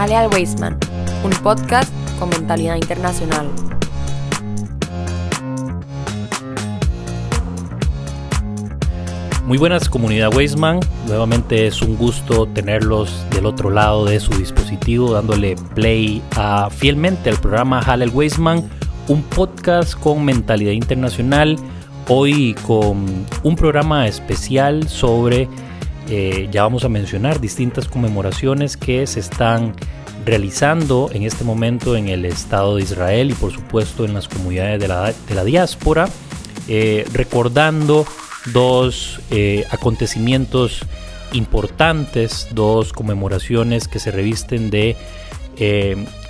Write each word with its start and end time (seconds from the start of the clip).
Jale 0.00 0.16
al 0.16 0.30
Weisman, 0.32 0.78
un 1.22 1.30
podcast 1.42 1.92
con 2.18 2.30
mentalidad 2.30 2.76
internacional. 2.76 3.46
Muy 9.44 9.58
buenas 9.58 9.90
comunidad 9.90 10.34
Weisman, 10.34 10.80
nuevamente 11.06 11.66
es 11.66 11.82
un 11.82 11.98
gusto 11.98 12.46
tenerlos 12.46 13.26
del 13.32 13.44
otro 13.44 13.68
lado 13.68 14.06
de 14.06 14.18
su 14.20 14.32
dispositivo 14.38 15.12
dándole 15.12 15.56
play 15.74 16.22
fielmente 16.70 17.28
al 17.28 17.36
programa 17.36 17.82
Jale 17.82 18.04
al 18.04 18.10
Weisman, 18.10 18.70
un 19.06 19.22
podcast 19.22 19.92
con 20.00 20.24
mentalidad 20.24 20.72
internacional, 20.72 21.58
hoy 22.08 22.54
con 22.66 23.26
un 23.42 23.54
programa 23.54 24.06
especial 24.06 24.88
sobre 24.88 25.46
eh, 26.08 26.48
ya 26.50 26.62
vamos 26.62 26.84
a 26.84 26.88
mencionar 26.88 27.40
distintas 27.40 27.86
conmemoraciones 27.88 28.76
que 28.76 29.06
se 29.06 29.20
están 29.20 29.74
realizando 30.24 31.10
en 31.12 31.22
este 31.22 31.44
momento 31.44 31.96
en 31.96 32.08
el 32.08 32.24
Estado 32.24 32.76
de 32.76 32.82
Israel 32.82 33.30
y 33.30 33.34
por 33.34 33.52
supuesto 33.52 34.04
en 34.04 34.14
las 34.14 34.28
comunidades 34.28 34.80
de 34.80 34.88
la, 35.34 35.44
diáspora, 35.44 36.08
eh, 36.68 37.06
recordando 37.12 38.06
dos 38.52 39.20
eh, 39.30 39.64
acontecimientos 39.70 40.84
importantes, 41.32 42.48
dos 42.52 42.92
conmemoraciones 42.92 43.86
que 43.86 43.98
se 43.98 44.10
revisten 44.10 44.70
de 44.70 44.96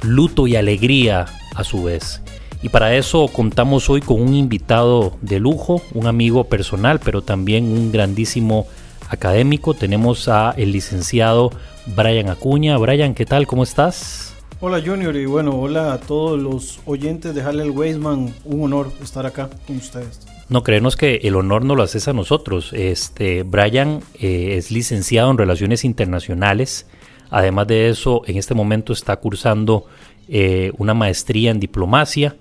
luto 0.02 0.48
y 0.48 0.56
alegría 0.56 1.26
a 1.54 1.62
su 1.62 1.84
vez. 1.84 2.20
Y 2.62 2.68
para 2.68 2.94
eso 2.94 3.28
contamos 3.28 3.88
hoy 3.88 4.00
con 4.02 4.20
un 4.20 4.34
invitado 4.34 5.16
de 5.22 5.38
lujo, 5.38 5.80
un 5.94 6.06
amigo 6.06 6.44
personal, 6.44 7.00
pero 7.00 7.22
también 7.22 7.64
un 7.64 7.90
grandísimo 7.90 8.66
académico. 9.10 9.74
Tenemos 9.74 10.28
a 10.28 10.54
el 10.56 10.72
licenciado 10.72 11.50
Brian 11.94 12.30
Acuña. 12.30 12.78
Brian, 12.78 13.14
¿qué 13.14 13.26
tal? 13.26 13.46
¿Cómo 13.46 13.64
estás? 13.64 14.34
Hola 14.60 14.82
Junior 14.84 15.16
y 15.16 15.24
bueno, 15.24 15.58
hola 15.58 15.92
a 15.94 16.00
todos 16.00 16.38
los 16.38 16.80
oyentes 16.84 17.34
de 17.34 17.42
Hallel 17.42 17.70
Weisman. 17.70 18.34
Un 18.44 18.62
honor 18.62 18.92
estar 19.02 19.26
acá 19.26 19.48
con 19.66 19.76
ustedes. 19.76 20.20
No, 20.48 20.62
creemos 20.62 20.96
que 20.96 21.20
el 21.22 21.36
honor 21.36 21.64
no 21.64 21.74
lo 21.74 21.82
haces 21.82 22.08
a 22.08 22.12
nosotros. 22.12 22.72
Este, 22.72 23.42
Brian 23.42 24.00
eh, 24.18 24.56
es 24.56 24.70
licenciado 24.70 25.30
en 25.30 25.38
Relaciones 25.38 25.84
Internacionales. 25.84 26.86
Además 27.30 27.68
de 27.68 27.88
eso, 27.88 28.22
en 28.26 28.36
este 28.36 28.54
momento 28.54 28.92
está 28.92 29.16
cursando 29.16 29.86
eh, 30.28 30.72
una 30.76 30.92
maestría 30.92 31.52
en 31.52 31.60
diplomacia. 31.60 32.36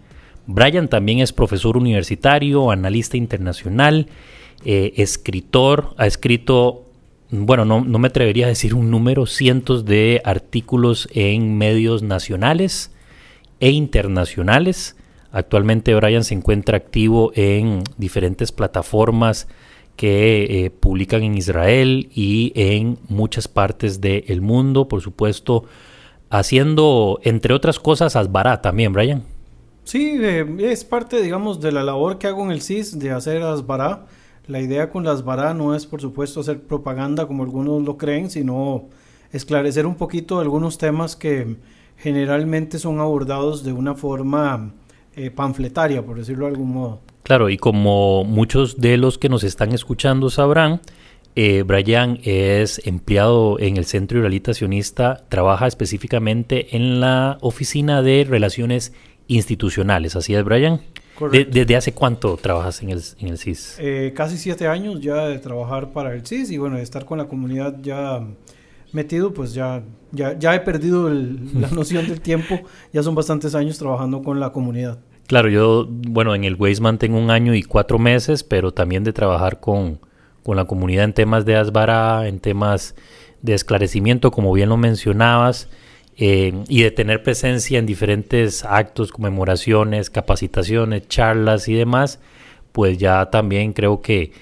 Brian 0.48 0.88
también 0.88 1.20
es 1.20 1.32
profesor 1.32 1.78
universitario, 1.78 2.72
analista 2.72 3.16
internacional 3.16 4.08
eh, 4.66 4.94
escritor, 4.98 5.94
ha 5.98 6.06
escrito, 6.06 6.86
bueno, 7.30 7.66
no, 7.66 7.82
me 7.82 8.08
atrevería 8.08 8.46
a 8.46 8.50
decir 8.50 8.76
un 8.76 8.92
número, 8.92 9.26
cientos 9.26 9.86
de 9.86 10.22
artículos 10.26 11.08
en 11.14 11.58
medios 11.58 12.04
nacionales 12.04 12.92
e 13.60 13.72
internacionales. 13.72 14.96
Actualmente 15.32 15.94
Brian 15.96 16.24
se 16.24 16.34
encuentra 16.34 16.78
activo 16.78 17.32
en 17.36 17.84
diferentes 17.98 18.52
plataformas 18.52 19.48
que 19.96 20.66
eh, 20.66 20.70
publican 20.72 21.24
en 21.24 21.38
Israel 21.38 22.10
y 22.14 22.52
en 22.56 22.98
muchas 23.10 23.48
partes 23.48 24.02
del 24.02 24.42
mundo, 24.42 24.88
por 24.88 25.02
supuesto, 25.02 25.66
haciendo, 26.30 27.20
entre 27.24 27.54
otras 27.54 27.80
cosas, 27.80 28.16
Asbará 28.16 28.62
también, 28.62 28.94
Brian. 28.94 29.24
Sí, 29.84 30.18
eh, 30.22 30.46
es 30.60 30.84
parte, 30.84 31.22
digamos, 31.22 31.60
de 31.62 31.72
la 31.72 31.84
labor 31.84 32.18
que 32.18 32.28
hago 32.28 32.44
en 32.44 32.52
el 32.52 32.62
CIS 32.62 33.00
de 33.00 33.12
hacer 33.12 33.42
Asbará. 33.42 34.06
La 34.50 34.60
idea 34.60 34.90
con 34.90 35.04
las 35.04 35.24
varas 35.24 35.56
no 35.56 35.76
es, 35.76 35.86
por 35.86 36.02
supuesto, 36.02 36.40
hacer 36.40 36.64
propaganda 36.64 37.28
como 37.28 37.44
algunos 37.44 37.84
lo 37.84 37.98
creen, 37.98 38.32
sino 38.32 38.90
esclarecer 39.32 39.86
un 39.86 39.94
poquito 39.94 40.40
algunos 40.40 40.80
temas 40.80 41.16
que 41.16 41.58
generalmente 41.98 42.80
son 42.80 43.00
abordados 43.00 43.64
de 43.64 43.74
una 43.74 43.94
forma 43.94 44.74
eh, 45.16 45.30
panfletaria, 45.30 46.04
por 46.04 46.18
decirlo 46.18 46.46
de 46.48 46.54
algún 46.54 46.72
modo. 46.74 47.00
Claro, 47.22 47.52
y 47.52 47.58
como 47.58 48.24
muchos 48.24 48.82
de 48.82 48.98
los 48.98 49.20
que 49.20 49.30
nos 49.30 49.44
están 49.44 49.72
escuchando 49.72 50.32
sabrán, 50.32 50.82
eh, 51.36 51.62
Brian 51.62 52.18
es 52.24 52.82
empleado 52.88 53.60
en 53.60 53.78
el 53.78 53.86
Centro 53.86 54.18
Israelita 54.18 54.56
Sionista, 54.56 55.26
trabaja 55.30 55.68
específicamente 55.68 56.76
en 56.76 57.00
la 57.00 57.38
Oficina 57.42 58.02
de 58.02 58.26
Relaciones 58.28 58.94
Institucionales. 59.28 60.16
¿Así 60.16 60.34
es, 60.34 60.44
Brian? 60.44 60.82
¿Desde 61.32 61.76
hace 61.76 61.94
cuánto 61.94 62.38
trabajas 62.38 62.82
en 62.82 62.90
el, 62.90 63.02
en 63.20 63.28
el 63.28 63.38
CIS? 63.38 63.78
Eh, 63.80 64.14
casi 64.16 64.38
siete 64.38 64.68
años 64.68 65.00
ya 65.02 65.28
de 65.28 65.40
trabajar 65.40 65.92
para 65.92 66.14
el 66.14 66.26
CIS 66.26 66.52
y 66.52 66.58
bueno, 66.58 66.78
de 66.78 66.84
estar 66.84 67.06
con 67.06 67.18
la 67.18 67.28
comunidad 67.28 67.76
ya 67.82 68.24
metido, 68.92 69.34
pues 69.34 69.54
ya, 69.54 69.84
ya, 70.12 70.56
he 70.56 70.60
perdido 70.62 71.10
la 71.10 71.68
noción 71.72 72.08
del 72.08 72.22
tiempo. 72.22 72.60
Ya 72.94 73.04
son 73.04 73.16
bastantes 73.16 73.56
años 73.56 73.78
trabajando 73.78 74.22
con 74.22 74.40
la 74.40 74.52
comunidad. 74.52 75.00
Claro, 75.28 75.50
yo, 75.50 75.88
bueno, 75.88 76.34
en 76.34 76.44
el 76.44 76.56
Weisman 76.56 76.98
tengo 76.98 77.20
un 77.20 77.30
año 77.30 77.54
y 77.54 77.62
cuatro 77.62 78.00
meses, 78.00 78.44
pero 78.44 78.72
también 78.74 79.04
de 79.04 79.14
trabajar 79.14 79.60
con, 79.60 80.00
con 80.44 80.56
la 80.56 80.66
comunidad 80.66 81.06
en 81.06 81.14
temas 81.14 81.46
de 81.46 81.56
Asbara, 81.56 82.28
en 82.28 82.40
temas 82.40 82.96
de 83.42 83.54
esclarecimiento, 83.54 84.32
como 84.32 84.52
bien 84.52 84.70
lo 84.70 84.78
mencionabas. 84.78 85.70
Y 86.22 86.84
de 86.84 86.92
tener 86.92 87.24
presencia 87.24 87.80
en 87.80 87.86
diferentes 87.86 88.66
actos, 88.66 89.14
conmemoraciones, 89.14 90.10
capacitaciones, 90.10 91.08
charlas 91.08 91.70
y 91.70 91.76
demás, 91.76 92.20
pues 92.74 92.98
ya 92.98 93.30
también 93.30 93.72
creo 93.72 94.02
que 94.02 94.34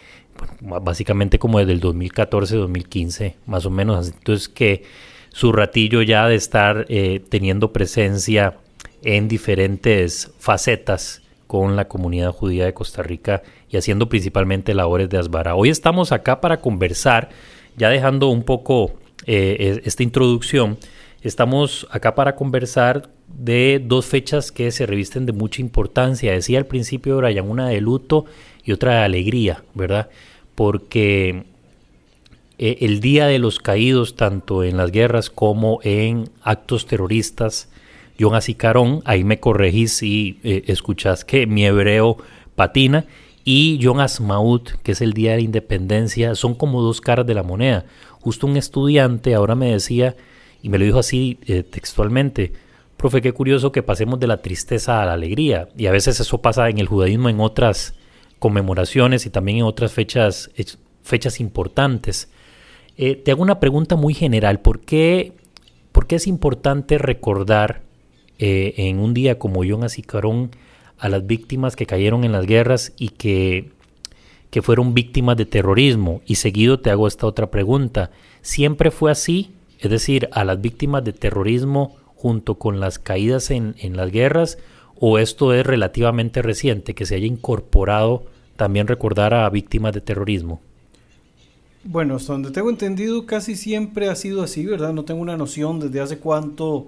básicamente 0.60 1.40
como 1.40 1.60
desde 1.60 1.74
el 1.74 1.82
2014-2015, 1.82 3.36
más 3.46 3.66
o 3.66 3.70
menos. 3.70 4.08
Entonces 4.08 4.50
que 4.50 4.84
su 5.30 5.52
ratillo 5.52 6.02
ya 6.02 6.28
de 6.28 6.36
estar 6.36 6.86
eh, 6.90 7.22
teniendo 7.30 7.72
presencia 7.74 8.58
en 9.04 9.28
diferentes 9.28 10.32
facetas 10.40 11.22
con 11.46 11.76
la 11.76 11.88
comunidad 11.88 12.32
judía 12.32 12.66
de 12.66 12.74
Costa 12.74 13.04
Rica 13.04 13.44
y 13.70 13.78
haciendo 13.78 14.10
principalmente 14.10 14.74
labores 14.74 15.10
de 15.10 15.18
Asbara. 15.18 15.56
Hoy 15.56 15.70
estamos 15.70 16.12
acá 16.12 16.42
para 16.42 16.58
conversar, 16.58 17.30
ya 17.78 17.90
dejando 17.90 18.30
un 18.30 18.44
poco 18.44 18.94
eh, 19.26 19.82
esta 19.86 20.04
introducción, 20.04 20.78
Estamos 21.22 21.88
acá 21.90 22.14
para 22.16 22.36
conversar 22.36 23.10
de 23.28 23.82
dos 23.84 24.06
fechas 24.06 24.52
que 24.52 24.72
se 24.72 24.86
revisten 24.86 25.26
de 25.26 25.34
mucha 25.34 25.62
importancia. 25.62 26.32
Decía 26.32 26.60
al 26.60 26.68
principio, 26.68 27.18
Brian, 27.18 27.50
una 27.50 27.68
de 27.70 27.82
luto 27.82 28.26
y 28.64 28.72
otra 28.72 29.00
de 29.00 29.06
alegría, 29.06 29.64
¿verdad? 29.74 30.10
Porque 30.54 31.44
eh, 32.60 32.78
el 32.82 33.00
Día 33.00 33.28
de 33.28 33.40
los 33.40 33.60
Caídos, 33.60 34.16
tanto 34.16 34.64
en 34.64 34.78
las 34.78 34.92
guerras 34.92 35.30
como 35.30 35.80
en 35.84 36.30
actos 36.44 36.86
terroristas, 36.86 37.70
John 38.20 38.36
Azicarón, 38.36 39.02
ahí 39.06 39.24
me 39.24 39.40
corregís 39.40 39.98
si 39.98 40.40
eh, 40.44 40.64
escuchás 40.68 41.26
que 41.26 41.48
mi 41.48 41.66
hebreo 41.66 42.18
patina, 42.56 43.06
y 43.44 43.80
John 43.82 44.02
Asmaut, 44.02 44.72
que 44.84 44.92
es 44.92 45.02
el 45.02 45.14
Día 45.14 45.32
de 45.32 45.38
la 45.38 45.44
Independencia, 45.44 46.36
son 46.36 46.54
como 46.54 46.82
dos 46.82 47.00
caras 47.00 47.26
de 47.26 47.34
la 47.34 47.44
moneda. 47.44 47.86
Justo 48.20 48.46
un 48.46 48.58
estudiante 48.58 49.36
ahora 49.36 49.56
me 49.56 49.72
decía 49.72 50.16
y 50.62 50.70
me 50.70 50.78
lo 50.78 50.86
dijo 50.86 51.00
así 51.00 51.40
eh, 51.46 51.64
textualmente. 51.64 52.54
Profe, 52.98 53.22
qué 53.22 53.32
curioso 53.32 53.72
que 53.72 53.84
pasemos 53.84 54.20
de 54.20 54.28
la 54.28 54.42
tristeza 54.42 55.02
a 55.02 55.06
la 55.06 55.14
alegría. 55.14 55.70
Y 55.78 55.86
a 55.86 55.92
veces 55.92 56.20
eso 56.20 56.42
pasa 56.42 56.68
en 56.70 56.80
el 56.80 56.88
judaísmo 56.88 57.30
en 57.30 57.40
otras 57.40 57.94
conmemoraciones 58.40 59.26
y 59.26 59.30
también 59.30 59.60
en 59.60 59.64
otras 59.64 59.92
fechas, 59.92 60.50
fechas 61.04 61.40
importantes. 61.40 62.30
Eh, 62.98 63.16
te 63.16 63.32
hago 63.32 63.44
una 63.44 63.60
pregunta 63.60 63.96
muy 63.96 64.16
general. 64.16 64.62
¿Por 64.62 64.80
qué, 64.80 65.34
por 65.92 66.08
qué 66.08 66.16
es 66.16 66.26
importante 66.26 66.98
recordar 66.98 67.84
eh, 68.40 68.74
en 68.78 69.00
un 69.00 69.14
día 69.14 69.38
como 69.38 69.64
Yom 69.64 69.84
Asicarón 69.84 70.52
a 70.98 71.10
las 71.10 71.26
víctimas 71.28 71.76
que 71.76 71.86
cayeron 71.86 72.24
en 72.24 72.32
las 72.32 72.48
guerras 72.48 72.94
y 72.98 73.10
que, 73.10 73.70
que 74.50 74.64
fueron 74.64 74.96
víctimas 74.96 75.38
de 75.38 75.46
terrorismo? 75.46 76.22
Y 76.26 76.36
seguido 76.36 76.80
te 76.80 76.90
hago 76.90 77.08
esta 77.08 77.28
otra 77.28 77.52
pregunta. 77.52 78.10
¿Siempre 78.42 78.90
fue 78.90 79.12
así 79.12 79.52
es 79.80 79.90
decir, 79.90 80.30
a 80.32 80.44
las 80.44 80.60
víctimas 80.60 81.04
de 81.04 81.14
terrorismo 81.14 81.96
junto 82.16 82.56
con 82.56 82.80
las 82.80 83.00
caídas 83.00 83.52
en, 83.52 83.76
las 83.96 84.12
guerras, 84.12 84.58
o 85.00 85.20
esto 85.20 85.54
es 85.54 85.66
relativamente 85.66 86.42
reciente, 86.42 86.96
que 86.96 87.06
se 87.06 87.16
haya 87.16 87.28
incorporado 87.28 88.26
también 88.56 88.88
recordar 88.88 89.34
a 89.34 89.50
víctimas 89.50 89.94
de 89.94 90.02
terrorismo? 90.02 90.60
Bueno, 91.84 92.16
hasta 92.16 92.34
donde 92.34 92.52
tengo 92.52 92.70
entendido, 92.70 93.26
casi 93.26 93.56
siempre 93.56 94.10
ha 94.10 94.16
sido 94.16 94.42
así, 94.42 94.66
¿verdad? 94.66 94.94
No 94.94 95.06
tengo 95.06 95.22
una 95.22 95.38
noción 95.38 95.80
desde 95.80 96.02
hace 96.02 96.18
cuánto 96.18 96.88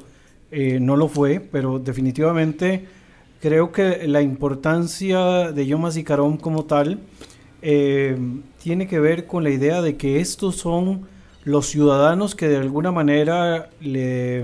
eh, 0.52 0.80
no 0.82 0.98
lo 0.98 1.08
fue, 1.08 1.40
pero 1.40 1.78
definitivamente 1.78 2.86
creo 3.40 3.72
que 3.72 4.08
la 4.08 4.22
importancia 4.22 5.52
de 5.52 5.68
Yom 5.68 5.84
Carón 6.04 6.38
como 6.38 6.66
tal 6.66 7.00
eh, 7.62 8.18
tiene 8.62 8.88
que 8.88 9.00
ver 9.00 9.28
con 9.28 9.44
la 9.44 9.52
idea 9.52 9.82
de 9.82 9.96
que 9.96 10.20
estos 10.20 10.56
son 10.56 11.08
los 11.44 11.68
ciudadanos 11.68 12.36
que 12.36 12.48
de 12.48 12.58
alguna 12.58 12.92
manera 12.92 13.70
le, 13.82 14.44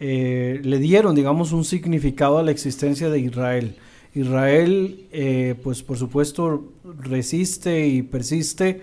eh, 0.00 0.60
le 0.62 0.78
dieron, 0.78 1.14
digamos, 1.14 1.52
un 1.52 1.64
significado 1.64 2.38
a 2.38 2.42
la 2.42 2.50
existencia 2.50 3.08
de 3.08 3.20
Israel. 3.20 3.76
Israel, 4.14 5.06
eh, 5.12 5.54
pues 5.62 5.82
por 5.82 5.98
supuesto, 5.98 6.64
resiste 7.00 7.86
y 7.86 8.02
persiste 8.02 8.80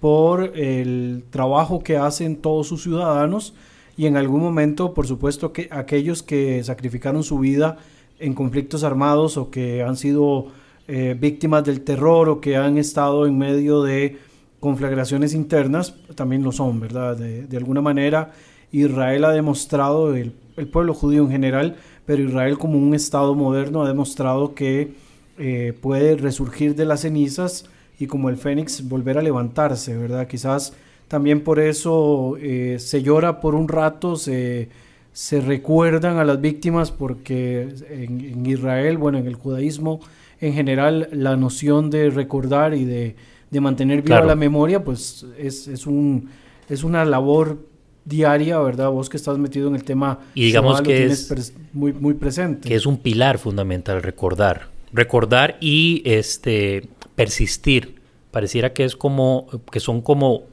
por 0.00 0.56
el 0.56 1.24
trabajo 1.30 1.82
que 1.82 1.96
hacen 1.96 2.36
todos 2.36 2.68
sus 2.68 2.82
ciudadanos 2.82 3.54
y 3.96 4.06
en 4.06 4.16
algún 4.16 4.42
momento, 4.42 4.94
por 4.94 5.06
supuesto, 5.06 5.52
que 5.52 5.68
aquellos 5.72 6.22
que 6.22 6.62
sacrificaron 6.62 7.24
su 7.24 7.38
vida 7.38 7.78
en 8.18 8.34
conflictos 8.34 8.84
armados 8.84 9.36
o 9.36 9.50
que 9.50 9.82
han 9.82 9.96
sido 9.96 10.48
eh, 10.86 11.16
víctimas 11.18 11.64
del 11.64 11.80
terror 11.80 12.28
o 12.28 12.40
que 12.40 12.56
han 12.56 12.78
estado 12.78 13.26
en 13.26 13.38
medio 13.38 13.82
de 13.82 14.18
conflagraciones 14.60 15.34
internas, 15.34 15.94
también 16.14 16.42
lo 16.42 16.52
son, 16.52 16.80
¿verdad? 16.80 17.16
De, 17.16 17.56
alguna 17.56 17.80
manera, 17.80 18.32
Israel 18.72 19.24
ha 19.24 19.32
demostrado, 19.32 20.14
el, 20.14 20.32
pueblo 20.72 20.94
judío 20.94 21.22
en 21.22 21.30
general, 21.30 21.76
pero 22.06 22.22
Israel 22.22 22.58
como 22.58 22.78
un 22.78 22.94
Estado 22.94 23.34
moderno 23.34 23.82
ha 23.82 23.88
demostrado 23.88 24.54
que 24.54 24.92
eh, 25.38 25.74
puede 25.80 26.16
resurgir 26.16 26.74
de 26.74 26.86
las 26.86 27.00
cenizas 27.00 27.68
y 27.98 28.06
como 28.06 28.30
el 28.30 28.36
Fénix 28.36 28.88
volver 28.88 29.18
a 29.18 29.22
levantarse, 29.22 29.96
¿verdad? 29.96 30.26
Quizás 30.26 30.72
también 31.08 31.42
por 31.42 31.60
eso 31.60 32.36
eh, 32.40 32.76
se 32.78 33.02
llora 33.02 33.40
por 33.40 33.54
un 33.54 33.68
rato, 33.68 34.16
se, 34.16 34.68
se, 35.12 35.40
recuerdan 35.40 36.18
a 36.18 36.24
las 36.24 36.40
víctimas 36.40 36.90
porque 36.90 37.68
en, 37.90 38.44
Israel, 38.46 38.98
bueno, 38.98 39.18
en 39.18 39.26
el 39.26 39.34
judaísmo 39.34 40.00
en 40.40 40.52
general, 40.52 41.08
la 41.12 41.36
noción 41.36 41.90
de 41.90 42.10
recordar 42.10 42.74
y 42.74 42.84
de, 42.84 43.16
mantener 43.60 44.02
viva 44.02 44.20
la 44.20 44.36
memoria, 44.36 44.84
pues 44.84 45.26
es, 45.38 45.68
es, 45.68 45.86
un, 45.86 46.30
es 46.68 46.84
una 46.84 47.04
labor 47.04 47.58
diaria, 48.04 48.58
¿verdad? 48.60 48.90
Vos 48.90 49.08
que 49.08 49.16
estás 49.16 49.36
metido 49.36 49.68
en 49.68 49.74
el 49.74 49.84
tema 49.84 50.20
y 50.34 50.46
digamos 50.46 50.80
que 50.80 51.06
es 51.06 51.54
muy, 51.72 51.92
muy 51.92 52.14
presente. 52.14 52.68
Que 52.68 52.74
es 52.74 52.86
un 52.86 52.98
pilar 52.98 53.38
fundamental, 53.38 54.02
recordar. 54.02 54.68
Recordar 54.92 55.58
y 55.60 56.02
este 56.04 56.88
persistir. 57.14 57.96
Pareciera 58.30 58.72
que 58.72 58.84
es 58.84 58.96
como, 58.96 59.48
que 59.72 59.80
son 59.80 60.02
como 60.02 60.44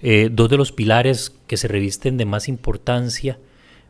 eh, 0.00 0.28
dos 0.32 0.48
de 0.48 0.56
los 0.56 0.72
pilares 0.72 1.34
que 1.46 1.56
se 1.56 1.68
revisten 1.68 2.16
de 2.16 2.24
más 2.24 2.48
importancia, 2.48 3.38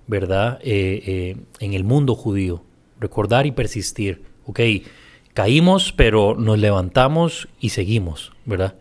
¿verdad? 0.06 0.59
Eh, 0.62 1.03
eh, 1.06 1.37
en 1.61 1.73
el 1.73 1.85
mundo 1.85 2.15
judío. 2.15 2.62
Recordar 3.01 3.47
y 3.47 3.53
persistir. 3.53 4.23
Ok, 4.44 4.61
caímos, 5.38 5.93
pero 5.93 6.35
nos 6.35 6.58
levantamos 6.58 7.46
y 7.61 7.69
seguimos, 7.69 8.32
¿verdad? 8.44 8.75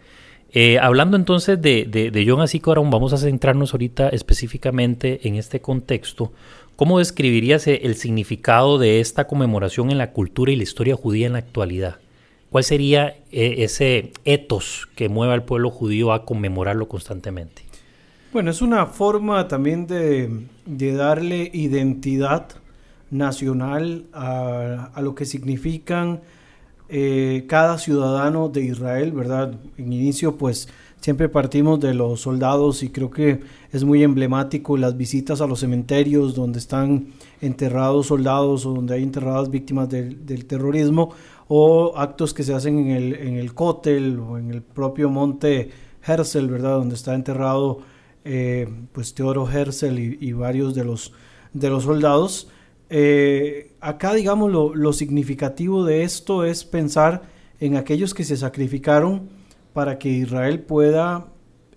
hablando 0.82 1.18
entonces 1.18 1.62
de, 1.62 1.86
de, 1.86 2.10
de 2.10 2.26
John 2.28 2.90
vamos 2.90 3.14
a 3.14 3.18
centrarnos 3.18 3.74
ahorita 3.74 4.10
específicamente 4.10 5.28
en 5.28 5.36
este 5.36 5.62
contexto. 5.62 6.32
¿Cómo 6.76 6.98
describirías 6.98 7.68
el 7.68 7.94
significado 7.94 8.80
de 8.80 9.00
esta 9.00 9.28
conmemoración 9.28 9.92
en 9.92 10.00
la 10.00 10.14
cultura 10.14 10.52
y 10.52 10.56
la 10.56 10.64
historia 10.64 10.96
judía 10.96 11.28
en 11.28 11.34
la 11.34 11.40
actualidad? 11.40 11.98
¿Cuál 12.50 12.64
sería 12.64 13.18
eh, 13.32 13.58
ese 13.60 14.14
etos 14.26 14.88
que 14.96 15.10
mueve 15.10 15.34
al 15.34 15.44
pueblo 15.44 15.70
judío 15.70 16.12
a 16.12 16.26
conmemorarlo 16.26 16.88
constantemente? 16.88 17.62
Bueno, 18.34 18.52
es 18.52 18.62
una 18.62 18.86
forma 18.88 19.48
también 19.48 19.86
de, 19.86 20.48
darle 20.66 21.52
identidad 21.54 22.48
nacional 23.10 24.06
a, 24.14 25.00
lo 25.02 25.16
que 25.16 25.26
significan 25.26 26.22
eh, 26.90 27.46
cada 27.48 27.78
ciudadano 27.78 28.50
de 28.50 28.64
Israel, 28.64 29.12
¿verdad? 29.12 29.54
En 29.78 29.94
inicio, 29.94 30.38
pues 30.38 30.70
siempre 31.02 31.30
partimos 31.30 31.80
de 31.80 31.94
los 31.94 32.22
soldados 32.22 32.84
y 32.84 32.90
creo 32.90 33.12
que 33.12 33.42
es 33.72 33.84
muy 33.84 34.04
emblemático 34.04 34.78
las 34.78 34.98
visitas 34.98 35.42
a 35.42 35.48
los 35.48 35.60
cementerios 35.60 36.34
donde 36.34 36.60
están 36.60 37.08
enterrados 37.42 38.08
soldados 38.08 38.66
o 38.66 38.74
donde 38.74 38.96
hay 38.96 39.04
enterradas 39.04 39.50
víctimas 39.50 39.90
del 39.90 40.46
terrorismo 40.46 41.14
o 41.48 41.94
actos 41.98 42.34
que 42.34 42.44
se 42.44 42.54
hacen 42.54 42.80
en 42.80 42.92
el, 42.92 43.14
en 43.16 43.36
el 43.36 43.54
Kotel 43.54 44.20
o 44.20 44.38
en 44.38 44.52
el 44.52 44.62
propio 44.62 45.10
monte 45.10 45.70
Herzl, 46.06 46.48
¿verdad? 46.48 46.78
Donde 46.78 46.96
está 46.96 47.14
enterrado 47.14 47.80
eh, 48.26 48.68
pues 48.92 49.14
Teodoro 49.14 49.50
Herzl 49.50 49.98
y, 50.00 50.32
varios 50.34 50.76
de 50.76 50.84
los, 50.84 51.14
de 51.54 51.70
los 51.70 51.84
soldados. 51.84 52.50
Eh, 52.90 53.74
acá, 53.82 54.14
digamos, 54.14 54.52
lo, 54.52 54.94
significativo 54.94 55.86
de 55.86 56.04
esto 56.04 56.46
es 56.46 56.64
pensar 56.64 57.24
en 57.60 57.76
aquellos 57.76 58.14
que 58.14 58.24
se 58.24 58.38
sacrificaron 58.38 59.30
para 59.74 59.98
que 60.00 60.10
Israel 60.10 60.62
pueda 60.62 61.28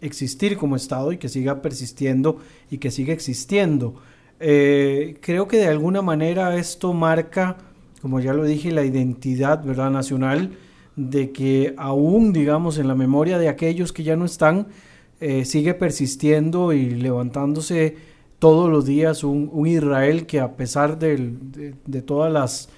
existir 0.01 0.57
como 0.57 0.77
Estado 0.77 1.13
y 1.13 1.19
que 1.19 1.29
siga 1.29 1.63
persistiendo 1.63 2.39
y 2.71 2.79
que 2.79 2.91
siga 2.91 3.13
existiendo. 3.13 3.95
Eh, 4.39 5.19
creo 5.21 5.49
que 5.49 5.59
de 5.59 5.67
alguna 5.67 6.01
manera 6.01 6.57
esto 6.57 6.95
marca 6.95 7.59
como 8.01 8.21
ya 8.21 8.33
lo 8.33 8.45
dije, 8.45 8.71
la 8.71 8.85
identidad 8.85 9.63
¿verdad? 9.65 9.91
nacional 9.91 10.53
de 10.97 11.33
que 11.33 11.75
aún, 11.77 12.33
digamos, 12.33 12.79
en 12.79 12.89
la 12.89 12.95
memoria 12.95 13.39
de 13.39 13.49
aquellos 13.49 13.93
que 13.93 14.03
ya 14.03 14.17
no 14.17 14.25
están, 14.25 14.69
eh, 15.21 15.45
sigue 15.45 15.75
persistiendo 15.75 16.73
y 16.73 16.91
levantándose 16.91 17.97
todos 18.41 18.71
los 18.71 18.87
días 18.87 19.23
un, 19.23 19.67
Israel 19.67 20.27
que 20.27 20.41
a 20.41 20.57
pesar 20.57 20.99
de, 20.99 21.75
todas 22.05 22.33
las 22.33 22.71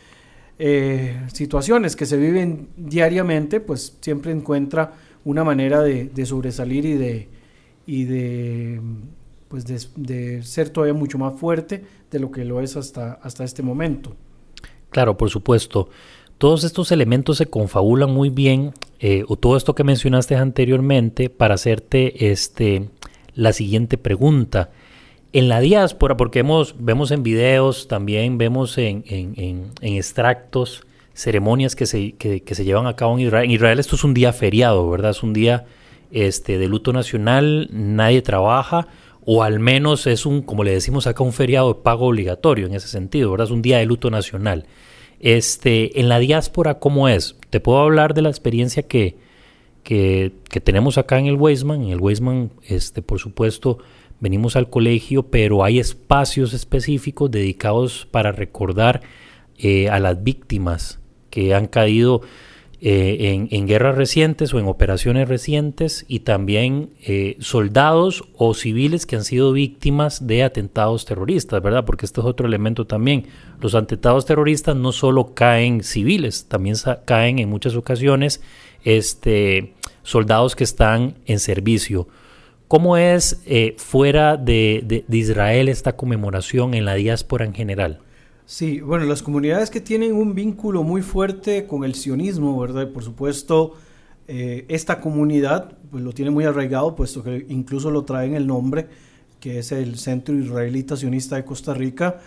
eh, 0.58 1.18
situaciones 1.32 1.96
que 1.96 2.04
se 2.04 2.18
viven 2.18 2.68
diariamente, 2.76 3.60
pues 3.60 3.96
siempre 4.00 4.32
encuentra 4.32 4.92
una 5.24 5.44
manera 5.44 5.80
de, 5.80 6.26
sobresalir 6.26 6.84
y 6.84 6.94
de, 6.94 7.28
y 7.86 8.04
de, 8.04 8.80
pues 9.48 9.64
de, 9.64 10.42
ser 10.42 10.68
todavía 10.70 10.94
mucho 10.94 11.16
más 11.16 11.38
fuerte 11.38 11.84
de 12.10 12.18
lo 12.18 12.30
que 12.32 12.44
lo 12.44 12.60
es 12.60 12.76
hasta, 12.76 13.14
hasta 13.22 13.44
este 13.44 13.62
momento. 13.62 14.14
Claro, 14.90 15.16
por 15.16 15.30
supuesto. 15.30 15.88
Todos 16.38 16.64
estos 16.64 16.90
elementos 16.90 17.38
se 17.38 17.46
confabulan 17.46 18.10
muy 18.10 18.28
bien, 18.28 18.72
eh, 18.98 19.22
o 19.28 19.36
todo 19.36 19.56
esto 19.56 19.76
que 19.76 19.84
mencionaste 19.84 20.34
anteriormente, 20.34 21.30
para 21.30 21.54
hacerte 21.54 22.32
este, 22.32 22.90
la 23.36 23.52
siguiente 23.52 23.96
pregunta. 23.96 24.70
En 25.32 25.48
la 25.48 25.60
diáspora, 25.60 26.16
porque 26.16 26.40
hemos, 26.40 26.74
vemos 26.78 27.10
en 27.10 27.22
videos, 27.22 27.88
también 27.88 28.36
vemos 28.36 28.76
en, 28.76 29.02
extractos 29.80 30.82
ceremonias 31.14 31.74
que 31.74 31.86
se, 31.86 32.12
que, 32.12 32.54
se, 32.54 32.64
llevan 32.64 32.86
a 32.86 32.96
cabo 32.96 33.14
en 33.14 33.26
Israel. 33.26 33.44
En 33.46 33.50
Israel 33.50 33.78
esto 33.78 33.96
es 33.96 34.04
un 34.04 34.12
día 34.12 34.34
feriado, 34.34 34.90
¿verdad? 34.90 35.12
Es 35.12 35.22
un 35.22 35.32
día 35.32 35.64
este, 36.10 36.58
de 36.58 36.68
luto 36.68 36.92
nacional, 36.92 37.68
nadie 37.72 38.20
trabaja, 38.20 38.88
o 39.24 39.42
al 39.42 39.58
menos 39.58 40.06
es 40.06 40.26
un, 40.26 40.42
como 40.42 40.64
le 40.64 40.72
decimos 40.72 41.06
acá, 41.06 41.22
un 41.22 41.32
feriado 41.32 41.72
de 41.72 41.80
pago 41.80 42.08
obligatorio 42.08 42.66
en 42.66 42.74
ese 42.74 42.88
sentido, 42.88 43.30
¿verdad? 43.30 43.46
Es 43.46 43.52
un 43.52 43.62
día 43.62 43.78
de 43.78 43.86
luto 43.86 44.10
nacional. 44.10 44.66
Este, 45.20 45.98
en 45.98 46.10
la 46.10 46.18
diáspora, 46.18 46.78
¿cómo 46.78 47.08
es? 47.08 47.36
Te 47.48 47.60
puedo 47.60 47.78
hablar 47.78 48.12
de 48.12 48.22
la 48.22 48.28
experiencia 48.28 48.82
que, 48.82 49.16
que, 49.82 50.32
tenemos 50.62 50.98
acá 50.98 51.18
en 51.18 51.26
el 51.26 51.36
Weisman. 51.36 51.82
En 51.82 51.88
el 51.90 52.00
Weisman, 52.00 52.50
este, 52.66 53.02
por 53.02 53.18
supuesto, 53.18 53.78
venimos 54.22 54.54
al 54.54 54.70
colegio, 54.70 55.24
pero 55.24 55.64
hay 55.64 55.80
espacios 55.80 56.54
específicos 56.54 57.30
dedicados 57.30 58.06
para 58.10 58.30
recordar 58.30 59.02
eh, 59.58 59.90
a 59.90 59.98
las 59.98 60.22
víctimas 60.22 61.00
que 61.28 61.54
han 61.54 61.66
caído 61.66 62.22
eh, 62.80 63.48
en, 63.50 63.66
guerras 63.66 63.96
recientes 63.96 64.54
o 64.54 64.60
en 64.60 64.66
operaciones 64.66 65.28
recientes 65.28 66.04
y 66.06 66.20
también 66.20 66.90
eh, 67.04 67.36
soldados 67.40 68.24
o 68.36 68.54
civiles 68.54 69.06
que 69.06 69.16
han 69.16 69.24
sido 69.24 69.52
víctimas 69.52 70.26
de 70.26 70.44
atentados 70.44 71.04
terroristas, 71.04 71.60
¿verdad? 71.60 71.84
Porque 71.84 72.06
este 72.06 72.20
es 72.20 72.26
otro 72.26 72.46
elemento 72.46 72.86
también. 72.86 73.26
Los 73.60 73.74
atentados 73.74 74.24
terroristas 74.24 74.76
no 74.76 74.92
solo 74.92 75.34
caen 75.34 75.82
civiles, 75.82 76.46
también 76.46 76.76
caen 77.04 77.40
en 77.40 77.48
muchas 77.48 77.74
ocasiones 77.74 78.40
este, 78.84 79.74
soldados 80.04 80.54
que 80.54 80.64
están 80.64 81.14
en 81.26 81.40
servicio. 81.40 82.06
¿Cómo 82.72 82.96
es 82.96 83.42
eh, 83.44 83.74
fuera 83.76 84.38
de 84.38 85.04
Israel 85.10 85.68
esta 85.68 85.94
conmemoración 85.94 86.72
en 86.72 86.86
la 86.86 86.94
diáspora 86.94 87.44
en 87.44 87.52
general? 87.52 87.98
Sí, 88.46 88.80
bueno, 88.80 89.04
las 89.04 89.22
comunidades 89.22 89.68
que 89.68 89.82
tienen 89.82 90.14
un 90.14 90.34
vínculo 90.34 90.82
muy 90.82 91.02
fuerte 91.02 91.66
con 91.66 91.84
el 91.84 91.94
sionismo, 91.94 92.58
¿verdad? 92.58 92.88
por 92.88 93.04
supuesto, 93.04 93.74
eh, 94.26 94.64
esta 94.68 95.02
comunidad 95.02 95.76
pues, 95.90 96.02
lo 96.02 96.14
tiene 96.14 96.30
muy 96.30 96.46
arraigado, 96.46 96.96
puesto 96.96 97.22
que 97.22 97.44
incluso 97.50 97.90
lo 97.90 98.06
trae 98.06 98.26
en 98.28 98.36
el 98.36 98.46
nombre, 98.46 98.86
que 99.38 99.58
es 99.58 99.70
el 99.70 99.98
Centro 99.98 100.34
Israelita 100.34 100.96
Sionista 100.96 101.36
de 101.36 101.44
Costa 101.44 101.74
Rica. 101.74 102.20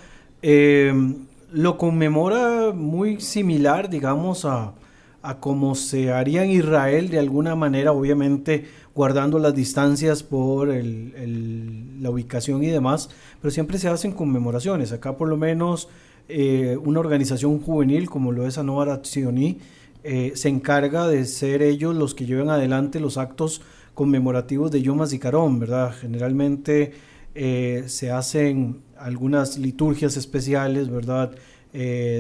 Em, 0.43 1.25
lo 1.53 1.75
conmemora 1.75 2.71
muy 2.71 3.19
similar, 3.19 3.89
digamos, 3.89 4.45
a, 4.45 4.75
a 5.23 5.39
como 5.39 5.73
se 5.73 6.11
haría 6.11 6.43
en 6.43 6.51
Israel 6.51 7.09
de 7.09 7.17
alguna 7.17 7.55
manera, 7.55 7.91
obviamente 7.93 8.84
guardando 8.95 9.39
las 9.39 9.53
distancias 9.53 10.23
por 10.23 10.69
la 10.69 12.09
ubicación 12.09 12.63
y 12.63 12.67
demás, 12.67 13.09
pero 13.41 13.51
siempre 13.51 13.77
se 13.77 13.89
hacen 13.89 14.13
conmemoraciones. 14.13 14.93
Acá 14.93 15.17
por 15.17 15.27
lo 15.27 15.35
menos 15.35 15.89
eh, 16.29 16.77
una 16.81 17.01
organización 17.01 17.59
juvenil 17.59 18.09
como 18.09 18.31
lo 18.31 18.47
es 18.47 18.57
Anova 18.57 19.01
Sioní 19.03 19.59
eh, 20.03 20.31
se 20.35 20.49
encarga 20.49 21.07
de 21.07 21.25
ser 21.25 21.61
ellos 21.61 21.93
los 21.93 22.15
que 22.15 22.25
lleven 22.25 22.49
adelante 22.49 22.99
los 22.99 23.17
actos 23.17 23.61
conmemorativos 23.93 24.71
de 24.71 24.81
Yom 24.81 25.01
HaZikaron, 25.01 25.59
¿verdad? 25.59 25.93
Generalmente 25.93 26.93
eh, 27.33 27.83
se 27.87 28.11
hacen 28.11 28.81
algunas 28.97 29.57
liturgias 29.57 30.15
especiales, 30.15 30.89
¿verdad? 30.89 31.35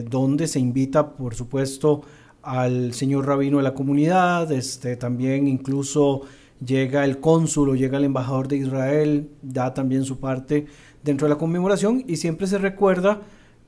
donde 0.09 0.49
se 0.49 0.59
invita, 0.59 1.13
por 1.13 1.33
supuesto, 1.33 2.01
al 2.41 2.93
señor 2.93 3.25
rabino 3.25 3.55
de 3.55 3.63
la 3.63 3.73
comunidad, 3.73 4.51
este, 4.51 4.97
también 4.97 5.47
incluso 5.47 6.23
llega 6.63 7.05
el 7.05 7.19
cónsul 7.19 7.69
o 7.69 7.75
llega 7.75 7.97
el 7.97 8.05
embajador 8.05 8.47
de 8.47 8.57
Israel, 8.57 9.29
da 9.41 9.73
también 9.73 10.05
su 10.05 10.19
parte 10.19 10.67
dentro 11.03 11.27
de 11.27 11.33
la 11.33 11.39
conmemoración 11.39 12.03
y 12.07 12.17
siempre 12.17 12.47
se 12.47 12.57
recuerda 12.57 13.21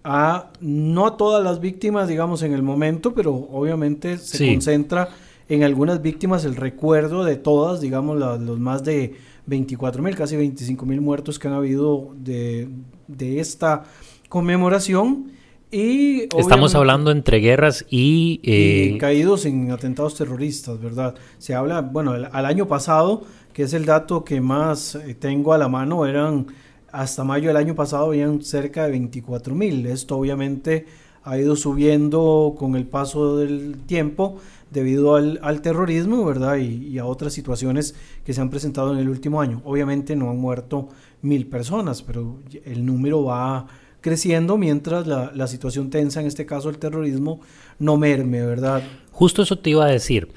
a 0.04 0.52
no 0.62 1.06
a 1.06 1.18
todas 1.18 1.44
las 1.44 1.60
víctimas, 1.60 2.08
digamos, 2.08 2.42
en 2.44 2.54
el 2.54 2.64
momento, 2.64 3.14
pero 3.14 3.34
obviamente 3.34 4.18
se 4.18 4.54
concentra 4.54 5.10
en 5.50 5.64
algunas 5.64 6.02
víctimas 6.02 6.46
el 6.46 6.56
recuerdo 6.56 7.24
de 7.24 7.36
todas, 7.36 7.82
digamos, 7.82 8.18
los 8.18 8.60
más 8.60 8.84
de 8.84 9.16
24 9.46 10.02
mil, 10.02 10.16
casi 10.16 10.36
25 10.36 10.86
mil 10.86 11.02
muertos 11.02 11.40
que 11.40 11.48
han 11.48 11.54
habido 11.54 12.14
de, 12.16 12.70
de 13.08 13.40
esta 13.40 13.84
conmemoración. 14.30 15.32
Y 15.70 16.34
Estamos 16.38 16.76
hablando 16.76 17.12
entre 17.12 17.40
guerras 17.40 17.86
y, 17.90 18.40
eh, 18.44 18.98
caídos 19.00 19.46
en 19.46 19.72
atentados 19.72 20.16
terroristas, 20.16 20.82
¿verdad? 20.82 21.16
Se 21.40 21.56
habla, 21.56 21.82
bueno, 21.82 22.14
al 22.14 22.46
año 22.46 22.70
pasado, 22.70 23.24
que 23.52 23.64
es 23.64 23.74
el 23.74 23.86
dato 23.86 24.24
que 24.24 24.40
más 24.40 24.96
eh, 24.96 25.14
tengo 25.14 25.52
a 25.52 25.58
la 25.58 25.68
mano, 25.68 26.06
eran 26.06 26.48
hasta 26.94 27.26
mayo 27.26 27.50
del 27.50 27.58
año 27.58 27.76
pasado 27.76 28.06
habían 28.06 28.42
cerca 28.42 28.86
de 28.86 28.92
24 28.92 29.54
mil. 29.56 29.86
Esto 29.88 30.18
obviamente 30.18 30.86
ha 31.24 31.38
ido 31.38 31.58
subiendo 31.58 32.56
con 32.58 32.78
el 32.78 32.86
paso 32.86 33.36
del 33.36 33.76
tiempo 33.86 34.38
debido 34.72 35.16
al, 35.16 35.62
terrorismo, 35.62 36.24
¿verdad? 36.24 36.58
Y, 36.58 36.88
y, 36.88 36.98
a 36.98 37.06
otras 37.06 37.34
situaciones 37.34 37.94
que 38.24 38.34
se 38.34 38.40
han 38.40 38.50
presentado 38.50 38.94
en 38.94 39.00
el 39.00 39.10
último 39.10 39.42
año. 39.42 39.62
Obviamente 39.66 40.16
no 40.16 40.30
han 40.30 40.38
muerto 40.38 40.88
mil 41.22 41.46
personas, 41.48 42.02
pero 42.04 42.40
el 42.64 42.86
número 42.86 43.26
va 43.26 43.68
creciendo 44.08 44.58
mientras 44.58 45.06
la, 45.06 45.48
situación 45.48 45.90
tensa, 45.90 46.22
en 46.22 46.28
este 46.28 46.46
caso 46.46 46.70
el 46.70 46.78
terrorismo, 46.78 47.42
no 47.78 47.98
merme, 47.98 48.42
¿verdad? 48.46 48.82
Justo 49.12 49.42
eso 49.42 49.60
te 49.60 49.72
iba 49.72 49.86
a 49.86 49.90
decir. 49.90 50.30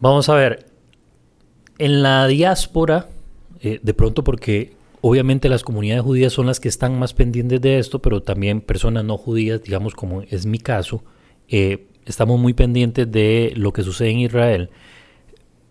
Vamos 0.00 0.30
a 0.30 0.34
ver, 0.34 0.64
en 1.76 2.02
la 2.02 2.26
diáspora, 2.26 3.10
eh, 3.60 3.78
de 3.82 3.92
pronto 3.92 4.24
porque 4.24 4.72
obviamente 5.02 5.50
las 5.50 5.64
comunidades 5.64 6.02
judías 6.02 6.32
son 6.32 6.46
las 6.46 6.60
que 6.60 6.68
están 6.68 6.98
más 6.98 7.12
pendientes 7.12 7.60
de 7.60 7.78
esto, 7.78 8.00
pero 8.00 8.22
también 8.22 8.62
personas 8.62 9.04
no 9.04 9.18
judías, 9.18 9.62
digamos 9.62 9.94
como 9.94 10.22
es 10.22 10.46
mi 10.46 10.58
caso, 10.58 11.04
eh, 11.46 11.88
estamos 12.06 12.40
muy 12.40 12.54
pendientes 12.54 13.12
de 13.12 13.52
lo 13.54 13.74
que 13.74 13.82
sucede 13.82 14.12
en 14.12 14.20
Israel. 14.20 14.70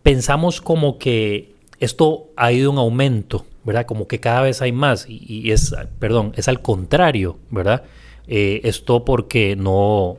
Pensamos 0.04 0.62
como 0.62 1.00
que 1.00 1.56
esto 1.80 2.28
ha 2.36 2.52
ido 2.52 2.72
en 2.72 2.78
aumento, 2.78 3.46
¿verdad? 3.64 3.86
Como 3.86 4.08
que 4.08 4.20
cada 4.20 4.42
vez 4.42 4.62
hay 4.62 4.72
más 4.72 5.06
y, 5.08 5.52
es, 5.52 5.76
perdón, 6.00 6.34
es 6.36 6.48
al 6.48 6.62
contrario, 6.62 7.38
¿verdad? 7.50 7.84
Eh, 8.28 8.62
esto 8.64 9.06
porque 9.06 9.56
no, 9.56 10.18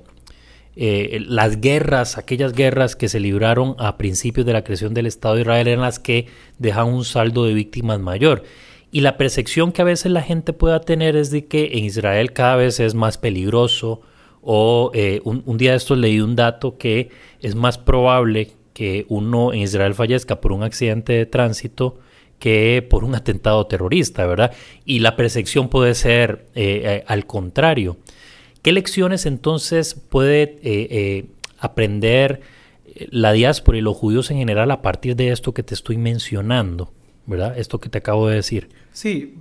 eh, 0.81 1.25
las 1.27 1.61
guerras, 1.61 2.19
aquellas 2.19 2.53
guerras 2.53 2.95
que 2.95 3.09
se 3.09 3.19
libraron 3.19 3.75
a 3.79 3.99
principios 3.99 4.47
de 4.47 4.53
la 4.53 4.63
creación 4.63 4.95
del 4.95 5.07
Estado 5.07 5.35
de 5.35 5.41
Israel 5.41 5.67
eran 5.67 5.81
las 5.81 5.99
que 5.99 6.27
dejan 6.59 6.87
un 6.87 7.05
saldo 7.05 7.45
de 7.47 7.55
víctimas 7.55 7.99
mayor. 7.99 8.45
Y 8.93 9.01
la 9.01 9.17
percepción 9.17 9.73
que 9.73 9.83
a 9.83 9.85
veces 9.85 10.13
la 10.13 10.23
gente 10.23 10.53
pueda 10.53 10.81
tener 10.81 11.17
es 11.17 11.33
de 11.33 11.47
que 11.47 11.71
en 11.73 11.85
Israel 11.85 12.33
cada 12.33 12.55
vez 12.55 12.79
es 12.79 12.95
más 12.95 13.19
peligroso 13.19 14.03
o 14.41 14.93
eh, 14.95 15.21
un, 15.25 15.43
un, 15.47 15.59
día 15.59 15.73
de 15.73 15.79
estos 15.79 15.99
leí 15.99 16.21
un 16.21 16.37
dato 16.37 16.79
que 16.79 17.11
es 17.41 17.57
más 17.57 17.77
probable 17.77 18.53
que 18.79 19.07
uno 19.09 19.53
en 19.53 19.59
Israel 19.59 19.93
fallezca 19.93 20.41
por 20.41 20.53
un 20.53 20.63
accidente 20.63 21.13
de 21.13 21.27
tránsito 21.27 21.99
que 22.39 22.87
por 22.89 23.03
un 23.03 23.17
atentado 23.17 23.67
terrorista, 23.67 24.25
¿verdad? 24.25 24.53
Y 24.85 25.01
la 25.01 25.17
percepción 25.17 25.69
puede 25.69 25.97
ser 25.97 26.47
eh, 26.55 26.83
eh, 26.85 27.05
al 27.09 27.27
contrario. 27.27 27.97
¿Qué 28.63 28.71
lecciones 28.71 29.27
entonces 29.27 29.95
puede 29.95 30.61
eh, 30.63 31.27
aprender 31.59 32.41
la 33.11 33.33
diáspora 33.33 33.79
y 33.79 33.81
los 33.81 33.97
judíos 33.97 34.31
en 34.31 34.37
general 34.37 34.71
a 34.71 34.81
partir 34.81 35.17
de 35.17 35.33
esto 35.33 35.53
que 35.53 35.65
te 35.65 35.75
estoy 35.75 35.97
mencionando, 35.97 36.93
¿verdad? 37.27 37.59
Esto 37.59 37.81
que 37.81 37.89
te 37.89 37.99
acabo 37.99 38.29
de 38.29 38.37
decir. 38.37 38.69
Sí, 38.93 39.39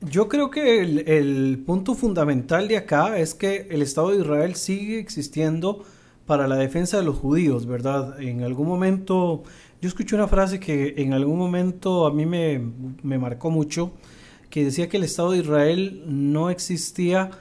yo 0.00 0.28
creo 0.28 0.50
que 0.50 0.80
el 0.80 1.62
punto 1.64 1.94
fundamental 1.94 2.66
de 2.66 2.78
acá 2.78 3.18
es 3.18 3.34
que 3.34 3.68
el 3.70 3.82
Estado 3.82 4.10
de 4.10 4.18
Israel 4.18 4.56
sigue 4.56 4.98
existiendo 4.98 5.84
para 6.30 6.46
la 6.46 6.54
defensa 6.54 6.96
de 6.96 7.02
los 7.02 7.16
judíos, 7.16 7.66
¿verdad? 7.66 8.22
En 8.22 8.44
algún 8.44 8.68
momento 8.68 9.42
yo 9.82 9.88
escuché 9.88 10.14
una 10.14 10.28
frase 10.28 10.60
que 10.60 10.94
en 10.98 11.12
algún 11.12 11.36
momento 11.36 12.06
a 12.06 12.12
mí 12.12 12.24
me, 12.24 12.60
marcó 13.18 13.50
mucho, 13.50 13.94
que 14.48 14.64
decía 14.64 14.88
que 14.88 14.98
el 14.98 15.02
Estado 15.02 15.32
de 15.32 15.38
Israel 15.38 16.04
no 16.06 16.48
existía 16.48 17.32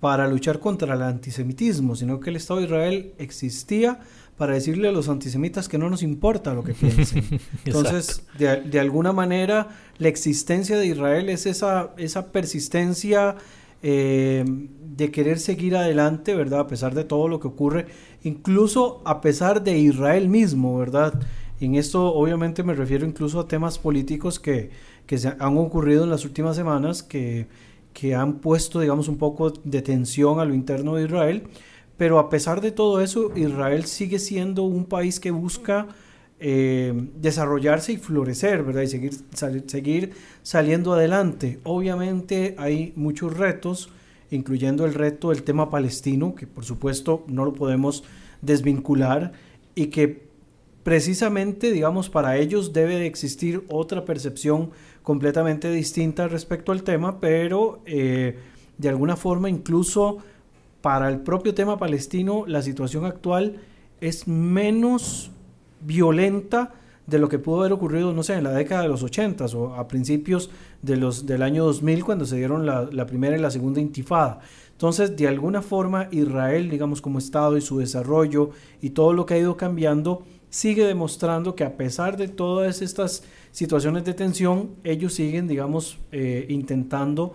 para 0.00 0.28
luchar 0.28 0.60
contra 0.60 0.94
el 0.94 1.02
antisemitismo, 1.02 1.94
sino 1.94 2.20
que 2.20 2.30
el 2.30 2.36
Estado 2.36 2.60
de 2.60 2.64
Israel 2.64 3.12
existía 3.18 4.00
para 4.38 4.54
decirle 4.54 4.88
a 4.88 4.92
los 4.92 5.10
antisemitas 5.10 5.68
que 5.68 5.76
no 5.76 5.90
nos 5.90 6.02
importa 6.02 6.54
lo 6.54 6.64
que 6.64 6.72
piensen. 6.72 7.38
Entonces, 7.66 8.24
de, 8.38 8.80
alguna 8.80 9.12
manera, 9.12 9.68
la 9.98 10.08
existencia 10.08 10.78
de 10.78 10.86
Israel 10.86 11.28
es 11.28 11.44
esa, 11.44 11.90
esa 11.98 12.32
persistencia 12.32 13.36
eh, 13.82 14.42
de 14.96 15.10
querer 15.10 15.38
seguir 15.40 15.76
adelante, 15.76 16.34
¿verdad? 16.34 16.60
A 16.60 16.66
pesar 16.66 16.94
de 16.94 17.04
todo 17.04 17.28
lo 17.28 17.40
que 17.40 17.48
ocurre, 17.48 17.86
incluso 18.24 19.02
a 19.04 19.20
pesar 19.20 19.62
de 19.62 19.78
Israel 19.78 20.28
mismo, 20.28 20.78
¿verdad? 20.78 21.20
En 21.60 21.74
esto 21.76 22.12
obviamente 22.12 22.62
me 22.62 22.74
refiero 22.74 23.06
incluso 23.06 23.40
a 23.40 23.48
temas 23.48 23.78
políticos 23.78 24.40
que, 24.40 24.70
se 25.08 25.28
han 25.28 25.58
ocurrido 25.58 26.04
en 26.04 26.10
las 26.10 26.24
últimas 26.24 26.56
semanas, 26.56 27.02
que, 27.02 27.46
que 27.92 28.14
han 28.14 28.34
puesto, 28.34 28.80
digamos, 28.80 29.08
un 29.08 29.18
poco 29.18 29.50
de 29.50 29.82
tensión 29.82 30.40
a 30.40 30.44
lo 30.44 30.54
interno 30.54 30.94
de 30.94 31.04
Israel. 31.04 31.42
Pero 31.96 32.18
a 32.18 32.30
pesar 32.30 32.60
de 32.60 32.72
todo 32.72 33.00
eso, 33.00 33.30
Israel 33.36 33.84
sigue 33.84 34.18
siendo 34.18 34.62
un 34.62 34.86
país 34.86 35.20
que 35.20 35.30
busca 35.30 35.88
eh, 36.40 36.92
desarrollarse 37.14 37.92
y 37.92 37.96
florecer, 37.98 38.64
¿verdad? 38.64 38.82
Y 38.82 38.88
seguir, 38.88 39.12
seguir 39.66 40.12
saliendo 40.42 40.92
adelante. 40.92 41.60
Obviamente 41.62 42.56
hay 42.58 42.92
muchos 42.96 43.36
retos, 43.36 43.90
incluyendo 44.32 44.84
el 44.84 44.94
reto 44.94 45.30
del 45.30 45.42
tema 45.42 45.70
palestino, 45.70 46.34
que 46.34 46.46
por 46.46 46.64
supuesto 46.64 47.24
no 47.28 47.44
lo 47.44 47.52
podemos 47.52 48.02
desvincular 48.40 49.32
y 49.74 49.86
que 49.86 50.26
precisamente, 50.82 51.70
digamos, 51.70 52.10
para 52.10 52.36
ellos 52.36 52.72
debe 52.72 52.96
de 52.96 53.06
existir 53.06 53.64
otra 53.68 54.04
percepción 54.04 54.70
completamente 55.02 55.70
distinta 55.70 56.28
respecto 56.28 56.72
al 56.72 56.82
tema, 56.82 57.20
pero 57.20 57.80
eh, 57.86 58.38
de 58.78 58.88
alguna 58.88 59.16
forma 59.16 59.48
incluso 59.48 60.18
para 60.80 61.08
el 61.08 61.20
propio 61.20 61.54
tema 61.54 61.78
palestino 61.78 62.44
la 62.46 62.62
situación 62.62 63.04
actual 63.04 63.60
es 64.00 64.26
menos 64.26 65.30
violenta 65.80 66.72
de 67.06 67.18
lo 67.18 67.28
que 67.28 67.38
pudo 67.38 67.60
haber 67.60 67.72
ocurrido, 67.72 68.12
no 68.12 68.22
sé, 68.22 68.34
en 68.34 68.44
la 68.44 68.52
década 68.52 68.82
de 68.82 68.88
los 68.88 69.02
80 69.02 69.46
o 69.56 69.74
a 69.74 69.88
principios 69.88 70.50
de 70.82 70.96
los, 70.96 71.26
del 71.26 71.42
año 71.42 71.64
2000 71.64 72.04
cuando 72.04 72.24
se 72.24 72.36
dieron 72.36 72.64
la, 72.64 72.88
la 72.92 73.06
primera 73.06 73.36
y 73.36 73.40
la 73.40 73.50
segunda 73.50 73.80
intifada. 73.80 74.40
Entonces, 74.72 75.16
de 75.16 75.28
alguna 75.28 75.62
forma, 75.62 76.08
Israel, 76.10 76.68
digamos, 76.70 77.00
como 77.00 77.18
Estado 77.18 77.56
y 77.56 77.60
su 77.60 77.78
desarrollo 77.78 78.50
y 78.80 78.90
todo 78.90 79.12
lo 79.12 79.26
que 79.26 79.34
ha 79.34 79.38
ido 79.38 79.56
cambiando, 79.56 80.24
sigue 80.50 80.84
demostrando 80.84 81.54
que 81.54 81.64
a 81.64 81.76
pesar 81.76 82.16
de 82.16 82.28
todas 82.28 82.82
estas 82.82 83.22
situaciones 83.52 84.04
de 84.04 84.14
tensión, 84.14 84.70
ellos 84.84 85.14
siguen, 85.14 85.48
digamos, 85.48 85.98
eh, 86.12 86.46
intentando 86.48 87.32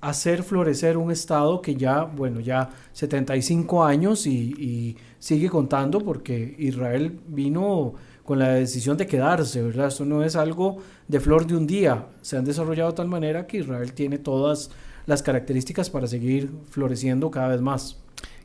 hacer 0.00 0.42
florecer 0.42 0.96
un 0.96 1.10
Estado 1.10 1.62
que 1.62 1.76
ya, 1.76 2.04
bueno, 2.04 2.40
ya 2.40 2.70
75 2.92 3.84
años 3.84 4.26
y, 4.26 4.96
sigue 5.18 5.48
contando 5.48 6.00
porque 6.00 6.54
Israel 6.58 7.18
vino 7.26 7.94
con 8.24 8.38
la 8.38 8.50
decisión 8.50 8.96
de 8.96 9.06
quedarse, 9.06 9.62
¿verdad? 9.62 9.88
Esto 9.88 10.04
no 10.04 10.24
es 10.24 10.36
algo 10.36 10.78
de 11.08 11.20
flor 11.20 11.46
de 11.46 11.56
un 11.56 11.66
día, 11.66 12.06
se 12.22 12.36
han 12.36 12.44
desarrollado 12.44 12.90
de 12.90 12.96
tal 12.96 13.08
manera 13.08 13.46
que 13.46 13.58
Israel 13.58 13.92
tiene 13.92 14.18
todas 14.18 14.70
las 15.06 15.22
características 15.22 15.90
para 15.90 16.06
seguir 16.06 16.50
floreciendo 16.70 17.30
cada 17.30 17.48
vez 17.48 17.60
más. 17.60 17.98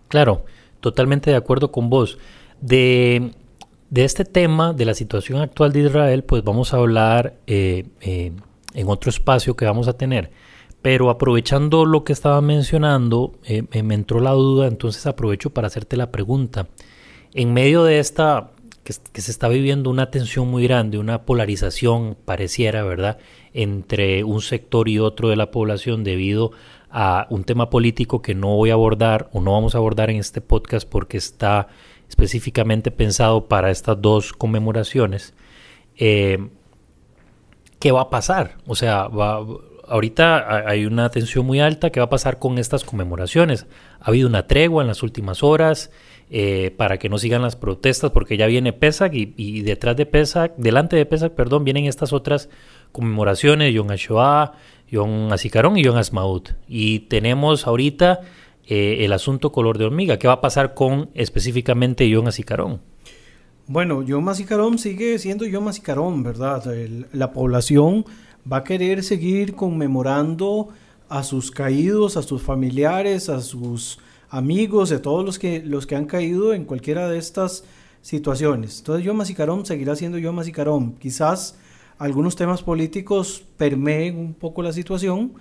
Claro, 0.09 0.45
totalmente 0.81 1.31
de 1.31 1.37
acuerdo 1.37 1.71
con 1.71 1.89
vos. 1.89 2.17
De 2.61 3.31
de 3.89 4.03
este 4.03 4.23
tema, 4.25 4.73
de 4.73 4.85
la 4.85 4.93
situación 4.93 5.41
actual 5.41 5.71
de 5.73 5.81
Israel, 5.81 6.23
pues 6.23 6.43
vamos 6.43 6.73
a 6.73 6.77
hablar 6.77 7.35
eh, 7.47 7.85
eh, 8.01 8.31
en 8.73 8.87
otro 8.87 9.09
espacio 9.09 9.55
que 9.55 9.65
vamos 9.65 9.87
a 9.87 9.93
tener. 9.93 10.31
Pero 10.81 11.09
aprovechando 11.09 11.85
lo 11.85 12.03
que 12.03 12.13
estaba 12.13 12.39
mencionando, 12.41 13.33
eh, 13.43 13.63
me 13.83 13.95
entró 13.95 14.19
la 14.19 14.31
duda, 14.31 14.67
entonces 14.67 15.05
aprovecho 15.07 15.49
para 15.49 15.67
hacerte 15.67 15.97
la 15.97 16.11
pregunta. 16.11 16.67
En 17.33 17.53
medio 17.53 17.83
de 17.83 17.99
esta, 17.99 18.51
que, 19.11 19.21
se 19.21 19.31
está 19.31 19.47
viviendo 19.47 19.89
una 19.89 20.09
tensión 20.09 20.47
muy 20.47 20.63
grande, 20.63 20.97
una 20.97 21.23
polarización 21.23 22.17
pareciera, 22.25 22.83
¿verdad?, 22.83 23.19
entre 23.53 24.23
un 24.23 24.41
sector 24.41 24.89
y 24.89 24.99
otro 24.99 25.29
de 25.29 25.35
la 25.35 25.51
población 25.51 26.03
debido 26.03 26.51
a 26.89 27.27
un 27.29 27.43
tema 27.43 27.69
político 27.69 28.21
que 28.21 28.33
no 28.33 28.55
voy 28.55 28.71
a 28.71 28.73
abordar 28.73 29.29
o 29.31 29.41
no 29.41 29.51
vamos 29.51 29.75
a 29.75 29.77
abordar 29.77 30.09
en 30.09 30.17
este 30.17 30.41
podcast 30.41 30.87
porque 30.89 31.17
está 31.17 31.67
específicamente 32.07 32.89
pensado 32.89 33.47
para 33.47 33.69
estas 33.69 34.01
dos 34.01 34.33
conmemoraciones, 34.33 35.35
eh, 35.97 36.49
¿qué 37.79 37.91
va 37.91 38.01
a 38.01 38.09
pasar? 38.09 38.57
O 38.65 38.75
sea, 38.75 39.07
ahorita 39.87 40.67
hay 40.67 40.87
una 40.87 41.09
tensión 41.09 41.45
muy 41.45 41.59
alta, 41.59 41.91
¿qué 41.91 41.99
va 41.99 42.07
a 42.07 42.09
pasar 42.09 42.39
con 42.39 42.57
estas 42.57 42.83
conmemoraciones? 42.83 43.67
Ha 43.99 44.09
habido 44.09 44.27
una 44.27 44.47
tregua 44.47 44.81
en 44.81 44.87
las 44.87 45.03
últimas 45.03 45.43
horas 45.43 45.91
eh, 46.31 46.73
para 46.77 46.99
que 46.99 47.09
no 47.09 47.17
sigan 47.17 47.41
las 47.41 47.55
protestas, 47.55 48.11
porque 48.11 48.37
ya 48.37 48.45
viene 48.45 48.71
PESAC 48.71 49.13
y, 49.15 49.61
detrás 49.63 49.97
de 49.97 50.05
PESAC, 50.05 50.55
delante 50.57 50.95
de 50.95 51.07
PESAC, 51.07 51.33
perdón, 51.33 51.63
vienen 51.63 51.85
estas 51.85 52.13
otras 52.13 52.49
conmemoraciones, 52.91 53.73
Yom 53.73 53.89
HaShoah, 53.89 54.53
Yom 54.91 55.31
HaZikaron 55.31 55.77
y 55.77 55.83
Yom 55.83 55.97
HaSmaut. 55.97 56.51
Y 56.67 56.99
tenemos 56.99 57.65
ahorita 57.65 58.21
eh, 58.67 59.05
el 59.05 59.13
asunto 59.13 59.51
color 59.51 59.79
de 59.79 59.85
hormiga. 59.85 60.19
¿Qué 60.19 60.27
va 60.27 60.35
a 60.35 60.41
pasar 60.41 60.75
con 60.75 61.09
específicamente 61.15 62.07
Yom 62.07 62.27
HaZikaron? 62.27 62.79
Bueno, 63.65 64.03
Yom 64.03 64.29
HaZikaron 64.29 64.77
sigue 64.77 65.17
siendo 65.17 65.47
Yom 65.47 65.67
HaZikaron, 65.67 66.21
¿verdad? 66.21 66.63
la 67.11 67.31
población 67.33 68.05
va 68.51 68.57
a 68.57 68.63
querer 68.63 69.03
seguir 69.03 69.55
conmemorando 69.55 70.69
a 71.07 71.23
sus 71.23 71.49
caídos, 71.49 72.17
a 72.17 72.21
sus 72.21 72.41
familiares, 72.43 73.29
a 73.29 73.41
sus 73.41 73.99
amigos, 74.29 74.91
a 74.91 75.01
todos 75.01 75.25
los 75.25 75.39
que, 75.39 75.61
los 75.63 75.87
que 75.87 75.95
han 75.95 76.05
caído 76.05 76.53
en 76.53 76.65
cualquiera 76.65 77.09
de 77.09 77.17
estas 77.17 77.63
situaciones. 78.01 78.79
Entonces 78.79 79.05
Yom 79.05 79.19
HaZikaron 79.21 79.65
seguirá 79.65 79.95
siendo 79.95 80.17
Yom 80.17 80.39
HaZikaron. 80.39 80.93
Quizás 80.93 81.57
algunos 81.97 82.35
temas 82.35 82.63
políticos 82.63 83.43
permeen 83.57 84.17
un 84.17 84.33
poco 84.33 84.63
la 84.63 84.71
situación, 84.71 85.33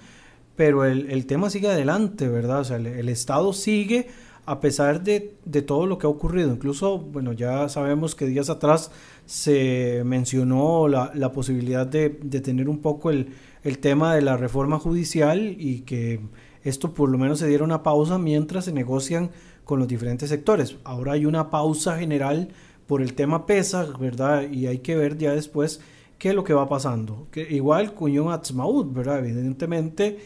pero 0.56 0.84
el, 0.84 1.26
tema 1.26 1.50
sigue 1.50 1.68
adelante, 1.68 2.28
¿verdad? 2.28 2.60
O 2.60 2.64
sea, 2.64 2.76
el, 2.78 3.08
Estado 3.08 3.52
sigue 3.52 4.08
a 4.44 4.60
pesar 4.60 5.04
de, 5.04 5.36
todo 5.64 5.86
lo 5.86 5.98
que 5.98 6.06
ha 6.06 6.10
ocurrido. 6.10 6.50
Incluso, 6.50 6.98
bueno, 6.98 7.32
ya 7.32 7.68
sabemos 7.68 8.16
que 8.16 8.26
días 8.26 8.50
atrás 8.50 8.90
se 9.24 10.02
mencionó 10.04 10.88
la, 10.88 11.32
posibilidad 11.32 11.86
de, 11.86 12.10
tener 12.10 12.68
un 12.68 12.78
poco 12.78 13.10
el, 13.10 13.28
el 13.62 13.78
tema 13.78 14.16
de 14.16 14.22
la 14.22 14.36
reforma 14.36 14.80
judicial 14.80 15.54
y 15.58 15.82
que 15.82 16.20
esto 16.64 16.94
por 16.94 17.08
lo 17.08 17.18
menos 17.18 17.38
se 17.38 17.48
diera 17.48 17.64
una 17.64 17.82
pausa 17.82 18.18
mientras 18.18 18.64
se 18.66 18.72
negocian 18.72 19.30
con 19.64 19.78
los 19.78 19.88
diferentes 19.88 20.28
sectores. 20.28 20.76
Ahora 20.84 21.12
hay 21.12 21.26
una 21.26 21.50
pausa 21.50 21.98
general 21.98 22.48
por 22.86 23.02
el 23.02 23.14
tema 23.14 23.46
PESA, 23.46 23.86
¿verdad? 23.98 24.50
Y 24.50 24.66
hay 24.66 24.78
que 24.78 24.96
ver 24.96 25.18
ya 25.18 25.32
después 25.32 25.80
qué 26.18 26.30
es 26.30 26.34
lo 26.34 26.44
que 26.44 26.54
va 26.54 26.68
pasando. 26.68 27.28
Igual 27.50 27.94
con 27.94 28.10
Yom 28.10 28.28
Atzmaut, 28.28 28.92
¿verdad? 28.92 29.18
Evidentemente, 29.18 30.18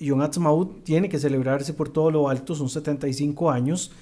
Yom 0.00 0.20
Atzmaut 0.20 0.84
tiene 0.84 1.08
que 1.08 1.18
celebrarse 1.18 1.74
por 1.74 1.88
todo 1.88 2.10
lo 2.10 2.28
alto, 2.28 2.54
son 2.54 2.68
75 2.68 3.50
años, 3.50 3.92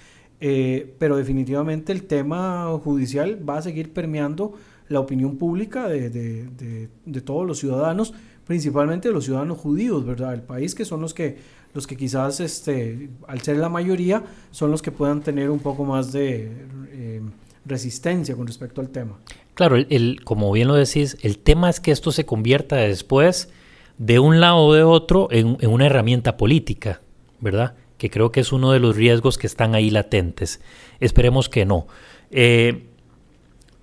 eh, 0.41 0.95
pero 0.99 1.17
definitivamente 1.17 1.93
el 1.93 2.05
tema 2.05 2.79
judicial 2.83 3.49
va 3.49 3.59
a 3.59 3.63
seguir 3.63 3.93
permeando 3.93 4.55
la 4.89 5.01
opinión 5.01 5.37
pública 5.37 5.89
de, 5.89 6.89
todos 7.25 7.47
los 7.47 7.59
ciudadanos, 7.59 8.13
principalmente 8.47 9.11
los 9.11 9.25
ciudadanos 9.25 9.59
judíos, 9.59 10.05
¿verdad? 10.05 10.35
El 10.35 10.43
país 10.43 10.75
que 10.75 10.85
son 10.85 11.01
los 11.01 11.15
que 11.15 11.65
los 11.75 11.89
que 11.89 11.97
quizás, 11.97 12.39
este, 12.39 13.11
al 13.27 13.43
ser 13.43 13.57
la 13.57 13.69
mayoría, 13.69 14.23
son 14.53 14.71
los 14.71 14.81
que 14.81 14.93
puedan 14.93 15.23
tener 15.23 15.51
un 15.51 15.59
poco 15.59 15.85
más 15.85 16.13
de 16.13 16.53
eh, 16.93 17.21
resistencia 17.67 18.37
con 18.37 18.47
respecto 18.47 18.81
al 18.81 18.91
tema. 18.91 19.19
Claro, 19.55 19.77
el, 19.77 20.21
como 20.25 20.53
bien 20.53 20.69
lo 20.69 20.75
decís, 20.75 21.17
el 21.23 21.39
tema 21.39 21.69
es 21.69 21.81
que 21.81 21.91
esto 21.91 22.13
se 22.13 22.25
convierta 22.25 22.77
después 22.77 23.51
de 23.99 24.21
un 24.21 24.41
lado 24.41 24.59
o 24.59 24.75
de 24.75 24.85
otro 24.85 25.29
en, 25.33 25.57
una 25.69 25.87
herramienta 25.87 26.37
política, 26.37 27.01
¿verdad? 27.41 27.75
Que 27.99 28.09
creo 28.09 28.31
que 28.31 28.41
es 28.41 28.53
uno 28.53 28.71
de 28.71 28.79
los 28.79 28.97
riesgos 28.97 29.37
que 29.37 29.49
están 29.49 29.75
ahí 29.75 29.91
latentes. 29.91 30.61
Esperemos 31.01 31.49
que 31.49 31.65
no. 31.67 31.89
Eh, 32.31 32.87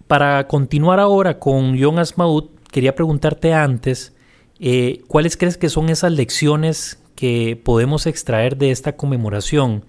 para 0.07 0.47
continuar 0.47 0.99
ahora 0.99 1.39
con 1.39 1.81
John 1.81 1.99
Asmaud, 1.99 2.49
quería 2.71 2.95
preguntarte 2.95 3.53
antes, 3.53 4.13
eh, 4.63 5.01
¿cuáles 5.07 5.37
crees 5.37 5.57
que 5.57 5.69
son 5.69 5.89
esas 5.89 6.11
lecciones 6.11 6.99
que 7.15 7.59
podemos 7.61 8.05
extraer 8.05 8.57
de 8.57 8.69
esta 8.69 8.95
conmemoración, 8.95 9.85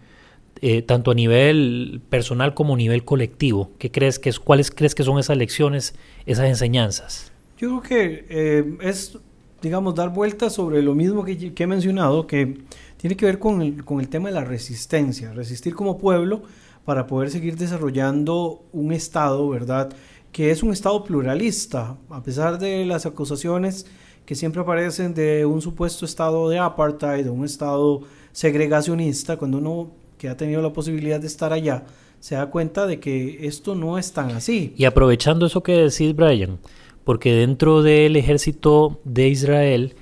eh, 0.63 0.81
tanto 0.81 1.11
a 1.11 1.15
nivel 1.15 2.01
personal 2.09 2.55
como 2.55 2.75
a 2.75 2.77
nivel 2.79 3.05
colectivo? 3.05 3.71
¿Qué 3.79 3.91
crees 3.91 4.19
que 4.19 4.31
es, 4.31 4.41
¿Cuáles 4.41 4.71
crees 4.71 4.95
que 4.95 5.03
son 5.03 5.19
esas 5.19 5.37
lecciones, 5.37 5.95
esas 6.25 6.47
enseñanzas? 6.47 7.31
Yo 7.59 7.69
creo 7.69 7.83
que 7.83 8.27
eh, 8.31 8.79
es, 8.81 9.19
digamos, 9.61 9.95
dar 9.95 10.09
vueltas 10.09 10.55
sobre 10.55 10.81
lo 10.81 10.95
mismo 10.95 11.23
que, 11.23 11.53
he 11.55 11.67
mencionado, 11.67 12.27
que 12.27 12.57
tiene 12.97 13.15
que 13.15 13.27
ver 13.27 13.39
con 13.39 13.61
el, 13.61 13.85
con 13.85 14.01
el 14.01 14.09
tema 14.09 14.31
de 14.31 14.37
la 14.37 14.45
resistencia, 14.45 15.35
resistir 15.35 15.75
como 15.75 15.99
pueblo 15.99 16.45
para 16.87 17.07
poder 17.07 17.31
seguir 17.31 17.57
desarrollando 17.57 18.65
un 18.73 18.95
Estado, 18.95 19.47
¿verdad? 19.51 19.93
Que 20.33 20.51
es 20.51 20.63
un 20.63 20.73
Estado 20.73 21.05
pluralista, 21.05 21.99
a 22.09 22.23
pesar 22.23 22.59
de 22.59 22.87
las 22.87 23.05
acusaciones 23.05 23.85
que 24.25 24.35
siempre 24.35 24.61
aparecen 24.61 25.15
de 25.15 25.45
un 25.47 25.61
supuesto 25.61 26.05
estado 26.05 26.49
de 26.49 26.59
apartheid, 26.59 27.25
de 27.25 27.31
un 27.31 27.45
estado 27.45 28.03
segregacionista, 28.33 29.37
cuando 29.37 29.59
uno 29.59 29.91
que 30.19 30.29
ha 30.29 30.37
tenido 30.37 30.63
la 30.63 30.73
posibilidad 30.73 31.21
de 31.21 31.27
estar 31.27 31.53
allá, 31.53 31.85
se 32.21 32.37
da 32.37 32.47
cuenta 32.47 32.87
de 32.87 33.01
que 33.01 33.47
esto 33.47 33.75
no 33.75 33.99
es 33.99 34.13
tan 34.13 34.31
así. 34.31 34.73
Y 34.77 34.85
aprovechando 34.85 35.47
eso 35.47 35.63
que 35.63 35.73
decís, 35.73 36.15
Brian, 36.15 36.59
porque 37.05 37.33
dentro 37.35 37.83
del 37.83 38.17
ejército 38.17 39.01
de 39.05 39.29
Israel 39.29 39.95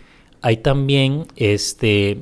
hay 0.43 0.59
también 0.59 1.27
este, 1.37 2.19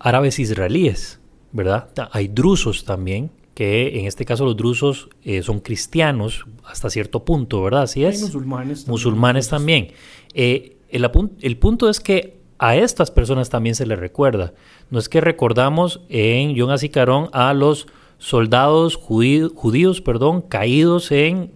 árabes 0.00 0.38
israelíes, 0.38 1.20
¿verdad? 1.52 1.88
Hay 2.10 2.28
drusos 2.28 2.84
también, 2.84 3.30
que 3.54 4.00
en 4.00 4.06
este 4.06 4.24
caso 4.24 4.44
los 4.44 4.56
drusos 4.56 5.08
eh, 5.24 5.42
son 5.42 5.60
cristianos 5.60 6.44
hasta 6.64 6.90
cierto 6.90 7.24
punto, 7.24 7.62
¿verdad? 7.62 7.82
Así 7.82 8.04
es. 8.04 8.16
Hay 8.16 8.22
musulmanes 8.22 8.78
también. 8.80 8.90
Musulmanes 8.90 9.48
también. 9.48 9.88
Eh, 10.34 10.76
el, 10.92 11.58
punto 11.58 11.88
es 11.88 12.00
que 12.00 12.38
a 12.58 12.76
estas 12.76 13.10
personas 13.10 13.50
también 13.50 13.74
se 13.74 13.86
les 13.86 13.98
recuerda. 13.98 14.52
No 14.90 14.98
es 14.98 15.08
que 15.08 15.20
recordamos 15.20 16.00
en 16.08 16.54
Yom 16.54 16.70
Asicarón 16.70 17.28
a 17.32 17.54
los 17.54 17.88
soldados 18.18 18.96
judíos, 18.96 20.00
perdón, 20.00 20.42
caídos 20.42 21.10
en, 21.10 21.50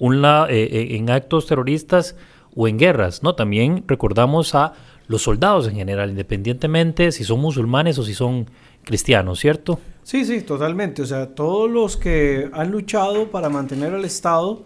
eh, 0.00 0.48
eh, 0.48 0.88
en 0.90 1.10
actos 1.10 1.46
terroristas 1.46 2.14
o 2.54 2.68
en 2.68 2.78
guerras, 2.78 3.22
¿no? 3.22 3.34
También 3.34 3.82
recordamos 3.86 4.54
a 4.54 4.74
los 5.08 5.22
soldados 5.22 5.66
en 5.66 5.74
general, 5.74 6.10
independientemente 6.10 7.10
si 7.12 7.24
son 7.24 7.40
musulmanes 7.40 7.98
o 7.98 8.04
si 8.04 8.14
son 8.14 8.46
cristianos, 8.84 9.40
¿cierto? 9.40 9.80
Sí, 10.02 10.24
sí, 10.24 10.42
totalmente. 10.42 11.02
O 11.02 11.06
sea, 11.06 11.34
todos 11.34 11.70
los 11.70 11.96
que 11.96 12.50
han 12.52 12.70
luchado 12.70 13.30
para 13.30 13.48
mantener 13.48 13.94
al 13.94 14.04
Estado, 14.04 14.62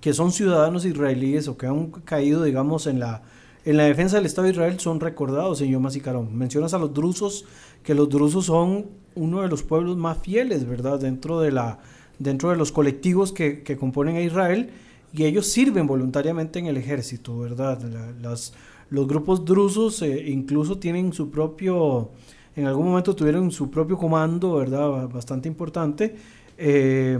que 0.00 0.12
son 0.12 0.32
ciudadanos 0.32 0.84
israelíes 0.84 1.48
o 1.48 1.56
que 1.56 1.66
han 1.66 1.90
caído, 2.04 2.42
digamos, 2.42 2.86
en 2.86 3.00
la 3.00 3.22
en 3.64 3.76
la 3.76 3.84
defensa 3.84 4.16
del 4.16 4.26
Estado 4.26 4.46
de 4.46 4.52
Israel 4.52 4.80
son 4.80 5.00
recordados 5.00 5.60
Yom 5.60 5.86
HaZikaron. 5.86 6.36
Mencionas 6.36 6.72
a 6.72 6.78
los 6.78 6.94
drusos, 6.94 7.44
que 7.82 7.94
los 7.94 8.08
drusos 8.08 8.46
son 8.46 8.86
uno 9.14 9.42
de 9.42 9.48
los 9.48 9.62
pueblos 9.62 9.96
más 9.96 10.18
fieles, 10.18 10.66
¿verdad? 10.66 10.98
Dentro 10.98 11.40
de, 11.40 11.52
la, 11.52 11.78
dentro 12.18 12.50
de 12.50 12.56
los 12.56 12.72
colectivos 12.72 13.32
que, 13.32 13.62
componen 13.78 14.16
a 14.16 14.22
Israel 14.22 14.70
y 15.12 15.24
ellos 15.24 15.46
sirven 15.46 15.86
voluntariamente 15.86 16.58
en 16.58 16.66
el 16.66 16.76
ejército, 16.76 17.38
¿verdad? 17.38 17.82
las, 18.22 18.54
los 18.90 19.06
grupos 19.06 19.44
drusos 19.44 20.00
eh, 20.02 20.30
incluso 20.30 20.78
tienen 20.78 21.12
su 21.12 21.30
propio, 21.30 22.10
en 22.56 22.66
algún 22.66 22.86
momento 22.86 23.14
tuvieron 23.14 23.50
su 23.50 23.70
propio 23.70 23.98
comando, 23.98 24.54
¿verdad? 24.54 25.08
Bastante 25.08 25.48
importante. 25.48 26.14
Eh, 26.56 27.18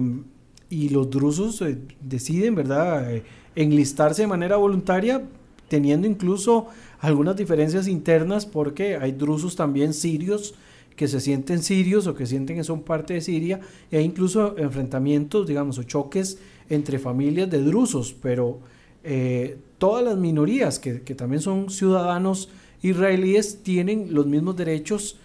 y 0.70 0.88
los 0.90 1.10
drusos 1.10 1.60
eh, 1.62 1.78
deciden, 2.00 2.54
¿verdad? 2.54 3.10
enlistarse 3.56 4.22
de 4.22 4.28
manera 4.28 4.56
voluntaria 4.56 5.22
teniendo 5.70 6.08
incluso 6.08 6.66
algunas 6.98 7.36
diferencias 7.36 7.86
internas 7.86 8.44
porque 8.44 8.96
hay 8.96 9.12
drusos 9.12 9.54
también 9.54 9.94
sirios 9.94 10.54
que 10.96 11.06
se 11.06 11.20
sienten 11.20 11.62
sirios 11.62 12.08
o 12.08 12.14
que 12.14 12.26
sienten 12.26 12.56
que 12.56 12.64
son 12.64 12.82
parte 12.82 13.14
de 13.14 13.20
Siria 13.20 13.60
e 13.88 13.98
hay 13.98 14.04
incluso 14.04 14.58
enfrentamientos, 14.58 15.46
digamos, 15.46 15.78
o 15.78 15.84
choques 15.84 16.38
entre 16.68 16.98
familias 16.98 17.48
de 17.48 17.62
drusos, 17.62 18.12
pero 18.20 18.58
eh, 19.04 19.58
todas 19.78 20.04
las 20.04 20.18
minorías 20.18 20.80
que, 20.80 20.98
también 21.14 21.40
son 21.40 21.70
ciudadanos 21.70 22.50
israelíes 22.82 23.62
tienen 23.62 24.12
los 24.12 24.26
mismos 24.26 24.56
derechos 24.56 25.18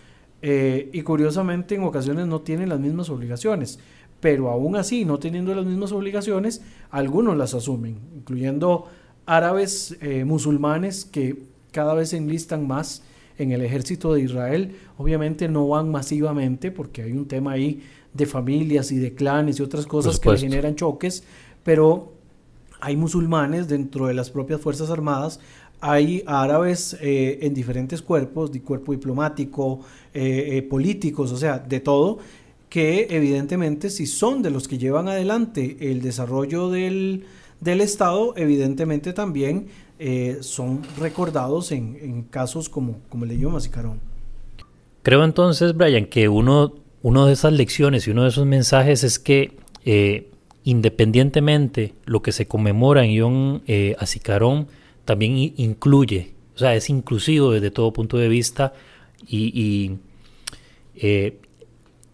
eh, 0.43 0.91
y 0.93 1.01
curiosamente 1.01 1.73
en 1.73 1.83
ocasiones 1.83 2.27
no 2.27 2.41
tienen 2.41 2.69
las 2.69 2.79
mismas 2.79 3.09
obligaciones, 3.09 3.79
pero 4.21 4.49
aún 4.49 4.75
así, 4.75 5.05
no 5.05 5.17
teniendo 5.17 5.55
las 5.55 5.65
mismas 5.65 5.91
obligaciones, 5.91 6.61
algunos 6.91 7.35
las 7.35 7.55
asumen, 7.55 7.97
incluyendo 8.15 8.85
árabes 9.25 9.97
eh, 10.01 10.23
musulmanes 10.25 11.05
que 11.05 11.37
cada 11.71 11.93
vez 11.93 12.09
se 12.09 12.17
enlistan 12.17 12.67
más 12.67 13.03
en 13.37 13.51
el 13.51 13.61
ejército 13.61 14.13
de 14.13 14.21
Israel. 14.21 14.75
Obviamente 14.97 15.47
no 15.47 15.67
van 15.67 15.91
masivamente 15.91 16.71
porque 16.71 17.03
hay 17.03 17.11
un 17.11 17.27
tema 17.27 17.53
ahí 17.53 17.81
de 18.13 18.25
familias 18.25 18.91
y 18.91 18.97
de 18.97 19.13
clanes 19.13 19.59
y 19.59 19.63
otras 19.63 19.85
cosas 19.85 20.19
que 20.19 20.37
generan 20.37 20.75
choques, 20.75 21.23
pero 21.63 22.13
hay 22.79 22.95
musulmanes 22.95 23.67
dentro 23.67 24.07
de 24.07 24.13
las 24.13 24.29
propias 24.29 24.61
Fuerzas 24.61 24.89
Armadas, 24.89 25.39
hay 25.81 26.23
árabes 26.25 26.95
eh, 27.01 27.39
en 27.41 27.53
diferentes 27.53 28.01
cuerpos, 28.01 28.51
de 28.51 28.61
cuerpo 28.61 28.93
diplomático, 28.93 29.81
eh, 30.13 30.65
políticos, 30.69 31.31
o 31.33 31.37
sea, 31.37 31.59
de 31.59 31.81
todo, 31.81 32.19
que 32.69 33.07
evidentemente 33.09 33.89
si 33.89 34.05
son 34.05 34.41
de 34.41 34.49
los 34.49 34.67
que 34.67 34.77
llevan 34.77 35.07
adelante 35.09 35.77
el 35.79 36.01
desarrollo 36.01 36.69
del, 36.69 37.25
del 37.59 37.81
Estado, 37.81 38.33
evidentemente 38.37 39.13
también 39.13 39.67
eh, 39.99 40.37
son 40.41 40.81
recordados 40.99 41.71
en, 41.71 42.23
casos 42.23 42.69
como, 42.69 42.99
como 43.09 43.23
el 43.23 43.29
de 43.29 43.39
Yom 43.39 43.57
Creo 45.03 45.23
entonces, 45.23 45.75
Brian, 45.75 46.05
que 46.05 46.29
uno, 46.29 46.73
uno 47.01 47.27
de 47.27 47.33
esas 47.33 47.53
lecciones 47.53 48.07
y 48.07 48.11
uno 48.11 48.23
de 48.23 48.29
esos 48.29 48.45
mensajes 48.45 49.03
es 49.03 49.19
que 49.19 49.57
eh, 49.85 50.31
independientemente 50.65 51.93
lo 52.05 52.21
que 52.23 52.31
se 52.31 52.47
conmemora 52.47 53.05
en 53.05 53.13
Yom 53.13 53.61
eh, 53.67 53.95
también 55.05 55.53
incluye, 55.57 56.33
o 56.55 56.57
sea, 56.57 56.75
es 56.75 56.89
inclusivo 56.89 57.51
desde 57.51 57.69
todo 57.69 57.93
punto 57.93 58.17
de 58.17 58.27
vista 58.27 58.73
y, 59.27 59.97
eh, 60.95 61.39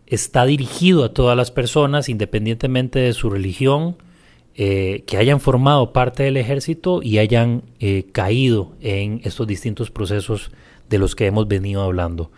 está 0.05 0.45
dirigido 0.45 1.05
a 1.05 1.13
todas 1.13 1.37
las 1.37 1.51
personas, 1.51 2.09
independientemente 2.09 2.99
de 2.99 3.13
su 3.13 3.29
religión, 3.29 3.95
eh, 4.55 5.03
que 5.07 5.17
hayan 5.17 5.39
formado 5.39 5.93
parte 5.93 6.23
del 6.23 6.37
ejército 6.37 7.01
y 7.01 7.17
hayan 7.17 7.63
eh, 7.79 8.05
caído 8.11 8.73
en 8.81 9.21
estos 9.23 9.47
distintos 9.47 9.91
procesos 9.91 10.51
de 10.89 10.99
los 10.99 11.15
que 11.15 11.25
hemos 11.25 11.47
venido 11.47 11.81
hablando. 11.81 12.31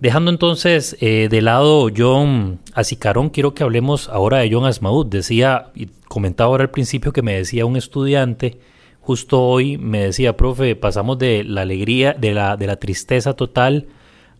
Dejando 0.00 0.30
entonces 0.30 0.96
de 0.98 1.42
lado 1.42 1.88
John 1.94 2.58
Acicarón, 2.72 3.28
quiero 3.28 3.52
que 3.52 3.64
hablemos 3.64 4.08
ahora 4.08 4.38
de 4.38 4.50
John 4.50 4.64
Asmaud. 4.64 5.06
Decía, 5.06 5.72
y 5.74 5.88
comentaba 6.08 6.48
ahora 6.48 6.64
al 6.64 6.70
principio 6.70 7.12
que 7.12 7.20
me 7.20 7.34
decía 7.34 7.66
un 7.66 7.76
estudiante, 7.76 8.58
justo 9.00 9.42
hoy 9.42 9.76
me 9.76 10.04
decía, 10.04 10.36
profe, 10.36 10.74
pasamos 10.74 11.18
de 11.18 11.44
la 11.44 11.62
alegría, 11.62 12.14
de 12.14 12.32
la, 12.32 12.56
de 12.56 12.66
la 12.66 12.76
tristeza 12.76 13.34
total 13.34 13.88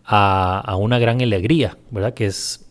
a, 0.05 0.75
una 0.77 0.99
gran 0.99 1.21
alegría, 1.21 1.77
¿verdad? 1.89 2.13
Que 2.13 2.25
es 2.25 2.69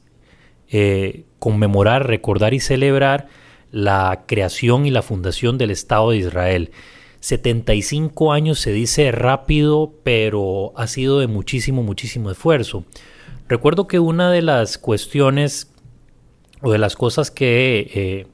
eh, 0.69 1.25
conmemorar, 1.39 2.07
recordar 2.07 2.55
y 2.55 2.61
celebrar 2.61 3.29
la 3.71 4.25
creación 4.27 4.87
y 4.87 4.91
la 4.91 5.03
fundación 5.03 5.59
del 5.59 5.71
Estado 5.71 6.11
de 6.11 6.19
Israel. 6.19 6.71
75 7.21 8.33
años 8.33 8.59
se 8.59 8.73
dice 8.73 9.13
rápido, 9.13 9.95
pero 10.03 10.73
ha 10.77 10.87
sido 10.87 11.21
de 11.21 11.27
muchísimo, 11.27 11.83
muchísimo 11.83 12.31
esfuerzo. 12.31 12.85
Recuerdo 13.49 13.87
que 13.87 13.99
una 13.99 14.31
de 14.31 14.43
las 14.43 14.79
cuestiones 14.79 15.71
o 16.63 16.73
de 16.73 16.79
las 16.79 16.97
cosas 16.97 17.31
que 17.31 17.91
eh, 17.95 18.27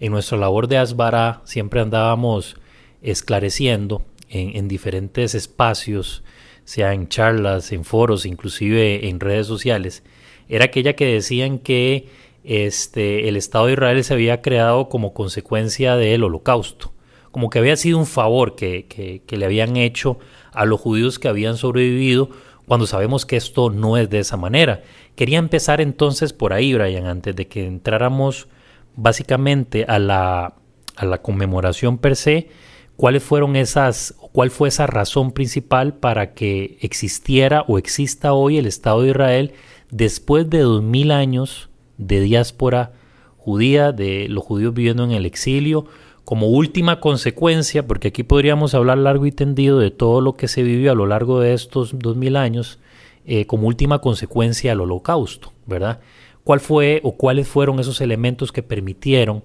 en 0.00 0.12
nuestra 0.12 0.38
labor 0.38 0.68
de 0.68 0.78
Asbara 0.78 1.42
siempre 1.44 1.80
andábamos 1.80 2.56
esclareciendo 3.02 4.02
en, 4.28 4.68
diferentes 4.68 5.34
espacios, 5.34 6.22
sea 6.64 6.92
en 6.92 7.08
charlas, 7.08 7.72
en 7.72 7.84
foros, 7.84 8.26
inclusive 8.26 9.08
en 9.08 9.20
redes 9.20 9.46
sociales, 9.46 10.02
era 10.48 10.66
aquella 10.66 10.94
que 10.94 11.06
decían 11.06 11.58
que 11.58 12.08
este, 12.48 13.28
el 13.28 13.36
Estado 13.36 13.66
de 13.66 13.74
Israel 13.74 14.02
se 14.02 14.14
había 14.14 14.40
creado 14.40 14.88
como 14.88 15.12
consecuencia 15.12 15.96
del 15.96 16.24
holocausto, 16.24 16.94
como 17.30 17.50
que 17.50 17.58
había 17.58 17.76
sido 17.76 17.98
un 17.98 18.06
favor 18.06 18.56
que, 18.56 19.22
le 19.28 19.44
habían 19.44 19.76
hecho 19.76 20.18
a 20.52 20.64
los 20.64 20.80
judíos 20.80 21.18
que 21.18 21.28
habían 21.28 21.58
sobrevivido, 21.58 22.30
cuando 22.66 22.86
sabemos 22.86 23.26
que 23.26 23.36
esto 23.36 23.68
no 23.68 23.98
es 23.98 24.08
de 24.08 24.20
esa 24.20 24.38
manera. 24.38 24.82
Quería 25.14 25.38
empezar 25.38 25.82
entonces 25.82 26.32
por 26.32 26.54
ahí, 26.54 26.72
Brian, 26.72 27.06
antes 27.06 27.36
de 27.36 27.48
que 27.48 27.66
entráramos 27.66 28.48
básicamente 28.96 29.84
a 29.86 29.98
la, 29.98 30.54
a 30.96 31.04
la 31.04 31.20
conmemoración 31.20 31.98
per 31.98 32.16
se, 32.16 32.48
¿Cuáles 32.96 33.22
fueron 33.22 33.54
esas, 33.54 34.16
cuál 34.32 34.50
fue 34.50 34.70
esa 34.70 34.88
razón 34.88 35.30
principal 35.30 35.94
para 35.94 36.34
que 36.34 36.78
existiera 36.80 37.62
o 37.68 37.78
exista 37.78 38.32
hoy 38.32 38.58
el 38.58 38.66
Estado 38.66 39.02
de 39.02 39.10
Israel 39.10 39.52
después 39.92 40.50
de 40.50 40.58
dos 40.58 40.82
mil 40.82 41.12
años 41.12 41.67
de 41.98 42.20
diáspora 42.20 42.92
judía, 43.36 43.92
de 43.92 44.28
los 44.28 44.44
judíos 44.44 44.74
viviendo 44.74 45.04
en 45.04 45.10
el 45.10 45.26
exilio, 45.26 45.86
como 46.24 46.48
última 46.48 47.00
consecuencia, 47.00 47.86
porque 47.86 48.08
aquí 48.08 48.22
podríamos 48.22 48.74
hablar 48.74 48.98
largo 48.98 49.26
y 49.26 49.32
tendido 49.32 49.78
de 49.78 49.90
todo 49.90 50.20
lo 50.20 50.36
que 50.36 50.48
se 50.48 50.62
vivió 50.62 50.92
a 50.92 50.94
lo 50.94 51.06
largo 51.06 51.40
de 51.40 51.54
estos 51.54 51.98
dos 51.98 52.16
mil 52.16 52.36
años, 52.36 52.78
eh, 53.24 53.46
como 53.46 53.66
última 53.66 54.00
consecuencia 54.00 54.72
al 54.72 54.80
holocausto, 54.80 55.52
¿verdad? 55.66 56.00
¿Cuál 56.44 56.60
fue 56.60 57.00
o 57.02 57.12
cuáles 57.12 57.48
fueron 57.48 57.78
esos 57.80 58.00
elementos 58.00 58.52
que 58.52 58.62
permitieron 58.62 59.42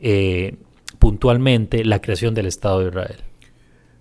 eh, 0.00 0.56
puntualmente 0.98 1.84
la 1.84 2.00
creación 2.00 2.34
del 2.34 2.46
Estado 2.46 2.80
de 2.80 2.88
Israel? 2.88 3.16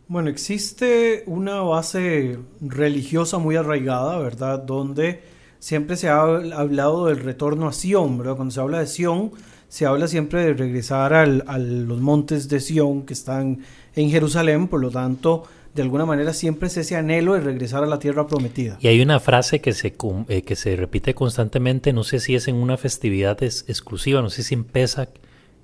Bueno, 0.08 0.30
existe 0.30 1.24
una 1.28 1.62
base 1.62 2.40
religiosa 2.62 3.38
muy 3.38 3.56
arraigada, 3.56 4.18
¿verdad? 4.20 4.60
Donde 4.60 5.22
siempre 5.60 5.95
se 5.95 6.10
ha 6.10 6.22
hablado 6.22 7.08
del 7.08 7.19
retorno 7.19 7.67
a 7.67 7.74
Sión, 7.74 8.17
¿verdad? 8.17 8.36
Cuando 8.36 8.54
se 8.54 8.60
habla 8.60 8.80
de 8.80 8.88
Sión, 8.88 9.32
se 9.67 9.86
habla 9.86 10.08
siempre 10.08 10.43
de 10.43 10.54
regresar 10.54 11.13
a 11.13 11.26
los 11.26 12.00
montes 12.00 12.50
de 12.50 12.60
Sión 12.60 13.04
que 13.04 13.13
están 13.13 13.60
en 13.95 14.10
Jerusalén, 14.10 14.67
por 14.67 14.82
lo 14.82 14.89
tanto, 14.89 15.43
de 15.76 15.84
alguna 15.84 16.06
manera 16.06 16.34
siempre 16.34 16.67
es 16.67 16.78
ese 16.78 16.95
anhelo 16.95 17.34
de 17.34 17.41
regresar 17.41 17.84
a 17.84 17.88
la 17.88 18.00
tierra 18.00 18.26
prometida. 18.26 18.78
Y 18.82 18.88
hay 18.88 19.02
una 19.02 19.19
frase 19.19 19.62
que 19.62 19.74
se, 19.74 19.93
eh, 20.28 20.41
que 20.41 20.56
se 20.56 20.76
repite 20.76 21.13
constantemente, 21.13 21.93
no 21.93 22.04
sé 22.04 22.19
si 22.19 22.36
es 22.36 22.48
en 22.48 22.56
una 22.56 22.78
festividad 22.78 23.41
exclusiva, 23.43 24.22
no 24.22 24.30
sé 24.30 24.43
si 24.43 24.56
en 24.56 24.63
Pesach, 24.63 25.10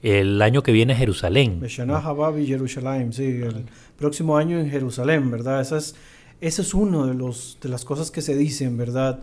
el 0.03 0.39
año 0.41 0.61
que 0.61 0.71
viene 0.71 0.93
Jerusalén. 0.95 1.59
Jerusalén, 2.45 3.11
sí, 3.11 3.23
el 3.23 3.65
próximo 3.97 4.37
año 4.37 4.59
en 4.59 4.69
Jerusalén, 4.69 5.31
¿verdad? 5.31 5.61
Esa 5.61 5.77
es, 5.77 5.95
ese 6.41 6.61
es 6.61 6.75
uno 6.75 7.07
de, 7.07 7.15
los, 7.15 7.57
de 7.61 7.69
las 7.69 7.85
cosas 7.85 8.11
que 8.11 8.21
se 8.21 8.35
dicen, 8.35 8.77
¿verdad? 8.77 9.21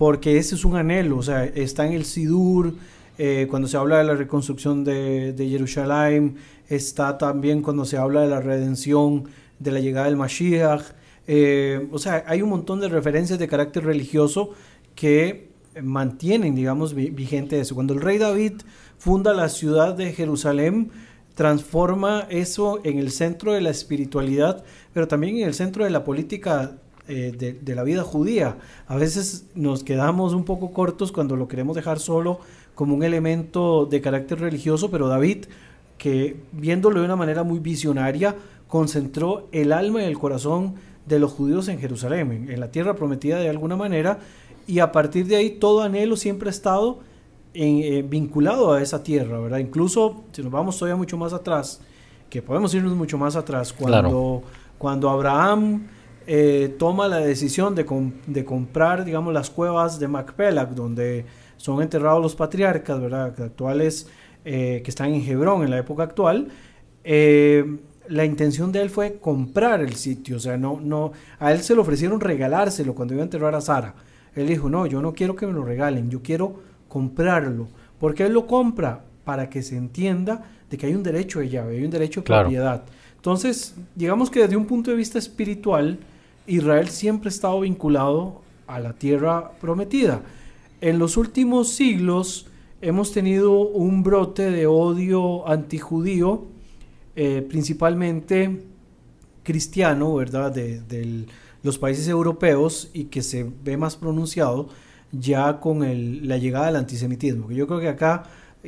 Porque 0.00 0.38
ese 0.38 0.54
es 0.54 0.64
un 0.64 0.76
anhelo, 0.76 1.18
o 1.18 1.22
sea, 1.22 1.44
está 1.44 1.86
en 1.86 1.92
el 1.92 2.06
Sidur, 2.06 2.74
eh, 3.18 3.46
cuando 3.50 3.68
se 3.68 3.76
habla 3.76 3.98
de 3.98 4.04
la 4.04 4.14
reconstrucción 4.14 4.82
de, 4.82 5.34
de, 5.34 5.46
Jerusalén, 5.46 6.36
está 6.70 7.18
también 7.18 7.60
cuando 7.60 7.84
se 7.84 7.98
habla 7.98 8.22
de 8.22 8.28
la 8.28 8.40
redención, 8.40 9.24
de 9.58 9.70
la 9.70 9.78
llegada 9.78 10.06
del 10.06 10.16
Mashiach, 10.16 10.80
eh, 11.26 11.86
o 11.92 11.98
sea, 11.98 12.24
hay 12.26 12.40
un 12.40 12.48
montón 12.48 12.80
de 12.80 12.88
referencias 12.88 13.38
de 13.38 13.46
carácter 13.46 13.84
religioso 13.84 14.52
que 14.94 15.50
mantienen, 15.82 16.54
digamos, 16.54 16.94
vigente 16.94 17.60
eso. 17.60 17.74
Cuando 17.74 17.92
el 17.92 18.00
rey 18.00 18.16
David 18.16 18.54
funda 18.96 19.34
la 19.34 19.50
ciudad 19.50 19.92
de 19.94 20.14
Jerusalén, 20.14 20.92
transforma 21.34 22.26
eso 22.30 22.80
en 22.84 22.96
el 22.96 23.10
centro 23.10 23.52
de 23.52 23.60
la 23.60 23.68
espiritualidad, 23.68 24.64
pero 24.94 25.06
también 25.08 25.36
en 25.36 25.46
el 25.46 25.52
centro 25.52 25.84
de 25.84 25.90
la 25.90 26.04
política 26.04 26.78
eh, 27.10 27.58
de, 27.60 27.74
la 27.74 27.82
vida 27.82 28.04
judía. 28.04 28.56
A 28.86 28.94
veces 28.94 29.46
nos 29.56 29.82
quedamos 29.82 30.32
un 30.32 30.44
poco 30.44 30.72
cortos 30.72 31.10
cuando 31.10 31.34
lo 31.34 31.48
queremos 31.48 31.74
dejar 31.74 31.98
solo 31.98 32.38
como 32.76 32.94
un 32.94 33.02
elemento 33.02 33.84
de 33.86 34.00
carácter 34.00 34.38
religioso, 34.38 34.92
pero 34.92 35.08
David, 35.08 35.46
que 35.98 36.36
viéndolo 36.52 37.00
de 37.00 37.06
una 37.06 37.16
manera 37.16 37.42
muy 37.42 37.58
visionaria, 37.58 38.36
concentró 38.68 39.48
el 39.50 39.72
alma 39.72 40.02
y 40.02 40.04
el 40.04 40.18
corazón 40.18 40.74
de 41.04 41.18
los 41.18 41.32
judíos 41.32 41.66
en 41.66 41.80
Jerusalén, 41.80 42.46
en 42.48 42.60
la 42.60 42.70
tierra 42.70 42.94
prometida 42.94 43.40
de 43.40 43.48
alguna 43.48 43.74
manera, 43.74 44.20
y 44.68 44.78
a 44.78 44.92
partir 44.92 45.26
de 45.26 45.34
ahí 45.34 45.50
todo 45.50 45.82
anhelo 45.82 46.16
siempre 46.16 46.48
ha 46.48 46.52
estado 46.52 47.00
eh, 47.54 48.04
vinculado 48.08 48.72
a 48.72 48.80
esa 48.80 49.02
tierra, 49.02 49.40
¿verdad? 49.40 49.58
Incluso 49.58 50.22
si 50.30 50.42
nos 50.42 50.52
vamos 50.52 50.78
todavía 50.78 50.96
mucho 50.96 51.16
más 51.16 51.32
atrás, 51.32 51.80
que 52.28 52.40
podemos 52.40 52.72
irnos 52.72 52.94
mucho 52.94 53.18
más 53.18 53.34
atrás, 53.34 53.72
cuando, 53.72 54.44
cuando 54.78 55.10
Abraham 55.10 55.88
eh, 56.32 56.76
toma 56.78 57.08
la 57.08 57.18
decisión 57.18 57.74
de, 57.74 57.84
de, 58.28 58.44
comprar, 58.44 59.04
digamos, 59.04 59.34
las 59.34 59.50
cuevas 59.50 59.98
de 59.98 60.06
Macpelac, 60.06 60.70
donde 60.70 61.24
son 61.56 61.82
enterrados 61.82 62.22
los 62.22 62.36
patriarcas, 62.36 63.00
¿verdad? 63.00 63.34
Actuales, 63.40 64.08
eh, 64.44 64.80
que 64.84 64.90
están 64.90 65.12
en 65.12 65.28
Hebrón 65.28 65.64
en 65.64 65.70
la 65.70 65.78
época 65.78 66.04
actual, 66.04 66.46
la 67.02 68.24
intención 68.24 68.70
de 68.70 68.80
él 68.80 68.90
fue 68.90 69.18
comprar 69.20 69.80
el 69.80 69.96
sitio, 69.96 70.36
o 70.36 70.38
sea, 70.38 70.56
no, 70.56 70.80
no, 70.80 71.10
a 71.40 71.50
él 71.50 71.62
se 71.62 71.74
le 71.74 71.80
ofrecieron 71.80 72.20
regalárselo 72.20 72.94
cuando 72.94 73.14
iba 73.14 73.24
a 73.24 73.24
enterrar 73.24 73.56
a 73.56 73.60
Sara. 73.60 73.96
Él 74.36 74.46
dijo, 74.46 74.70
no, 74.70 74.86
yo 74.86 75.02
no 75.02 75.12
quiero 75.12 75.34
que 75.34 75.48
me 75.48 75.52
lo 75.52 75.64
regalen, 75.64 76.10
yo 76.10 76.22
quiero 76.22 76.60
comprarlo. 76.86 77.66
¿Por 77.98 78.14
qué 78.14 78.26
él 78.26 78.34
lo 78.34 78.46
compra? 78.46 79.02
Para 79.24 79.50
que 79.50 79.64
se 79.64 79.76
entienda 79.76 80.44
de 80.70 80.78
que 80.78 80.86
hay 80.86 80.94
un 80.94 81.02
derecho 81.02 81.40
de 81.40 81.48
llave, 81.48 81.76
hay 81.76 81.84
un 81.84 81.90
derecho 81.90 82.20
de 82.20 82.26
propiedad. 82.26 82.84
Entonces, 83.16 83.74
digamos 83.96 84.30
que 84.30 84.42
desde 84.42 84.56
un 84.56 84.66
punto 84.66 84.92
de 84.92 84.96
vista 84.96 85.18
espiritual, 85.18 85.98
Israel 86.50 86.88
siempre 86.88 87.28
ha 87.28 87.32
estado 87.32 87.60
vinculado 87.60 88.42
a 88.66 88.80
la 88.80 88.92
tierra 88.92 89.52
prometida. 89.60 90.22
En 90.80 90.98
los 90.98 91.16
últimos 91.16 91.70
siglos 91.70 92.46
hemos 92.80 93.12
tenido 93.12 93.52
un 93.52 94.02
brote 94.02 94.50
de 94.50 94.66
odio 94.66 95.46
antijudío, 95.48 96.46
eh, 97.16 97.46
principalmente 97.48 98.64
cristiano, 99.42 100.14
¿verdad? 100.14 100.52
De, 100.52 101.26
los 101.62 101.76
países 101.76 102.08
europeos 102.08 102.88
y 102.94 103.04
que 103.04 103.22
se 103.22 103.46
ve 103.62 103.76
más 103.76 103.94
pronunciado 103.94 104.70
ya 105.12 105.60
con 105.60 105.80
la 106.26 106.38
llegada 106.38 106.66
del 106.66 106.76
antisemitismo. 106.76 107.50
Yo 107.50 107.66
creo 107.66 107.80
que 107.80 107.88
acá, 107.88 108.22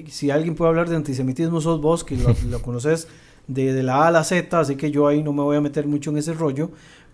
si 0.09 0.31
alguien 0.31 0.55
puede 0.55 0.69
hablar 0.69 0.91
de 0.91 0.97
antisemitismo, 0.97 1.63
sos 1.63 1.81
vos, 1.81 2.05
que 2.05 2.19
lo, 2.19 2.61
conoces 2.61 3.09
de, 3.47 3.83
la 3.83 4.05
A 4.05 4.09
a 4.09 4.11
la 4.11 4.25
Z, 4.25 4.61
así 4.61 4.77
que 4.77 4.91
yo 4.91 5.07
ahí 5.07 5.23
no 5.23 5.33
me 5.33 5.41
voy 5.41 5.57
a 5.57 5.63
meter 5.63 5.87
mucho 5.87 6.11
en 6.11 6.19
ese 6.19 6.35
rollo. 6.35 6.71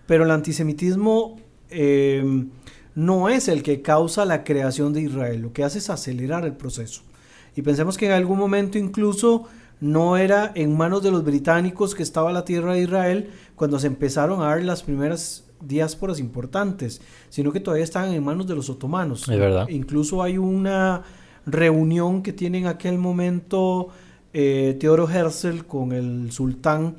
Pero 0.08 0.24
el 0.24 0.30
antisemitismo 0.30 1.36
eh, 1.68 2.46
no 2.94 3.28
es 3.28 3.46
el 3.46 3.62
que 3.62 3.82
causa 3.82 4.24
la 4.24 4.42
creación 4.42 4.94
de 4.94 5.02
Israel, 5.02 5.42
lo 5.42 5.52
que 5.52 5.64
hace 5.64 5.78
es 5.78 5.90
acelerar 5.90 6.46
el 6.46 6.54
proceso. 6.54 7.02
Y 7.54 7.60
pensemos 7.60 7.98
que 7.98 8.06
en 8.06 8.12
algún 8.12 8.38
momento 8.38 8.78
incluso 8.78 9.44
no 9.80 10.16
era 10.16 10.50
en 10.54 10.74
manos 10.78 11.02
de 11.02 11.10
los 11.10 11.24
británicos 11.24 11.94
que 11.94 12.02
estaba 12.02 12.32
la 12.32 12.46
tierra 12.46 12.72
de 12.72 12.84
Israel 12.84 13.30
cuando 13.54 13.78
se 13.78 13.86
empezaron 13.86 14.40
a 14.40 14.46
dar 14.46 14.62
las 14.62 14.82
primeras 14.82 15.44
diásporas 15.60 16.20
importantes, 16.20 17.02
sino 17.28 17.52
que 17.52 17.60
todavía 17.60 17.84
estaban 17.84 18.14
en 18.14 18.24
manos 18.24 18.46
de 18.46 18.54
los 18.54 18.70
otomanos. 18.70 19.28
Es 19.28 19.38
verdad. 19.38 19.68
Incluso 19.68 20.22
hay 20.22 20.38
una 20.38 21.02
reunión 21.44 22.22
que 22.22 22.32
tiene 22.32 22.58
en 22.58 22.66
aquel 22.66 22.96
momento 22.96 23.90
eh, 24.32 24.78
Teodoro 24.80 25.06
Herzl 25.06 25.66
con 25.66 25.92
el 25.92 26.32
sultán 26.32 26.96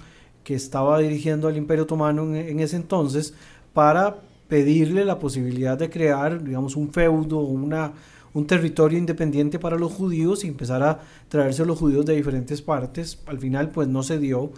que 0.49 0.55
estaba 0.55 0.97
dirigiendo 0.97 1.47
al 1.47 1.57
Imperio 1.57 1.83
Otomano 1.83 2.35
en, 2.35 2.59
ese 2.59 2.75
entonces 2.75 3.35
para 3.71 4.15
pedirle 4.47 5.05
la 5.05 5.19
posibilidad 5.19 5.77
de 5.77 5.91
crear, 5.91 6.43
digamos, 6.43 6.75
un 6.75 6.91
feudo, 6.91 7.38
una, 7.38 7.93
un 8.33 8.47
territorio 8.47 8.97
independiente 8.97 9.59
para 9.59 9.77
los 9.77 9.91
judíos 9.93 10.43
y 10.43 10.47
empezar 10.47 10.81
a 10.81 11.01
traerse 11.27 11.67
los 11.67 11.77
judíos 11.77 12.03
de 12.07 12.15
diferentes 12.15 12.63
partes. 12.63 13.19
Al 13.27 13.38
final, 13.38 13.69
pues 13.69 13.88
no 13.88 14.01
se 14.01 14.17
dio. 14.17 14.51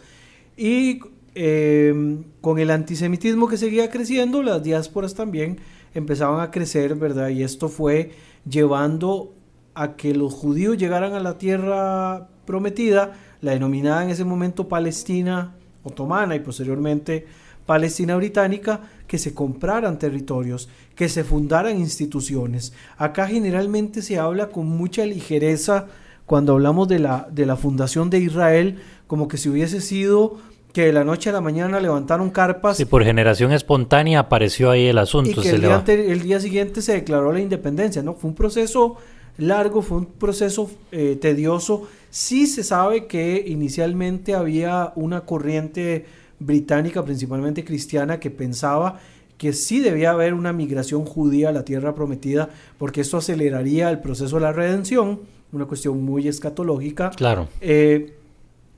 Y 0.55 1.01
eh, 1.35 2.23
con 2.39 2.57
el 2.57 2.71
antisemitismo 2.71 3.49
que 3.49 3.57
seguía 3.57 3.91
creciendo, 3.91 4.43
las 4.43 4.63
diásporas 4.63 5.13
también 5.13 5.59
empezaban 5.93 6.39
a 6.39 6.51
crecer, 6.51 6.95
¿verdad? 6.95 7.27
Y 7.27 7.43
esto 7.43 7.67
fue 7.67 8.11
llevando 8.49 9.33
a 9.73 9.97
que 9.97 10.15
los 10.15 10.33
judíos 10.33 10.77
llegaran 10.77 11.15
a 11.15 11.19
la 11.19 11.37
tierra 11.37 12.29
prometida, 12.45 13.11
la 13.41 13.51
denominada 13.51 14.05
en 14.05 14.09
ese 14.09 14.23
momento 14.23 14.69
Palestina 14.69 15.57
otomana 15.83 16.35
y 16.35 16.39
posteriormente 16.39 17.25
Palestina 17.65 18.15
británica, 18.15 18.81
que 19.07 19.17
se 19.17 19.33
compraran 19.33 19.99
territorios, 19.99 20.69
que 20.95 21.09
se 21.09 21.23
fundaran 21.23 21.77
instituciones. 21.77 22.73
Acá 22.97 23.27
generalmente 23.27 24.01
se 24.01 24.17
habla 24.17 24.49
con 24.49 24.67
mucha 24.67 25.05
ligereza 25.05 25.87
cuando 26.25 26.53
hablamos 26.53 26.87
de 26.87 26.99
la, 26.99 27.27
de 27.31 27.45
la 27.45 27.55
fundación 27.55 28.09
de 28.09 28.19
Israel, 28.19 28.79
como 29.07 29.27
que 29.27 29.37
si 29.37 29.49
hubiese 29.49 29.81
sido 29.81 30.37
que 30.73 30.85
de 30.85 30.93
la 30.93 31.03
noche 31.03 31.29
a 31.29 31.33
la 31.33 31.41
mañana 31.41 31.79
levantaron 31.79 32.29
carpas. 32.29 32.79
Y 32.79 32.85
por 32.85 33.03
generación 33.03 33.51
espontánea 33.51 34.19
apareció 34.19 34.71
ahí 34.71 34.87
el 34.87 34.97
asunto. 34.97 35.29
Y 35.29 35.43
que 35.43 35.49
el, 35.49 35.61
día 35.61 35.83
el, 35.87 36.21
día 36.21 36.39
siguiente 36.39 36.81
se 36.81 36.93
declaró 36.93 37.31
la 37.31 37.41
independencia, 37.41 38.01
¿no? 38.01 38.13
Fue 38.13 38.29
un 38.29 38.35
proceso 38.35 38.95
largo, 39.37 39.81
fue 39.81 39.99
un 39.99 40.05
proceso 40.05 40.69
eh, 40.91 41.17
tedioso. 41.19 41.87
Sí 42.09 42.47
se 42.47 42.63
sabe 42.63 43.07
que 43.07 43.43
inicialmente 43.47 44.33
había 44.33 44.93
una 44.95 45.21
corriente 45.21 46.05
británica, 46.39 47.03
principalmente 47.03 47.63
cristiana, 47.63 48.19
que 48.19 48.29
pensaba 48.29 48.99
que 49.37 49.53
sí 49.53 49.79
debía 49.79 50.11
haber 50.11 50.33
una 50.33 50.53
migración 50.53 51.05
judía 51.05 51.49
a 51.49 51.51
la 51.51 51.65
tierra 51.65 51.95
prometida, 51.95 52.49
porque 52.77 53.01
esto 53.01 53.17
aceleraría 53.17 53.89
el 53.89 53.99
proceso 53.99 54.35
de 54.35 54.41
la 54.43 54.51
redención, 54.51 55.21
una 55.51 55.65
cuestión 55.65 56.03
muy 56.03 56.27
escatológica. 56.27 57.09
Claro. 57.11 57.47
Eh, 57.59 58.13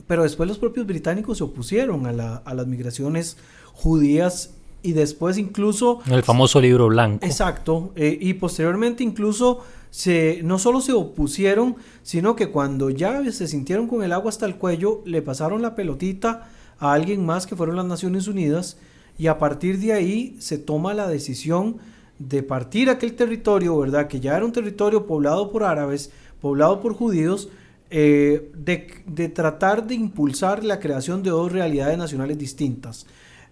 pero 0.08 0.24
después 0.24 0.48
los 0.48 0.58
propios 0.58 0.86
británicos 0.86 1.40
se 1.40 1.44
opusieron 1.44 2.06
a, 2.06 2.14
la, 2.14 2.36
a 2.38 2.54
las 2.54 2.68
migraciones 2.68 3.38
judías 3.74 4.54
y 4.82 4.92
después 4.92 5.38
incluso... 5.38 6.00
El 6.10 6.24
famoso 6.24 6.62
libro 6.62 6.88
blanco. 6.88 7.26
Exacto, 7.26 7.92
eh, 7.96 8.18
y 8.20 8.34
posteriormente 8.34 9.04
incluso 9.04 9.60
se, 9.94 10.42
no 10.44 10.58
solo 10.58 10.82
se 10.82 10.92
opusieron, 10.92 11.76
sino 12.02 12.36
que 12.36 12.50
cuando 12.50 12.90
ya 12.90 13.32
se 13.32 13.48
sintieron 13.48 13.88
con 13.88 14.02
el 14.02 14.12
agua 14.12 14.30
hasta 14.30 14.48
el 14.48 14.56
cuello, 14.56 15.04
le 15.06 15.22
pasaron 15.22 15.62
la 15.62 15.76
pelotita 15.76 16.50
a 16.80 16.94
alguien 16.94 17.24
más 17.24 17.46
que 17.46 17.56
fueron 17.56 17.76
las 17.76 17.86
Naciones 17.86 18.28
Unidas 18.28 18.78
y 19.20 19.28
a 19.28 19.38
partir 19.38 19.78
de 19.78 19.94
ahí 19.94 20.36
se 20.40 20.58
toma 20.58 20.96
la 20.96 21.08
decisión 21.08 21.78
de 22.18 22.42
partir 22.42 22.90
aquel 22.90 23.14
territorio, 23.14 23.78
¿verdad? 23.78 24.08
Que 24.08 24.20
ya 24.20 24.36
era 24.36 24.44
un 24.44 24.52
territorio 24.52 25.06
poblado 25.06 25.52
por 25.52 25.64
árabes, 25.64 26.10
poblado 26.42 26.82
por 26.82 26.96
judíos, 26.96 27.50
eh, 27.92 28.52
de, 28.56 28.88
de, 29.06 29.30
tratar 29.30 29.86
de 29.86 29.94
impulsar 29.94 30.64
la 30.64 30.80
creación 30.80 31.22
de 31.22 31.30
dos 31.30 31.52
realidades 31.52 32.00
nacionales 32.00 32.40
distintas. 32.40 33.06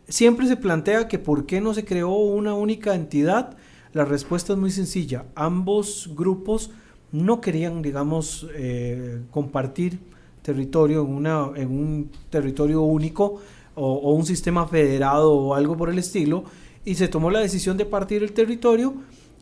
Siempre 0.07 0.47
se 0.47 0.57
plantea 0.57 1.07
que 1.07 1.19
por 1.19 1.45
qué 1.45 1.61
no 1.61 1.75
se 1.75 1.85
creó 1.85 2.15
una 2.15 2.55
única 2.55 2.95
entidad. 2.95 3.57
La 3.93 4.05
respuesta 4.05 4.53
es 4.53 4.59
muy 4.59 4.71
sencilla. 4.71 5.25
Ambos 5.35 6.09
grupos 6.15 6.71
no 7.11 7.41
querían, 7.41 7.81
digamos, 7.81 8.47
eh, 8.55 9.21
compartir 9.31 9.99
territorio 10.41 11.03
en, 11.03 11.13
una, 11.13 11.49
en 11.55 11.67
un 11.67 12.09
territorio 12.29 12.81
único 12.81 13.41
o, 13.75 13.93
o, 13.93 14.13
un 14.13 14.25
sistema 14.25 14.67
federado 14.67 15.33
o 15.33 15.55
algo 15.55 15.77
por 15.77 15.89
el 15.89 15.99
estilo 15.99 16.45
y 16.83 16.95
se 16.95 17.07
tomó 17.07 17.29
la 17.29 17.39
decisión 17.39 17.77
de 17.77 17.85
partir 17.85 18.23
el 18.23 18.31
territorio 18.31 18.95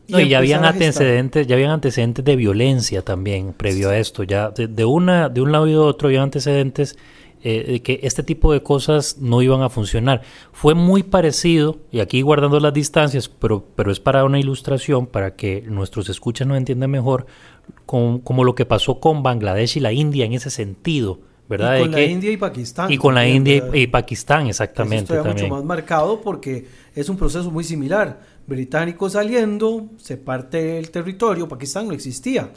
y, 0.10 0.12
no, 0.12 0.20
y 0.20 0.30
ya 0.30 0.40
habían 0.40 0.66
antecedentes 0.66 1.46
ya 1.46 1.56
habían 1.56 1.70
antecedentes 1.70 2.26
de 2.26 2.36
violencia 2.36 3.04
también 3.04 3.54
previo 3.54 3.90
a 3.90 3.98
esto. 3.98 4.24
Ya 4.24 4.50
de, 4.50 4.68
de, 4.68 4.84
una 4.84 5.30
de 5.30 5.40
un 5.40 5.52
lado 5.52 5.68
y 5.68 5.72
de 5.72 5.78
otro 5.78 6.08
había 6.08 6.24
antecedentes 6.24 6.98
eh, 7.43 7.63
de 7.71 7.82
que 7.82 7.99
este 8.04 8.23
tipo 8.23 8.52
de 8.52 8.62
cosas 8.62 9.17
no 9.19 9.41
iban 9.41 9.62
a 9.62 9.69
funcionar 9.69 10.21
fue 10.52 10.73
muy 10.73 11.04
parecido 11.04 11.78
y 11.91 12.02
aquí 12.02 12.21
guardando 12.21 12.60
las 12.60 12.73
distancias 12.73 13.30
pero 13.30 13.65
pero 13.75 13.91
es 13.91 13.99
para 13.99 14.25
una 14.25 14.39
ilustración 14.39 15.08
para 15.08 15.36
que 15.36 15.63
nuestros 15.67 16.10
escuchas 16.10 16.47
nos 16.47 16.58
entiendan 16.58 16.91
mejor 16.91 17.28
con, 17.86 18.19
como 18.19 18.43
lo 18.43 18.56
que 18.56 18.65
pasó 18.65 18.99
con 18.99 19.23
Bangladesh 19.23 19.78
y 19.78 19.80
la 19.80 19.91
India 19.91 20.25
en 20.25 20.34
ese 20.34 20.49
sentido, 20.49 21.19
¿verdad? 21.47 21.78
Y 21.78 21.82
con 21.82 21.91
de 21.91 21.97
la 21.97 22.06
que, 22.06 22.12
India 22.12 22.32
y 22.32 22.38
Pakistán. 22.38 22.91
Y 22.91 22.97
con 22.97 23.15
la 23.15 23.28
India 23.28 23.63
y, 23.73 23.82
y, 23.82 23.88
Pakistán, 23.88 24.47
exactamente. 24.47 25.13
Eso 25.13 25.23
mucho 25.23 25.47
más 25.47 25.63
marcado 25.63 26.21
porque 26.21 26.67
es 26.93 27.10
un 27.10 27.17
proceso 27.17 27.52
muy 27.52 27.63
similar. 27.63 28.21
Británicos 28.47 29.13
saliendo, 29.13 29.89
se 29.97 30.17
parte 30.17 30.78
el 30.78 30.91
territorio, 30.91 31.47
Pakistán 31.47 31.88
no 31.88 31.93
existía. 31.93 32.52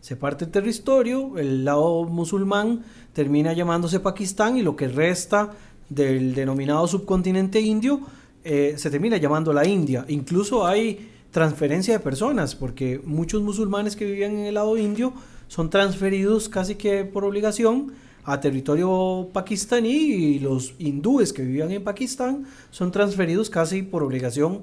Se 0.00 0.16
parte 0.16 0.44
el 0.44 0.50
territorio, 0.50 1.38
el 1.38 1.64
lado 1.64 2.04
musulmán 2.04 2.84
termina 3.12 3.52
llamándose 3.52 4.00
Pakistán 4.00 4.56
y 4.56 4.62
lo 4.62 4.76
que 4.76 4.88
resta 4.88 5.52
del 5.88 6.34
denominado 6.34 6.86
subcontinente 6.86 7.60
indio 7.60 8.00
eh, 8.44 8.74
se 8.76 8.90
termina 8.90 9.16
llamando 9.16 9.52
la 9.52 9.66
India. 9.66 10.04
Incluso 10.08 10.66
hay 10.66 11.10
transferencia 11.30 11.94
de 11.94 12.00
personas, 12.00 12.54
porque 12.54 13.00
muchos 13.04 13.42
musulmanes 13.42 13.96
que 13.96 14.04
vivían 14.04 14.32
en 14.32 14.46
el 14.46 14.54
lado 14.54 14.76
indio 14.76 15.12
son 15.48 15.70
transferidos 15.70 16.48
casi 16.48 16.76
que 16.76 17.04
por 17.04 17.24
obligación 17.24 17.92
a 18.24 18.40
territorio 18.40 19.28
pakistaní 19.32 19.90
y 19.90 20.38
los 20.40 20.74
hindúes 20.78 21.32
que 21.32 21.42
vivían 21.42 21.70
en 21.70 21.84
Pakistán 21.84 22.44
son 22.70 22.90
transferidos 22.90 23.50
casi 23.50 23.82
por 23.82 24.02
obligación 24.02 24.62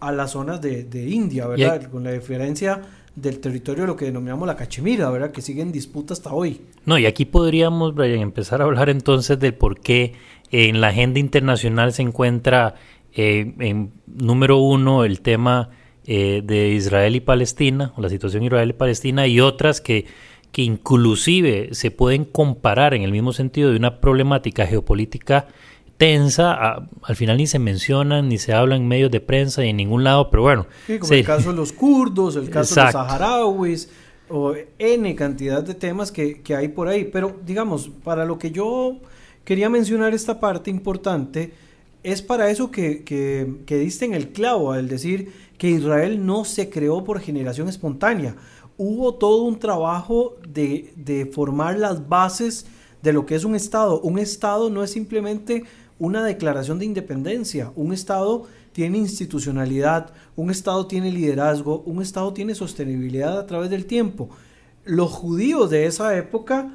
a 0.00 0.12
las 0.12 0.32
zonas 0.32 0.60
de, 0.60 0.84
de 0.84 1.08
India, 1.08 1.46
¿verdad? 1.46 1.90
Con 1.90 2.04
la 2.04 2.12
diferencia 2.12 2.82
del 3.14 3.40
territorio 3.40 3.82
de 3.82 3.86
lo 3.88 3.96
que 3.96 4.06
denominamos 4.06 4.46
la 4.46 4.56
Cachemira, 4.56 5.10
¿verdad? 5.10 5.32
Que 5.32 5.42
sigue 5.42 5.62
en 5.62 5.72
disputa 5.72 6.14
hasta 6.14 6.32
hoy. 6.32 6.62
No, 6.86 6.98
y 6.98 7.06
aquí 7.06 7.24
podríamos, 7.24 7.94
Brian, 7.94 8.20
empezar 8.20 8.62
a 8.62 8.64
hablar 8.64 8.88
entonces 8.88 9.38
del 9.38 9.54
por 9.54 9.80
qué 9.80 10.14
en 10.50 10.80
la 10.80 10.88
agenda 10.88 11.20
internacional 11.20 11.92
se 11.92 12.02
encuentra 12.02 12.74
eh, 13.14 13.54
en 13.58 13.92
número 14.06 14.58
uno 14.58 15.04
el 15.04 15.20
tema 15.20 15.70
eh, 16.06 16.42
de 16.44 16.70
Israel 16.70 17.14
y 17.16 17.20
Palestina, 17.20 17.92
o 17.96 18.00
la 18.02 18.08
situación 18.08 18.42
Israel 18.42 18.70
y 18.70 18.74
Palestina, 18.74 19.26
y 19.26 19.40
otras 19.40 19.80
que, 19.80 20.06
que 20.50 20.62
inclusive 20.62 21.68
se 21.72 21.90
pueden 21.90 22.24
comparar 22.24 22.94
en 22.94 23.02
el 23.02 23.12
mismo 23.12 23.32
sentido 23.32 23.70
de 23.70 23.76
una 23.76 24.00
problemática 24.00 24.66
geopolítica 24.66 25.48
tensa, 25.96 26.52
a, 26.52 26.88
al 27.02 27.16
final 27.16 27.36
ni 27.36 27.46
se 27.46 27.58
mencionan, 27.58 28.28
ni 28.28 28.38
se 28.38 28.52
habla 28.52 28.76
en 28.76 28.88
medios 28.88 29.10
de 29.10 29.20
prensa 29.20 29.64
y 29.64 29.70
en 29.70 29.76
ningún 29.76 30.04
lado, 30.04 30.30
pero 30.30 30.42
bueno. 30.42 30.66
Sí, 30.86 30.98
como 30.98 31.12
el 31.12 31.24
caso 31.24 31.50
de 31.50 31.56
los 31.56 31.72
kurdos, 31.72 32.36
el 32.36 32.50
caso 32.50 32.74
Exacto. 32.74 32.98
de 32.98 33.04
los 33.04 33.12
saharauis, 33.12 33.88
o 34.28 34.54
N 34.78 35.14
cantidad 35.14 35.62
de 35.62 35.74
temas 35.74 36.10
que, 36.10 36.40
que 36.40 36.56
hay 36.56 36.68
por 36.68 36.88
ahí. 36.88 37.04
Pero 37.12 37.36
digamos, 37.44 37.90
para 38.02 38.24
lo 38.24 38.38
que 38.38 38.50
yo 38.50 38.98
quería 39.44 39.68
mencionar 39.68 40.14
esta 40.14 40.40
parte 40.40 40.70
importante, 40.70 41.52
es 42.02 42.22
para 42.22 42.50
eso 42.50 42.70
que, 42.70 43.04
que, 43.04 43.58
que 43.66 43.76
diste 43.76 44.04
en 44.04 44.14
el 44.14 44.30
clavo, 44.30 44.72
al 44.72 44.88
decir 44.88 45.32
que 45.58 45.70
Israel 45.70 46.24
no 46.24 46.44
se 46.44 46.70
creó 46.70 47.04
por 47.04 47.20
generación 47.20 47.68
espontánea. 47.68 48.34
Hubo 48.76 49.14
todo 49.14 49.44
un 49.44 49.58
trabajo 49.58 50.36
de, 50.48 50.92
de, 50.96 51.26
formar 51.26 51.78
las 51.78 52.08
bases 52.08 52.66
de 53.02 53.12
lo 53.12 53.26
que 53.26 53.34
es 53.34 53.44
un 53.44 53.54
Estado. 53.54 54.00
Un 54.00 54.18
Estado 54.18 54.70
no 54.70 54.82
es 54.82 54.90
simplemente 54.90 55.64
una 56.02 56.24
declaración 56.24 56.80
de 56.80 56.84
independencia. 56.84 57.70
Un 57.76 57.92
Estado 57.92 58.48
tiene 58.72 58.98
institucionalidad, 58.98 60.10
un 60.34 60.50
Estado 60.50 60.88
tiene 60.88 61.12
liderazgo, 61.12 61.84
un 61.86 62.02
Estado 62.02 62.32
tiene 62.32 62.56
sostenibilidad 62.56 63.38
a 63.38 63.46
través 63.46 63.70
del 63.70 63.86
tiempo. 63.86 64.28
Los 64.84 65.12
judíos 65.12 65.70
de 65.70 65.86
esa 65.86 66.16
época 66.16 66.72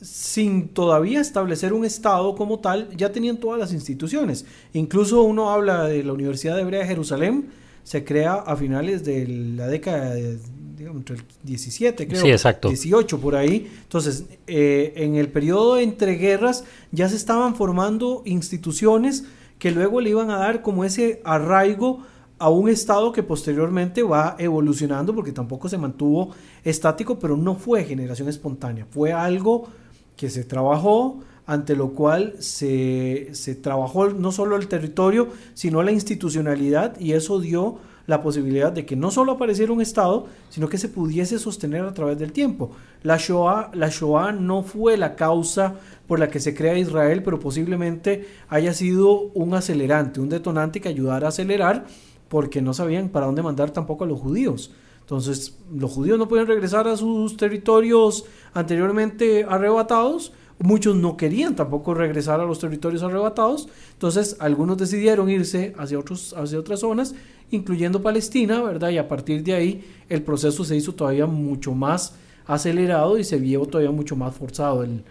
sin 0.00 0.68
todavía 0.68 1.20
establecer 1.20 1.72
un 1.72 1.84
Estado 1.84 2.36
como 2.36 2.60
tal, 2.60 2.96
ya 2.96 3.10
tenían 3.10 3.38
todas 3.38 3.58
las 3.58 3.72
instituciones. 3.72 4.46
Incluso 4.72 5.22
uno 5.22 5.50
habla 5.50 5.86
de 5.86 6.04
la 6.04 6.12
Universidad 6.12 6.58
Hebrea 6.58 6.82
de 6.82 6.86
Jerusalén, 6.86 7.50
se 7.82 8.04
crea 8.04 8.34
a 8.34 8.54
finales 8.54 9.04
de 9.04 9.26
la 9.26 9.66
década 9.66 10.14
de, 10.14 10.38
digamos, 10.80 11.00
entre 11.00 11.16
el 11.16 11.22
17, 11.42 12.08
creo. 12.08 12.22
Sí, 12.22 12.30
exacto. 12.30 12.68
18 12.68 13.20
por 13.20 13.36
ahí. 13.36 13.70
Entonces, 13.82 14.24
eh, 14.46 14.94
en 14.96 15.16
el 15.16 15.28
periodo 15.28 15.76
entre 15.78 16.14
guerras 16.14 16.64
ya 16.90 17.06
se 17.06 17.16
estaban 17.16 17.54
formando 17.54 18.22
instituciones 18.24 19.24
que 19.58 19.72
luego 19.72 20.00
le 20.00 20.08
iban 20.08 20.30
a 20.30 20.38
dar 20.38 20.62
como 20.62 20.86
ese 20.86 21.20
arraigo 21.22 22.02
a 22.38 22.48
un 22.48 22.70
estado 22.70 23.12
que 23.12 23.22
posteriormente 23.22 24.02
va 24.02 24.36
evolucionando 24.38 25.14
porque 25.14 25.32
tampoco 25.32 25.68
se 25.68 25.76
mantuvo 25.76 26.30
estático, 26.64 27.18
pero 27.18 27.36
no 27.36 27.56
fue 27.56 27.84
generación 27.84 28.30
espontánea, 28.30 28.86
fue 28.90 29.12
algo 29.12 29.68
que 30.16 30.30
se 30.30 30.44
trabajó, 30.44 31.20
ante 31.44 31.76
lo 31.76 31.90
cual 31.90 32.36
se, 32.38 33.28
se, 33.32 33.54
trabajó 33.54 34.08
no 34.08 34.32
solo 34.32 34.56
el 34.56 34.66
territorio, 34.68 35.28
sino 35.52 35.82
la 35.82 35.92
institucionalidad 35.92 36.98
y 36.98 37.12
eso 37.12 37.38
dio 37.38 37.78
la 38.06 38.22
posibilidad 38.22 38.72
de 38.72 38.86
que 38.86 38.96
no 38.96 39.10
solo 39.10 39.32
apareciera 39.32 39.72
un 39.72 39.80
Estado, 39.80 40.26
sino 40.48 40.68
que 40.68 40.78
se 40.78 40.88
pudiese 40.88 41.38
sostener 41.38 41.82
a 41.82 41.94
través 41.94 42.18
del 42.18 42.32
tiempo. 42.32 42.72
La 43.02 43.16
Shoah, 43.16 43.70
la 43.74 43.88
Shoah 43.88 44.32
no 44.32 44.62
fue 44.62 44.96
la 44.96 45.14
causa 45.16 45.74
por 46.06 46.18
la 46.18 46.28
que 46.28 46.40
se 46.40 46.54
crea 46.54 46.78
Israel, 46.78 47.22
pero 47.22 47.38
posiblemente 47.38 48.26
haya 48.48 48.74
sido 48.74 49.30
un 49.34 49.54
acelerante, 49.54 50.20
un 50.20 50.28
detonante 50.28 50.80
que 50.80 50.88
ayudara 50.88 51.26
a 51.26 51.30
acelerar, 51.30 51.86
porque 52.28 52.62
no 52.62 52.74
sabían 52.74 53.08
para 53.08 53.26
dónde 53.26 53.42
mandar 53.42 53.70
tampoco 53.70 54.04
a 54.04 54.06
los 54.06 54.20
judíos. 54.20 54.72
Entonces, 55.00 55.58
los 55.74 55.90
judíos 55.90 56.18
no 56.18 56.28
pueden 56.28 56.46
regresar 56.46 56.86
a 56.86 56.96
sus 56.96 57.36
territorios 57.36 58.24
anteriormente 58.54 59.44
arrebatados, 59.48 60.32
Muchos 60.62 60.94
no 60.94 61.16
querían 61.16 61.56
tampoco 61.56 61.94
regresar 61.94 62.38
a 62.38 62.44
los 62.44 62.58
territorios 62.58 63.02
arrebatados, 63.02 63.66
entonces 63.94 64.36
algunos 64.40 64.76
decidieron 64.76 65.30
irse 65.30 65.72
hacia, 65.78 65.98
otros, 65.98 66.34
hacia 66.36 66.58
otras 66.58 66.80
zonas, 66.80 67.14
incluyendo 67.50 68.02
Palestina, 68.02 68.62
¿verdad? 68.62 68.90
Y 68.90 68.98
a 68.98 69.08
partir 69.08 69.42
de 69.42 69.54
ahí 69.54 69.84
el 70.08 70.22
proceso 70.22 70.64
se 70.64 70.76
hizo 70.76 70.94
todavía 70.94 71.26
mucho 71.26 71.74
más 71.74 72.14
acelerado 72.46 73.18
y 73.18 73.24
se 73.24 73.38
vio 73.38 73.64
todavía 73.66 73.90
mucho 73.90 74.16
más 74.16 74.34
forzado 74.34 74.84
el, 74.84 75.02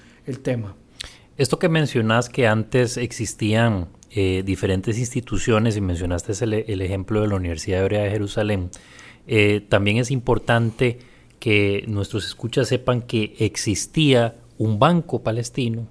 tema. 0.43 0.75
Esto 1.37 1.57
que 1.57 1.69
mencionas 1.69 2.29
que 2.29 2.45
antes 2.45 2.97
existían 2.97 3.87
eh, 4.11 4.43
diferentes 4.45 4.99
instituciones 4.99 5.75
y 5.75 5.81
mencionaste 5.81 6.33
el, 6.43 6.81
ejemplo 6.81 7.21
de 7.21 7.27
la 7.29 7.35
Universidad 7.35 7.81
Hebrea 7.81 8.03
de 8.03 8.11
Jerusalén, 8.11 8.69
eh, 9.25 9.65
también 9.67 9.97
es 9.97 10.11
importante 10.11 10.99
que 11.39 11.83
nuestros 11.87 12.27
escuchas 12.27 12.67
sepan 12.67 13.01
que 13.01 13.35
existía 13.39 14.35
un 14.59 14.77
banco 14.77 15.23
palestino, 15.23 15.87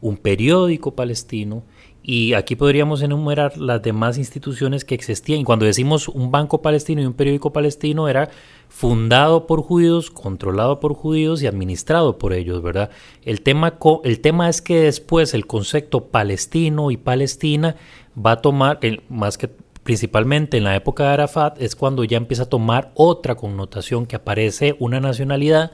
un 0.00 0.16
periódico 0.16 0.94
palestino, 0.94 1.64
y 2.02 2.32
aquí 2.32 2.56
podríamos 2.56 3.02
enumerar 3.02 3.58
las 3.58 3.82
demás 3.82 4.16
instituciones 4.16 4.84
que 4.84 4.94
existían. 4.94 5.40
Y 5.40 5.44
cuando 5.44 5.66
decimos 5.66 6.08
un 6.08 6.30
banco 6.30 6.62
palestino 6.62 7.02
y 7.02 7.06
un 7.06 7.12
periódico 7.12 7.52
palestino, 7.52 8.08
era 8.08 8.30
fundado 8.68 9.46
por 9.46 9.62
judíos, 9.62 10.10
controlado 10.10 10.80
por 10.80 10.94
judíos 10.94 11.42
y 11.42 11.46
administrado 11.46 12.16
por 12.18 12.32
ellos, 12.32 12.62
¿verdad? 12.62 12.90
El 13.22 13.42
tema, 13.42 13.78
el 14.04 14.20
tema 14.20 14.48
es 14.48 14.62
que 14.62 14.82
después 14.82 15.34
el 15.34 15.46
concepto 15.46 16.06
palestino 16.06 16.90
y 16.90 16.96
Palestina 16.96 17.76
va 18.16 18.32
a 18.32 18.36
tomar, 18.40 18.80
más 19.08 19.36
que 19.36 19.50
principalmente 19.82 20.56
en 20.56 20.64
la 20.64 20.76
época 20.76 21.04
de 21.04 21.10
Arafat, 21.10 21.60
es 21.60 21.76
cuando 21.76 22.04
ya 22.04 22.16
empieza 22.16 22.44
a 22.44 22.48
tomar 22.48 22.92
otra 22.94 23.34
connotación 23.34 24.06
que 24.06 24.16
aparece 24.16 24.76
una 24.78 25.00
nacionalidad 25.00 25.72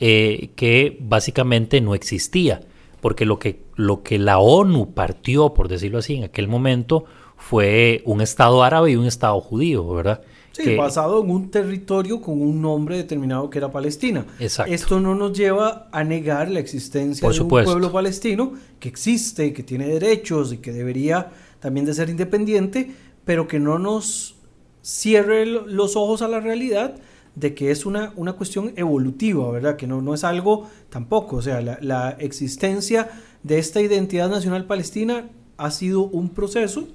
eh, 0.00 0.50
que 0.56 0.98
básicamente 1.00 1.80
no 1.80 1.94
existía, 1.94 2.60
porque 3.04 3.26
lo 3.26 3.38
que, 3.38 3.60
lo 3.76 4.02
que 4.02 4.18
la 4.18 4.38
ONU 4.38 4.94
partió, 4.94 5.52
por 5.52 5.68
decirlo 5.68 5.98
así, 5.98 6.14
en 6.14 6.24
aquel 6.24 6.48
momento 6.48 7.04
fue 7.36 8.00
un 8.06 8.22
Estado 8.22 8.62
árabe 8.62 8.92
y 8.92 8.96
un 8.96 9.04
Estado 9.04 9.38
judío, 9.42 9.86
¿verdad? 9.86 10.22
Sí, 10.52 10.74
basado 10.74 11.22
en 11.22 11.30
un 11.30 11.50
territorio 11.50 12.22
con 12.22 12.40
un 12.40 12.62
nombre 12.62 12.96
determinado 12.96 13.50
que 13.50 13.58
era 13.58 13.70
Palestina. 13.70 14.24
Exacto. 14.40 14.72
Esto 14.72 15.00
no 15.00 15.14
nos 15.14 15.36
lleva 15.36 15.90
a 15.92 16.02
negar 16.02 16.50
la 16.50 16.60
existencia 16.60 17.28
de 17.28 17.40
un 17.40 17.48
pueblo 17.48 17.92
palestino 17.92 18.54
que 18.80 18.88
existe, 18.88 19.52
que 19.52 19.62
tiene 19.62 19.86
derechos 19.86 20.54
y 20.54 20.56
que 20.56 20.72
debería 20.72 21.30
también 21.60 21.84
de 21.84 21.92
ser 21.92 22.08
independiente, 22.08 22.90
pero 23.26 23.46
que 23.46 23.60
no 23.60 23.78
nos 23.78 24.36
cierre 24.80 25.44
los 25.44 25.94
ojos 25.94 26.22
a 26.22 26.28
la 26.28 26.40
realidad 26.40 26.96
de 27.34 27.54
que 27.54 27.70
es 27.70 27.84
una, 27.84 28.12
una 28.16 28.34
cuestión 28.34 28.72
evolutiva, 28.76 29.50
¿verdad? 29.50 29.76
Que 29.76 29.86
no, 29.86 30.00
no 30.00 30.14
es 30.14 30.24
algo 30.24 30.68
tampoco, 30.88 31.36
o 31.36 31.42
sea, 31.42 31.60
la, 31.60 32.10
existencia 32.18 33.10
de 33.42 33.58
esta 33.58 33.80
identidad 33.80 34.28
nacional 34.28 34.66
palestina 34.66 35.28
ha 35.56 35.70
sido 35.70 36.02
un 36.02 36.30
proceso 36.30 36.86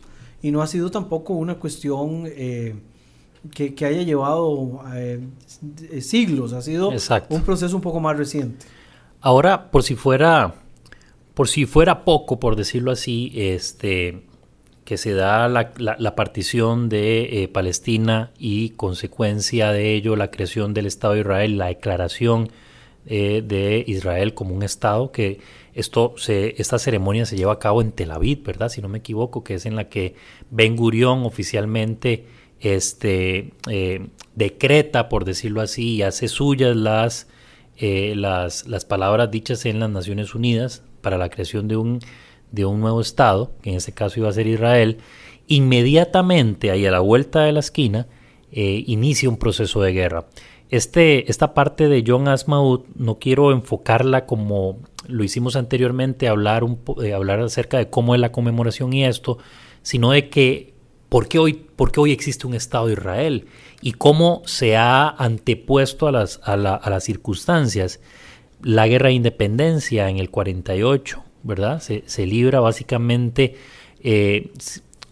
y 0.42 0.52
no 0.52 0.62
ha 0.62 0.68
sido 0.68 0.90
tampoco 0.92 1.34
una 1.34 1.56
cuestión 1.56 2.24
eh, 2.28 2.76
que, 3.54 3.86
haya 3.86 4.04
llevado 4.04 4.82
eh, 4.94 5.22
siglos, 6.02 6.54
ha 6.54 6.62
sido 6.62 6.92
un 7.30 7.42
proceso 7.42 7.76
un 7.76 7.82
poco 7.82 8.00
más 8.00 8.18
reciente. 8.18 8.66
Ahora, 9.22 9.70
por 9.70 9.84
si 9.84 9.96
fuera, 9.96 10.56
por 11.34 11.50
si 11.50 11.66
fuera 11.66 12.06
poco, 12.06 12.40
por 12.40 12.56
decirlo 12.56 12.92
así, 12.92 13.34
este, 13.36 14.24
que 14.90 14.98
se 14.98 15.14
da 15.14 15.48
la, 15.48 16.16
partición 16.16 16.90
de 16.90 17.44
eh, 17.44 17.48
Palestina 17.48 18.32
y 18.40 18.72
consecuencia 18.72 19.72
de 19.72 19.94
ello 19.94 20.16
la 20.16 20.32
creación 20.32 20.74
del 20.74 20.88
Estado 20.88 21.14
de 21.14 21.20
Israel, 21.20 21.60
la 21.60 21.68
declaración 21.68 22.50
eh, 23.06 23.44
de 23.46 23.84
Israel 23.86 24.34
como 24.34 24.56
un 24.56 24.64
Estado, 24.64 25.12
que 25.12 25.42
esto 25.76 26.16
se, 26.18 26.56
esta 26.60 26.80
ceremonia 26.80 27.28
se 27.28 27.38
lleva 27.38 27.54
a 27.54 27.60
cabo 27.60 27.84
en 27.84 27.92
Tel 27.92 28.10
Aviv, 28.10 28.42
¿verdad? 28.44 28.70
Si 28.70 28.82
no 28.82 28.90
me 28.90 28.98
equivoco, 28.98 29.44
que 29.44 29.54
es 29.54 29.68
en 29.68 29.76
la 29.76 29.90
que 29.90 30.16
Ben 30.50 30.76
Gurión 30.76 31.24
oficialmente 31.24 32.26
este, 32.60 33.54
eh, 33.70 34.08
decreta, 34.34 35.08
por 35.08 35.24
decirlo 35.24 35.62
así, 35.62 35.98
y 35.98 36.02
hace 36.02 36.28
suyas 36.28 36.76
las, 36.76 37.28
las, 37.78 38.68
las 38.68 38.86
palabras 38.86 39.30
dichas 39.30 39.68
en 39.68 39.82
las 39.82 39.92
Naciones 39.92 40.34
Unidas 40.34 40.82
para 41.02 41.20
la 41.20 41.30
creación 41.30 41.68
de 41.68 41.78
un 41.78 42.00
de 42.52 42.66
un 42.66 42.80
nuevo 42.80 43.02
Estado, 43.02 43.52
que 43.62 43.72
en 43.72 43.78
este 43.78 43.92
caso 43.92 44.20
iba 44.20 44.30
a 44.30 44.34
ser 44.34 44.48
Israel, 44.48 44.98
inmediatamente 45.48 46.72
ahí 46.72 46.86
a 46.86 46.92
la 46.92 47.00
vuelta 47.00 47.42
de 47.42 47.52
la 47.52 47.60
esquina 47.60 48.08
eh, 48.52 48.84
inicia 48.88 49.30
un 49.30 49.38
proceso 49.38 49.82
de 49.82 49.94
guerra. 49.94 50.28
Este, 50.70 51.30
esta 51.30 51.56
parte 51.56 51.88
de 51.88 52.04
John 52.06 52.28
Asmaud 52.28 52.82
no 52.96 53.18
quiero 53.18 53.52
enfocarla 53.52 54.28
como 54.28 54.78
lo 55.08 55.24
hicimos 55.24 55.56
anteriormente, 55.56 56.28
hablar, 56.28 56.64
un, 56.64 56.80
eh, 57.04 57.14
hablar 57.14 57.40
acerca 57.40 57.80
de 57.80 57.90
cómo 57.90 58.14
es 58.14 58.22
la 58.22 58.32
conmemoración 58.32 58.94
y 58.94 59.06
esto, 59.06 59.40
sino 59.82 60.12
de 60.12 60.30
que 60.30 60.74
por 61.10 61.28
qué 61.28 61.40
hoy, 61.40 61.54
por 61.54 61.92
qué 61.92 62.00
hoy 62.00 62.12
existe 62.12 62.46
un 62.46 62.54
Estado 62.54 62.88
de 62.88 62.94
Israel 62.94 63.48
y 63.82 63.94
cómo 63.94 64.44
se 64.46 64.78
ha 64.78 65.10
antepuesto 65.10 66.08
a 66.08 66.12
las, 66.12 66.40
a, 66.44 66.54
a 66.54 66.90
las 66.90 67.04
circunstancias. 67.04 68.00
La 68.62 68.88
guerra 68.88 69.08
de 69.08 69.14
independencia 69.14 70.10
en 70.10 70.18
el 70.18 70.30
48, 70.30 71.24
¿verdad? 71.44 71.82
Se, 71.82 72.26
libra 72.26 72.60
básicamente, 72.60 73.56
eh, 74.02 74.52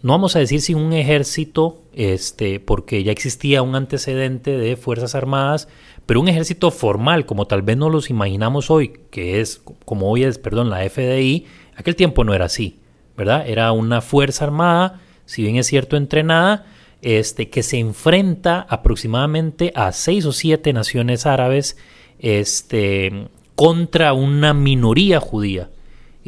no 0.01 0.13
vamos 0.13 0.35
a 0.35 0.39
decir 0.39 0.61
sin 0.61 0.77
un 0.77 0.93
ejército, 0.93 1.81
este, 1.93 2.59
porque 2.59 3.03
ya 3.03 3.11
existía 3.11 3.61
un 3.61 3.75
antecedente 3.75 4.57
de 4.57 4.75
Fuerzas 4.75 5.15
Armadas, 5.15 5.67
pero 6.05 6.21
un 6.21 6.29
ejército 6.29 6.71
formal, 6.71 7.25
como 7.25 7.47
tal 7.47 7.61
vez 7.61 7.77
no 7.77 7.89
los 7.89 8.09
imaginamos 8.09 8.71
hoy, 8.71 8.99
que 9.11 9.41
es, 9.41 9.61
como 9.85 10.09
hoy 10.09 10.23
es, 10.23 10.37
perdón, 10.37 10.69
la 10.69 10.87
FDI, 10.87 11.45
aquel 11.75 11.95
tiempo 11.95 12.23
no 12.23 12.33
era 12.33 12.45
así, 12.45 12.79
¿verdad? 13.17 13.47
Era 13.47 13.71
una 13.71 14.01
Fuerza 14.01 14.45
Armada, 14.45 15.01
si 15.25 15.41
bien 15.41 15.57
es 15.57 15.67
cierto, 15.67 15.97
entrenada, 15.97 16.65
este, 17.01 17.49
que 17.49 17.63
se 17.63 17.77
enfrenta 17.77 18.65
aproximadamente 18.69 19.71
a 19.75 19.91
seis 19.91 20.25
o 20.25 20.31
siete 20.31 20.73
naciones 20.73 21.25
árabes 21.25 21.77
este, 22.19 23.27
contra 23.55 24.13
una 24.13 24.53
minoría 24.53 25.19
judía. 25.19 25.69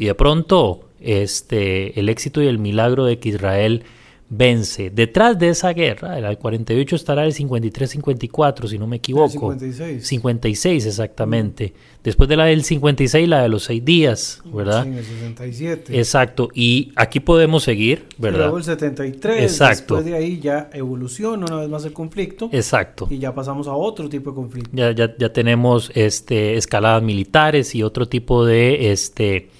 Y 0.00 0.06
de 0.06 0.14
pronto, 0.14 0.88
este, 0.98 2.00
el 2.00 2.08
éxito 2.08 2.40
y 2.40 2.46
el 2.46 2.58
milagro 2.58 3.04
de 3.04 3.18
que 3.18 3.28
Israel 3.28 3.84
vence. 4.30 4.88
Detrás 4.88 5.38
de 5.38 5.50
esa 5.50 5.74
guerra, 5.74 6.18
el 6.18 6.38
48 6.38 6.96
estará 6.96 7.26
el 7.26 7.34
53-54, 7.34 8.66
si 8.66 8.78
no 8.78 8.86
me 8.86 8.96
equivoco. 8.96 9.28
56. 9.28 10.06
56, 10.06 10.86
exactamente. 10.86 11.74
Después 12.02 12.30
de 12.30 12.36
la 12.38 12.46
del 12.46 12.64
56, 12.64 13.28
la 13.28 13.42
de 13.42 13.50
los 13.50 13.64
seis 13.64 13.84
días, 13.84 14.40
¿verdad? 14.46 14.84
Sí, 14.84 14.96
el 14.96 15.04
67. 15.04 15.98
Exacto. 15.98 16.48
Y 16.54 16.92
aquí 16.96 17.20
podemos 17.20 17.62
seguir, 17.62 18.06
¿verdad? 18.16 18.38
Luego 18.38 18.56
el 18.56 18.64
73. 18.64 19.42
Exacto. 19.42 19.96
Después 19.96 20.04
de 20.06 20.14
ahí 20.14 20.40
ya 20.40 20.70
evoluciona 20.72 21.44
una 21.44 21.56
vez 21.56 21.68
más 21.68 21.84
el 21.84 21.92
conflicto. 21.92 22.48
Exacto. 22.52 23.06
Y 23.10 23.18
ya 23.18 23.34
pasamos 23.34 23.68
a 23.68 23.74
otro 23.74 24.08
tipo 24.08 24.30
de 24.30 24.36
conflicto. 24.36 24.70
Ya, 24.72 24.92
ya, 24.92 25.14
ya 25.14 25.30
tenemos 25.30 25.92
este, 25.94 26.56
escaladas 26.56 27.02
militares 27.02 27.74
y 27.74 27.82
otro 27.82 28.08
tipo 28.08 28.46
de... 28.46 28.92
Este, 28.92 29.50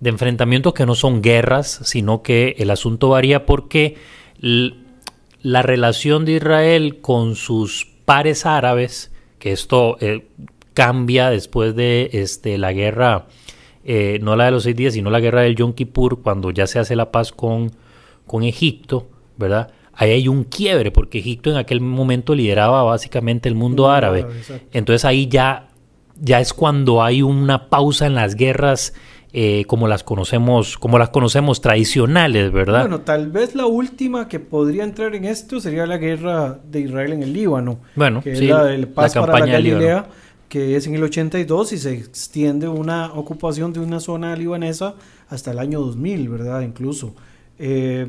de 0.00 0.10
enfrentamientos 0.10 0.74
que 0.74 0.86
no 0.86 0.94
son 0.94 1.22
guerras, 1.22 1.80
sino 1.84 2.22
que 2.22 2.54
el 2.58 2.70
asunto 2.70 3.08
varía 3.10 3.46
porque 3.46 3.96
la 4.40 5.62
relación 5.62 6.24
de 6.24 6.32
Israel 6.32 7.00
con 7.00 7.34
sus 7.34 7.88
pares 8.04 8.46
árabes, 8.46 9.12
que 9.38 9.52
esto 9.52 9.96
eh, 10.00 10.26
cambia 10.74 11.30
después 11.30 11.74
de 11.74 12.10
este, 12.12 12.58
la 12.58 12.72
guerra, 12.72 13.26
eh, 13.84 14.18
no 14.22 14.36
la 14.36 14.46
de 14.46 14.50
los 14.52 14.62
seis 14.62 14.76
días, 14.76 14.94
sino 14.94 15.10
la 15.10 15.20
guerra 15.20 15.42
del 15.42 15.56
Yom 15.56 15.72
Kippur, 15.72 16.22
cuando 16.22 16.50
ya 16.50 16.66
se 16.66 16.78
hace 16.78 16.94
la 16.94 17.10
paz 17.10 17.32
con, 17.32 17.72
con 18.26 18.44
Egipto, 18.44 19.08
¿verdad? 19.36 19.72
Ahí 19.94 20.12
hay 20.12 20.28
un 20.28 20.44
quiebre, 20.44 20.92
porque 20.92 21.18
Egipto 21.18 21.50
en 21.50 21.56
aquel 21.56 21.80
momento 21.80 22.34
lideraba 22.34 22.84
básicamente 22.84 23.48
el 23.48 23.56
mundo 23.56 23.90
árabe. 23.90 24.26
Entonces 24.72 25.04
ahí 25.04 25.26
ya, 25.26 25.70
ya 26.20 26.38
es 26.38 26.52
cuando 26.52 27.02
hay 27.02 27.22
una 27.22 27.68
pausa 27.68 28.06
en 28.06 28.14
las 28.14 28.36
guerras 28.36 28.94
eh, 29.32 29.66
como 29.66 29.88
las 29.88 30.04
conocemos, 30.04 30.78
como 30.78 30.98
las 30.98 31.10
conocemos 31.10 31.60
tradicionales, 31.60 32.50
¿verdad? 32.50 32.80
Bueno, 32.80 33.00
tal 33.02 33.30
vez 33.30 33.54
la 33.54 33.66
última 33.66 34.26
que 34.26 34.40
podría 34.40 34.84
entrar 34.84 35.14
en 35.14 35.26
esto 35.26 35.60
sería 35.60 35.86
la 35.86 35.98
guerra 35.98 36.58
de 36.64 36.80
Israel 36.80 37.12
en 37.12 37.22
el 37.22 37.34
Líbano. 37.34 37.78
Bueno, 37.94 38.22
que 38.22 38.32
es 38.32 38.40
la 38.40 38.64
del 38.64 38.88
paz 38.88 39.14
para 39.14 39.38
la 39.38 39.46
Galilea, 39.46 40.06
que 40.48 40.76
es 40.76 40.86
en 40.86 40.94
el 40.94 41.02
82 41.02 41.74
y 41.74 41.78
se 41.78 41.92
extiende 41.92 42.68
una 42.68 43.12
ocupación 43.12 43.74
de 43.74 43.80
una 43.80 44.00
zona 44.00 44.34
libanesa 44.34 44.94
hasta 45.28 45.50
el 45.50 45.58
año 45.58 45.80
2000, 45.80 46.28
¿verdad? 46.30 46.62
Incluso. 46.62 47.14
Eh, 47.58 48.06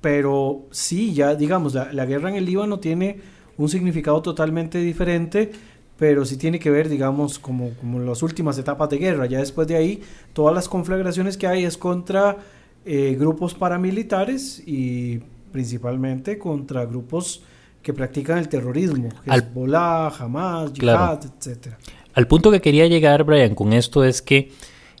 pero 0.00 0.66
sí, 0.72 1.14
ya 1.14 1.36
digamos, 1.36 1.74
la, 1.74 1.92
la 1.92 2.04
guerra 2.04 2.30
en 2.30 2.34
el 2.34 2.46
Líbano 2.46 2.80
tiene 2.80 3.20
un 3.58 3.68
significado 3.68 4.20
totalmente 4.22 4.78
diferente 4.78 5.52
pero 5.98 6.24
sí 6.24 6.36
tiene 6.36 6.58
que 6.58 6.70
ver, 6.70 6.88
digamos, 6.88 7.38
como, 7.38 7.70
como 7.74 7.98
las 8.00 8.22
últimas 8.22 8.58
etapas 8.58 8.90
de 8.90 8.98
guerra. 8.98 9.26
Ya 9.26 9.38
después 9.38 9.66
de 9.66 9.76
ahí, 9.76 10.02
todas 10.32 10.54
las 10.54 10.68
conflagraciones 10.68 11.36
que 11.36 11.46
hay 11.46 11.64
es 11.64 11.76
contra 11.76 12.36
eh, 12.84 13.16
grupos 13.18 13.54
paramilitares 13.54 14.62
y 14.66 15.20
principalmente 15.52 16.38
contra 16.38 16.84
grupos 16.84 17.42
que 17.82 17.92
practican 17.92 18.38
el 18.38 18.48
terrorismo, 18.48 19.08
Hezbollah, 19.24 20.08
Hamas, 20.08 20.72
Jihad, 20.72 21.20
etcétera. 21.24 21.78
Al 22.14 22.26
punto 22.26 22.50
que 22.50 22.60
quería 22.60 22.86
llegar, 22.86 23.24
Brian, 23.24 23.54
con 23.54 23.72
esto 23.72 24.04
es 24.04 24.22
que 24.22 24.50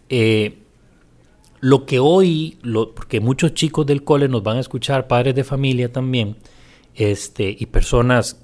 eh, 0.08 0.58
lo 1.60 1.84
que 1.84 1.98
hoy, 1.98 2.58
lo, 2.62 2.94
porque 2.94 3.20
muchos 3.20 3.54
chicos 3.54 3.86
del 3.86 4.04
cole 4.04 4.28
nos 4.28 4.42
van 4.42 4.58
a 4.58 4.60
escuchar, 4.60 5.08
padres 5.08 5.34
de 5.34 5.42
familia 5.42 5.90
también, 5.90 6.36
este, 6.94 7.56
y 7.58 7.66
personas 7.66 8.40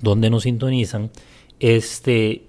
donde 0.00 0.30
nos 0.30 0.44
sintonizan, 0.44 1.10
este, 1.62 2.42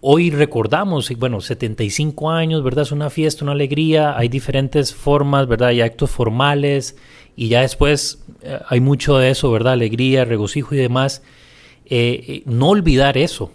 hoy 0.00 0.30
recordamos, 0.30 1.10
bueno, 1.18 1.42
75 1.42 2.30
años, 2.30 2.64
¿verdad? 2.64 2.84
Es 2.84 2.92
una 2.92 3.10
fiesta, 3.10 3.44
una 3.44 3.52
alegría, 3.52 4.16
hay 4.16 4.28
diferentes 4.28 4.94
formas, 4.94 5.46
¿verdad? 5.46 5.68
Hay 5.68 5.82
actos 5.82 6.10
formales 6.10 6.96
y 7.36 7.48
ya 7.48 7.60
después 7.60 8.24
eh, 8.40 8.58
hay 8.66 8.80
mucho 8.80 9.18
de 9.18 9.28
eso, 9.28 9.50
¿verdad? 9.52 9.74
Alegría, 9.74 10.24
regocijo 10.24 10.74
y 10.74 10.78
demás. 10.78 11.22
Eh, 11.84 12.24
eh, 12.26 12.42
no 12.46 12.70
olvidar 12.70 13.18
eso, 13.18 13.52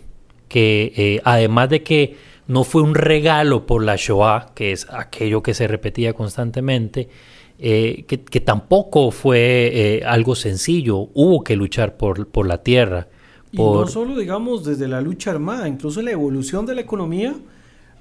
que 0.47 1.19
además 1.25 1.69
de 1.69 1.81
que 1.81 2.17
no 2.45 2.63
fue 2.63 2.83
un 2.83 2.93
regalo 2.93 3.65
por 3.65 3.83
la 3.83 3.95
Shoah, 3.95 4.53
que 4.53 4.71
es 4.71 4.85
aquello 4.91 5.41
que 5.41 5.55
se 5.55 5.67
repetía 5.67 6.13
constantemente, 6.13 7.09
que, 7.57 8.43
tampoco 8.45 9.09
fue 9.09 10.03
algo 10.05 10.35
sencillo, 10.35 11.09
hubo 11.15 11.43
que 11.43 11.55
luchar 11.55 11.97
por 11.97 12.45
la 12.45 12.61
tierra. 12.61 13.07
Y 13.55 13.73
no 13.73 13.87
solo, 13.87 14.17
digamos, 14.17 14.63
desde 14.65 14.87
la 14.87 15.01
lucha 15.01 15.31
armada, 15.31 15.67
incluso 15.67 16.01
la 16.01 16.11
evolución 16.11 16.65
de 16.65 16.75
la 16.75 16.81
economía 16.81 17.35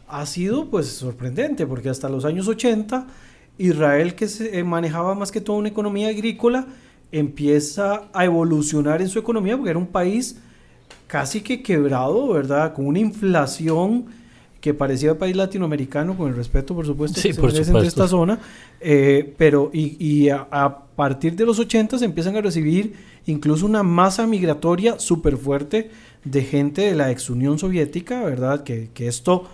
ha 0.08 0.26
sido 0.26 0.70
pues 0.70 0.88
sorprendente, 0.88 1.66
porque 1.66 1.88
hasta 1.88 2.08
los 2.08 2.24
años 2.24 2.48
80 2.48 3.06
Israel, 3.58 4.14
que 4.14 4.28
se 4.28 4.58
eh, 4.58 4.64
manejaba 4.64 5.14
más 5.14 5.30
que 5.30 5.40
todo 5.40 5.56
una 5.56 5.68
economía 5.68 6.08
agrícola, 6.08 6.66
empieza 7.12 8.08
a 8.12 8.24
evolucionar 8.24 9.00
en 9.00 9.08
su 9.08 9.18
economía, 9.18 9.56
porque 9.56 9.70
era 9.70 9.78
un 9.78 9.86
país 9.86 10.40
casi 11.06 11.40
que 11.40 11.62
quebrado, 11.62 12.28
¿verdad? 12.28 12.74
Con 12.74 12.86
una 12.86 12.98
inflación 12.98 14.06
que 14.64 14.72
parecía 14.72 15.18
país 15.18 15.36
latinoamericano, 15.36 16.16
con 16.16 16.30
el 16.30 16.34
respeto, 16.34 16.74
por 16.74 16.86
supuesto, 16.86 17.20
que 17.20 17.34
se 17.34 17.70
de 17.70 17.86
esta 17.86 18.08
zona, 18.08 18.38
eh, 18.80 19.34
pero 19.36 19.70
y, 19.74 20.30
a, 20.30 20.78
partir 20.96 21.36
de 21.36 21.44
los 21.44 21.58
80 21.58 21.98
se 21.98 22.06
empiezan 22.06 22.34
a 22.36 22.40
recibir 22.40 22.94
incluso 23.26 23.66
una 23.66 23.82
masa 23.82 24.26
migratoria 24.26 24.98
súper 24.98 25.36
fuerte 25.36 25.90
de 26.24 26.42
gente 26.44 26.80
de 26.80 26.94
la 26.94 27.10
ex 27.10 27.28
Unión 27.28 27.58
Soviética, 27.58 28.24
¿verdad? 28.24 28.64
Que, 28.64 28.88
que 28.94 29.06
esto 29.06 29.44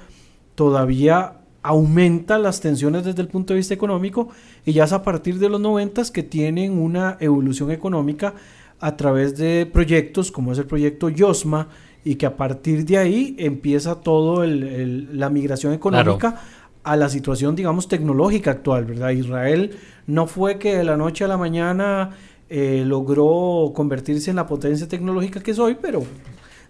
todavía 0.55 1.39
aumenta 1.65 2.39
las 2.39 2.61
tensiones 2.61 3.05
desde 3.05 3.23
el 3.23 3.27
punto 3.27 3.53
de 3.53 3.57
vista 3.57 3.75
económico 3.75 4.29
y 4.65 4.75
ya 4.75 4.85
es 4.85 4.93
a 4.93 5.03
partir 5.03 5.41
de 5.41 5.49
los 5.49 5.61
90 5.61 6.05
que 6.13 6.23
tienen 6.23 6.79
una 6.79 7.17
evolución 7.19 7.73
económica 7.73 8.35
a 8.79 8.97
través 8.97 9.37
de 9.37 9.67
proyectos 9.67 10.31
como 10.31 10.53
es 10.53 10.59
el 10.59 10.67
proyecto 10.67 11.09
YOSMA, 11.09 11.67
y 12.05 12.17
que 12.17 12.27
a 12.27 12.37
partir 12.37 12.85
de 12.85 12.99
ahí 12.99 13.35
empieza 13.39 13.97
todo 14.01 14.43
el, 14.43 15.19
la 15.19 15.31
migración 15.31 15.73
económica 15.73 16.41
a 16.83 16.97
la 16.97 17.09
situación, 17.09 17.55
digamos, 17.55 17.89
tecnológica 17.89 18.53
actual, 18.53 18.87
¿verdad? 18.87 19.11
Israel 19.11 19.77
no 20.07 20.27
fue 20.27 20.59
que 20.59 20.77
de 20.77 20.85
la 20.85 20.97
noche 20.97 21.25
a 21.25 21.29
la 21.29 21.37
mañana 21.37 22.17
eh, 22.49 22.85
logró 22.87 23.73
convertirse 23.75 24.31
en 24.31 24.37
la 24.37 24.47
potencia 24.47 24.89
tecnológica 24.89 25.41
que 25.41 25.51
es 25.51 25.59
hoy, 25.59 25.77
pero 25.81 26.03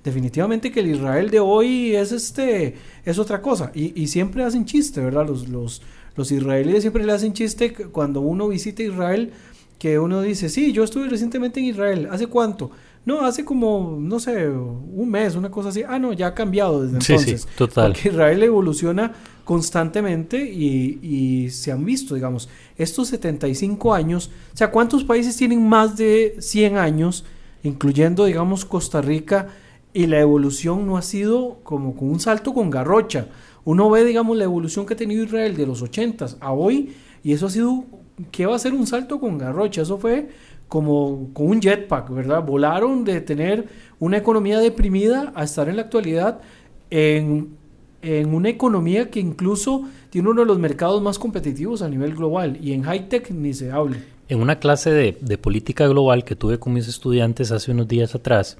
definitivamente 0.03 0.72
que 0.72 0.81
el 0.81 0.91
Israel 0.91 1.31
de 1.31 1.41
hoy 1.41 1.95
es 1.95 2.11
este 2.11 2.74
es 3.05 3.18
otra 3.18 3.41
cosa 3.41 3.70
y, 3.74 4.01
y 4.01 4.09
siempre 4.09 4.43
hacen 4.43 4.64
chiste, 4.64 5.01
¿verdad? 5.01 5.26
Los, 5.28 5.49
los, 5.49 5.83
los 6.16 6.33
israelíes 6.33 6.83
siempre 6.83 7.05
le 7.05 7.12
hacen 7.12 7.33
chiste 7.33 7.72
cuando 7.72 8.20
uno 8.20 8.49
visita 8.49 8.83
Israel 8.83 9.33
que 9.78 9.99
uno 9.99 10.20
dice, 10.20 10.51
sí, 10.51 10.72
yo 10.72 10.85
estuve 10.85 11.09
recientemente 11.09 11.59
en 11.61 11.66
Israel, 11.66 12.09
¿hace 12.11 12.26
cuánto? 12.26 12.70
No, 13.07 13.22
hace 13.22 13.44
como, 13.44 13.96
no 13.98 14.20
sé, 14.20 14.48
un 14.48 15.09
mes, 15.11 15.34
una 15.34 15.51
cosa 15.51 15.70
así. 15.70 15.82
Ah, 15.86 15.98
no, 15.98 16.12
ya 16.12 16.28
ha 16.28 16.34
cambiado 16.34 16.82
desde 16.82 16.98
entonces. 16.98 17.42
Sí, 17.42 17.48
total. 17.57 17.92
Porque 17.92 18.11
Israel 18.11 18.42
evoluciona 18.42 19.12
constantemente 19.44 20.44
y, 20.44 20.98
y, 21.03 21.51
se 21.51 21.72
han 21.72 21.84
visto, 21.84 22.14
digamos, 22.14 22.48
estos 22.76 23.09
75 23.09 23.94
años. 23.94 24.30
O 24.53 24.57
sea, 24.57 24.70
¿cuántos 24.70 25.03
países 25.05 25.36
tienen 25.36 25.66
más 25.66 25.96
de 25.96 26.36
100 26.38 26.76
años, 26.76 27.24
incluyendo, 27.62 28.26
digamos, 28.26 28.64
Costa 28.64 29.01
Rica? 29.01 29.48
Y 29.92 30.07
la 30.07 30.20
evolución 30.20 30.86
no 30.86 30.96
ha 30.96 31.03
sido 31.03 31.59
como 31.64 31.96
con 31.96 32.11
un 32.11 32.20
salto 32.20 32.53
con 32.53 32.70
garrocha. 32.70 33.26
Uno 33.64 33.90
ve, 33.90 34.05
digamos, 34.05 34.36
la 34.36 34.44
evolución 34.44 34.86
que 34.86 34.94
ha 34.94 34.96
tenido 34.96 35.24
Israel 35.24 35.57
de 35.57 35.66
los 35.66 35.82
80 35.82 36.26
a 36.38 36.53
hoy, 36.53 36.94
y 37.24 37.32
eso 37.32 37.46
ha 37.46 37.51
sido, 37.51 37.84
¿qué 38.30 38.46
va 38.46 38.57
a 38.57 38.59
ser 38.59 38.72
un 38.72 38.86
salto 38.86 39.18
con 39.18 39.38
garrocha? 39.38 39.82
Eso 39.82 39.98
fue 39.98 40.28
como 40.70 41.30
con 41.34 41.48
un 41.48 41.60
jetpack, 41.60 42.10
¿verdad? 42.10 42.44
Volaron 42.44 43.04
de 43.04 43.20
tener 43.20 43.66
una 43.98 44.18
economía 44.18 44.60
deprimida 44.60 45.32
a 45.34 45.42
estar 45.42 45.68
en 45.68 45.74
la 45.74 45.82
actualidad 45.82 46.40
en, 46.90 47.58
una 48.02 48.48
economía 48.48 49.10
que 49.10 49.18
incluso 49.18 49.82
tiene 50.10 50.30
uno 50.30 50.42
de 50.42 50.46
los 50.46 50.60
mercados 50.60 51.02
más 51.02 51.18
competitivos 51.18 51.82
a 51.82 51.88
nivel 51.88 52.14
global 52.14 52.56
y 52.62 52.72
en 52.72 52.84
high 52.84 53.08
tech 53.08 53.30
ni 53.32 53.52
se 53.52 53.72
hable. 53.72 53.98
En 54.28 54.40
una 54.40 54.60
clase 54.60 54.90
de, 54.90 55.18
de 55.20 55.38
política 55.38 55.88
global 55.88 56.24
que 56.24 56.36
tuve 56.36 56.60
con 56.60 56.72
mis 56.72 56.86
estudiantes 56.86 57.50
hace 57.50 57.72
unos 57.72 57.88
días 57.88 58.14
atrás, 58.14 58.56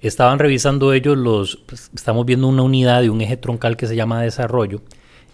estaban 0.00 0.40
revisando 0.40 0.92
ellos 0.92 1.16
los, 1.16 1.56
pues, 1.66 1.88
estamos 1.94 2.26
viendo 2.26 2.48
una 2.48 2.62
unidad 2.62 3.00
de 3.00 3.10
un 3.10 3.20
eje 3.20 3.36
troncal 3.36 3.76
que 3.76 3.86
se 3.86 3.94
llama 3.94 4.22
desarrollo, 4.22 4.82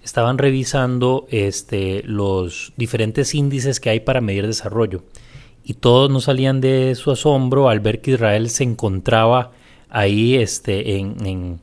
estaban 0.05 0.36
revisando 0.36 1.26
este, 1.30 2.02
los 2.05 2.74
diferentes 2.76 3.34
índices 3.34 3.80
que 3.80 3.88
hay 3.88 4.00
para 4.00 4.20
medir 4.20 4.46
desarrollo 4.46 5.02
y 5.65 5.75
todos 5.75 6.11
no 6.11 6.21
salían 6.21 6.61
de 6.61 6.95
su 6.95 7.11
asombro 7.11 7.69
al 7.69 7.81
ver 7.81 8.01
que 8.01 8.12
Israel 8.12 8.51
se 8.51 8.65
encontraba 8.65 9.53
ahí 9.89 10.35
este, 10.35 10.99
en, 10.99 11.59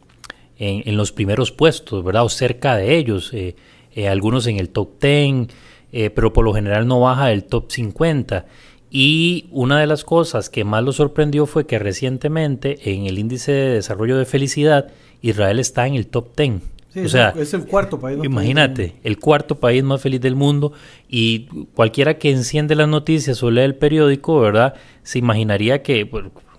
en, 0.57 0.97
los 0.97 1.11
primeros 1.11 1.51
puestos, 1.51 2.03
¿verdad? 2.03 2.25
O 2.25 2.29
cerca 2.29 2.75
de 2.75 2.97
ellos, 2.97 3.31
eh, 3.33 3.55
eh, 3.93 4.07
algunos 4.07 4.47
en 4.47 4.57
el 4.57 4.69
top 4.69 4.99
10, 5.01 5.47
eh, 5.91 6.09
pero 6.09 6.33
por 6.33 6.45
lo 6.45 6.53
general 6.53 6.87
no 6.87 7.01
baja 7.01 7.27
del 7.27 7.43
top 7.43 7.71
50. 7.71 8.45
Y 8.89 9.45
una 9.51 9.79
de 9.79 9.87
las 9.87 10.03
cosas 10.03 10.49
que 10.49 10.63
más 10.63 10.83
lo 10.83 10.93
sorprendió 10.93 11.45
fue 11.45 11.65
que 11.65 11.79
recientemente 11.79 12.91
en 12.91 13.05
el 13.05 13.19
índice 13.19 13.51
de 13.51 13.73
desarrollo 13.73 14.17
de 14.17 14.25
felicidad, 14.25 14.87
Israel 15.21 15.59
está 15.59 15.85
en 15.87 15.95
el 15.95 16.07
top 16.07 16.35
10 16.35 16.70
o 16.95 17.09
sea, 17.09 17.33
es 17.37 17.53
el 17.53 17.65
cuarto 17.65 17.99
país. 17.99 18.17
Más 18.17 18.25
imagínate, 18.25 18.95
el 19.03 19.17
cuarto 19.17 19.59
país 19.59 19.83
más 19.83 20.01
feliz 20.01 20.19
del 20.21 20.35
mundo 20.35 20.73
y 21.07 21.47
cualquiera 21.73 22.17
que 22.17 22.31
enciende 22.31 22.75
las 22.75 22.87
noticias 22.87 23.41
o 23.43 23.51
lee 23.51 23.61
el 23.61 23.75
periódico, 23.75 24.39
¿verdad? 24.39 24.73
Se 25.03 25.19
imaginaría 25.19 25.83
que, 25.83 26.09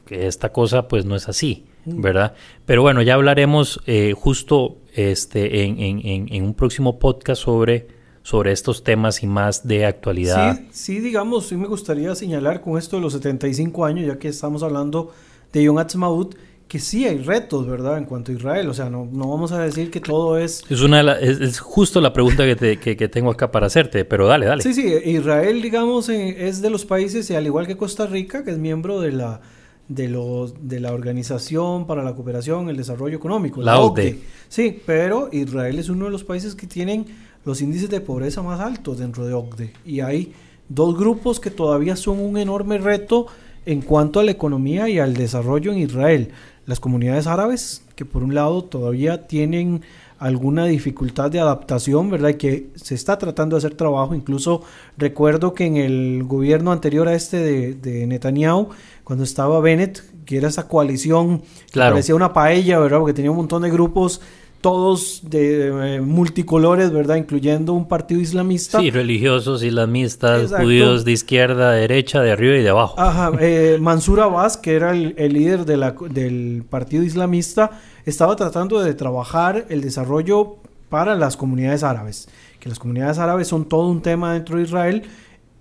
que 0.07 0.27
esta 0.27 0.51
cosa 0.53 0.89
pues 0.89 1.05
no 1.05 1.17
es 1.17 1.29
así, 1.29 1.67
mm. 1.85 2.01
¿verdad? 2.01 2.35
Pero 2.65 2.83
bueno, 2.83 3.03
ya 3.03 3.15
hablaremos 3.15 3.81
eh, 3.87 4.15
justo 4.17 4.79
este, 4.95 5.65
en, 5.65 5.79
en, 5.79 6.29
en, 6.33 6.45
un 6.45 6.55
próximo 6.55 6.99
podcast 6.99 7.43
sobre, 7.43 7.89
sobre 8.23 8.53
estos 8.53 8.85
temas 8.85 9.23
y 9.23 9.27
más 9.27 9.67
de 9.67 9.85
actualidad. 9.85 10.57
Sí, 10.57 10.69
sí, 10.71 11.01
digamos, 11.01 11.47
sí 11.47 11.57
me 11.57 11.67
gustaría 11.67 12.15
señalar 12.15 12.63
con 12.63 12.79
esto 12.79 12.97
de 12.97 13.03
los 13.03 13.13
75 13.13 13.85
años, 13.85 14.07
ya 14.07 14.19
que 14.19 14.29
estamos 14.29 14.63
hablando 14.63 15.13
de 15.53 15.65
Yom 15.65 15.79
Ha'atzmaut, 15.79 16.37
que 16.73 16.79
sí 16.79 17.05
hay 17.05 17.19
retos, 17.19 17.67
¿verdad? 17.67 17.99
En 17.99 18.07
cuanto 18.07 18.33
a 18.33 18.35
Israel, 18.35 18.67
o 18.71 18.73
sea, 18.73 18.89
no, 18.89 19.07
no 19.13 19.29
vamos 19.29 19.53
a 19.53 19.61
decir 19.61 19.91
que 19.91 20.01
todo 20.01 20.39
es... 20.39 20.65
Es, 20.71 20.81
una 20.81 21.03
es, 21.19 21.61
justo 21.61 22.01
la 22.01 22.15
pregunta 22.15 22.47
que, 22.47 22.79
que, 22.79 23.09
tengo 23.09 23.31
acá 23.31 23.51
para 23.51 23.67
hacerte, 23.67 24.07
pero 24.07 24.27
dale, 24.27 24.47
dale. 24.47 24.63
Sí, 24.63 24.73
sí, 24.73 24.91
Israel, 25.05 25.61
digamos, 25.61 26.09
eh, 26.09 26.49
es 26.49 26.63
de 26.63 26.71
los 26.71 26.87
países, 26.87 27.31
al 27.33 27.45
igual 27.45 27.67
que 27.67 27.77
Costa 27.77 28.07
Rica, 28.07 28.43
que 28.43 28.53
es 28.53 28.57
miembro 28.57 29.03
de 29.03 29.13
la, 29.13 29.43
de, 29.89 30.09
los, 30.09 30.67
de 30.67 30.81
la 30.81 30.95
Organización 30.95 31.87
para 31.87 32.03
la 32.03 32.15
Cooperación 32.15 32.69
y 32.69 32.71
el 32.71 32.79
Desarrollo 32.79 33.19
Económico, 33.19 33.61
la, 33.61 33.79
OCDE. 33.79 34.21
Sí, 34.49 34.81
pero 34.87 35.29
Israel 35.31 35.79
es 35.79 35.91
uno 35.91 36.07
de 36.07 36.11
los 36.11 36.25
países 36.25 36.55
que 36.55 36.67
tienen 36.67 37.05
los 37.45 37.61
índices 37.61 37.91
de 37.91 38.01
pobreza 38.01 38.43
más 38.43 38.61
altos 38.61 38.97
dentro 38.97 39.27
de 39.27 39.35
OCDE. 39.35 39.75
Y 39.85 40.01
hay 40.01 40.33
dos 40.71 40.99
grupos 40.99 41.39
que 41.39 41.51
todavía 41.51 41.97
son 41.97 42.19
un 42.19 42.39
enorme 42.39 42.79
reto 42.79 43.27
en 43.67 43.83
cuanto 43.83 44.21
a 44.21 44.25
la 44.25 44.31
economía 44.31 44.89
y 44.89 44.99
al 44.99 45.13
desarrollo 45.13 45.71
en 45.71 45.81
Israel 45.81 46.31
las 46.67 46.81
comunidades 46.81 47.27
árabes, 47.27 47.85
que 47.97 48.05
por 48.05 48.23
un 48.23 48.35
lado 48.35 48.65
todavía 48.65 49.27
tienen 49.27 49.83
alguna 50.19 50.67
dificultad 50.67 51.33
de 51.33 51.41
adaptación, 51.41 52.09
¿verdad? 52.09 52.29
Y 52.31 52.35
que 52.35 52.71
se 52.77 52.95
está 52.95 53.19
tratando 53.19 53.57
de 53.57 53.59
hacer 53.59 53.75
trabajo. 53.75 54.15
Incluso 54.15 54.63
recuerdo 54.97 55.53
que 55.53 55.65
en 55.67 55.77
el 55.77 56.23
gobierno 56.25 56.71
anterior 56.71 57.09
a 57.09 57.15
este 57.15 57.39
de, 57.39 57.75
de 57.75 58.07
Netanyahu, 58.07 58.69
cuando 59.03 59.25
estaba 59.25 59.61
Bennett, 59.61 60.03
que 60.25 60.37
era 60.37 60.49
esa 60.49 60.69
coalición, 60.69 61.43
claro. 61.73 61.95
parecía 61.95 62.15
una 62.15 62.33
paella, 62.33 62.79
¿verdad? 62.79 62.99
Porque 62.99 63.15
tenía 63.15 63.33
un 63.33 63.39
montón 63.39 63.63
de 63.63 63.71
grupos 63.71 64.21
todos 64.63 65.21
de 65.25 66.01
multicolores, 66.03 66.91
¿verdad? 66.93 67.17
Incluyendo 67.17 67.75
un 67.75 67.87
partido 67.87 68.21
islamista. 68.21 68.81
Sí, 68.81 68.91
religiosos, 68.91 69.63
islamistas, 69.63 70.53
judíos 70.53 71.05
de 71.05 71.13
izquierda, 71.13 71.73
derecha, 71.73 72.23
de 72.23 72.31
arriba 72.31 72.57
y 72.57 72.63
de 72.63 72.71
abajo. 72.71 72.99
Ajá, 72.99 73.33
Mansur 73.81 74.21
Abbas, 74.21 74.57
que 74.57 74.75
era 74.75 74.93
el, 74.93 75.33
líder 75.33 75.67
de 75.67 75.77
la, 75.77 75.95
del 76.09 76.65
partido 76.71 77.03
islamista, 77.03 77.73
estaba 78.07 78.37
tratando 78.37 78.81
de 78.81 78.95
trabajar 78.95 79.67
el 79.69 79.83
desarrollo 79.83 80.57
para 80.89 81.17
las 81.17 81.37
comunidades 81.37 81.83
árabes, 81.83 82.29
que 82.61 82.69
las 82.69 82.79
comunidades 82.79 83.19
árabes 83.19 83.49
son 83.49 83.65
todo 83.65 83.89
un 83.89 84.01
tema 84.01 84.35
dentro 84.35 84.59
de 84.59 84.63
Israel 84.63 85.03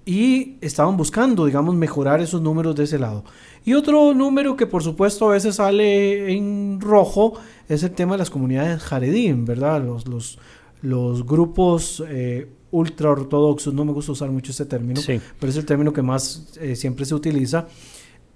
y 0.06 0.58
estaban 0.62 0.98
buscando, 0.98 1.46
digamos, 1.46 1.76
mejorar 1.76 2.22
esos 2.22 2.42
números 2.42 2.76
de 2.76 2.86
ese 2.86 2.98
lado. 2.98 3.24
Y 3.64 3.74
otro 3.74 4.14
número 4.14 4.56
que 4.56 4.66
por 4.66 4.84
supuesto 4.84 5.30
a 5.30 5.34
veces 5.34 5.56
sale 5.56 6.34
en 6.34 6.80
rojo 6.82 7.34
es 7.70 7.84
el 7.84 7.92
tema 7.92 8.14
de 8.14 8.20
las 8.20 8.30
comunidades 8.30 8.82
jaredín, 8.82 9.46
¿verdad? 9.46 9.84
Los, 9.84 10.08
los, 10.08 10.40
los 10.82 11.26
grupos 11.26 12.04
eh, 12.08 12.50
ultra 12.72 13.12
ortodoxos, 13.12 13.74
no 13.74 13.86
me 13.86 13.92
gusta 13.92 14.14
usar 14.14 14.32
mucho 14.32 14.52
ese 14.52 14.66
término, 14.66 15.02
pero 15.06 15.50
es 15.50 15.58
el 15.58 15.66
término 15.66 15.94
que 15.94 16.02
más 16.02 16.54
eh, 16.60 16.76
siempre 16.76 17.06
se 17.06 17.14
utiliza, 17.14 17.68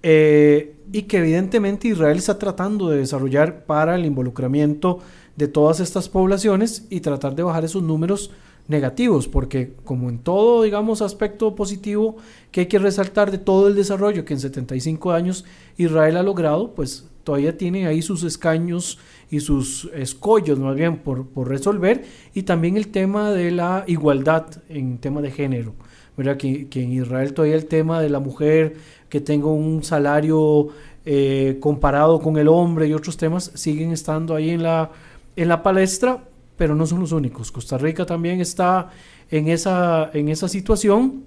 eh, 0.02 0.76
y 0.92 1.02
que 1.02 1.18
evidentemente 1.18 1.88
Israel 1.88 2.18
está 2.18 2.38
tratando 2.38 2.90
de 2.90 2.98
desarrollar 2.98 3.64
para 3.64 3.96
el 3.96 4.04
involucramiento 4.04 5.00
de 5.36 5.48
todas 5.48 5.80
estas 5.80 6.08
poblaciones 6.08 6.86
y 6.90 7.00
tratar 7.00 7.34
de 7.34 7.42
bajar 7.42 7.64
esos 7.64 7.82
números 7.82 8.30
negativos, 8.68 9.28
porque 9.28 9.74
como 9.84 10.08
en 10.08 10.18
todo, 10.18 10.62
digamos, 10.62 11.02
aspecto 11.02 11.54
positivo 11.54 12.16
que 12.50 12.62
hay 12.62 12.66
que 12.66 12.78
resaltar 12.78 13.30
de 13.30 13.38
todo 13.38 13.68
el 13.68 13.74
desarrollo 13.74 14.24
que 14.24 14.34
en 14.34 14.40
75 14.40 15.12
años 15.12 15.44
Israel 15.76 16.16
ha 16.16 16.22
logrado, 16.22 16.74
pues 16.74 17.08
todavía 17.22 17.56
tiene 17.56 17.86
ahí 17.86 18.02
sus 18.02 18.22
escaños 18.22 18.98
y 19.30 19.40
sus 19.40 19.90
escollos 19.94 20.58
más 20.58 20.76
bien 20.76 20.98
por, 20.98 21.26
por 21.26 21.48
resolver, 21.48 22.04
y 22.34 22.42
también 22.42 22.76
el 22.76 22.88
tema 22.88 23.32
de 23.32 23.50
la 23.50 23.84
igualdad 23.86 24.46
en 24.68 24.98
tema 24.98 25.20
de 25.20 25.30
género, 25.30 25.74
¿verdad? 26.16 26.36
Que, 26.36 26.68
que 26.68 26.82
en 26.82 26.92
Israel 26.92 27.34
todavía 27.34 27.56
el 27.56 27.66
tema 27.66 28.00
de 28.00 28.08
la 28.08 28.20
mujer 28.20 28.76
que 29.08 29.20
tenga 29.20 29.48
un 29.48 29.82
salario 29.82 30.68
eh, 31.04 31.58
comparado 31.60 32.20
con 32.20 32.36
el 32.36 32.48
hombre 32.48 32.88
y 32.88 32.92
otros 32.92 33.16
temas 33.16 33.52
siguen 33.54 33.92
estando 33.92 34.34
ahí 34.34 34.50
en 34.50 34.64
la, 34.64 34.90
en 35.36 35.48
la 35.48 35.62
palestra, 35.62 36.24
pero 36.56 36.74
no 36.74 36.86
son 36.86 37.00
los 37.00 37.12
únicos. 37.12 37.52
Costa 37.52 37.78
Rica 37.78 38.06
también 38.06 38.40
está 38.40 38.90
en 39.30 39.48
esa, 39.48 40.10
en 40.12 40.28
esa 40.28 40.48
situación 40.48 41.24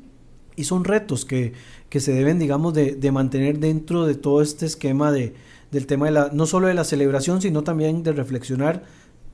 y 0.56 0.64
son 0.64 0.84
retos 0.84 1.26
que, 1.26 1.54
que 1.90 2.00
se 2.00 2.12
deben, 2.12 2.40
digamos, 2.40 2.74
de, 2.74 2.96
de, 2.96 3.12
mantener 3.12 3.60
dentro 3.60 4.06
de 4.06 4.16
todo 4.16 4.42
este 4.42 4.66
esquema 4.66 5.12
de, 5.12 5.34
del 5.72 5.86
tema 5.86 6.08
de 6.08 6.12
la, 6.12 6.30
no 6.34 6.46
solo 6.46 6.68
de 6.68 6.74
la 6.74 6.84
celebración, 6.84 7.42
sino 7.42 7.64
también 7.64 8.04
de 8.04 8.12
reflexionar 8.12 8.84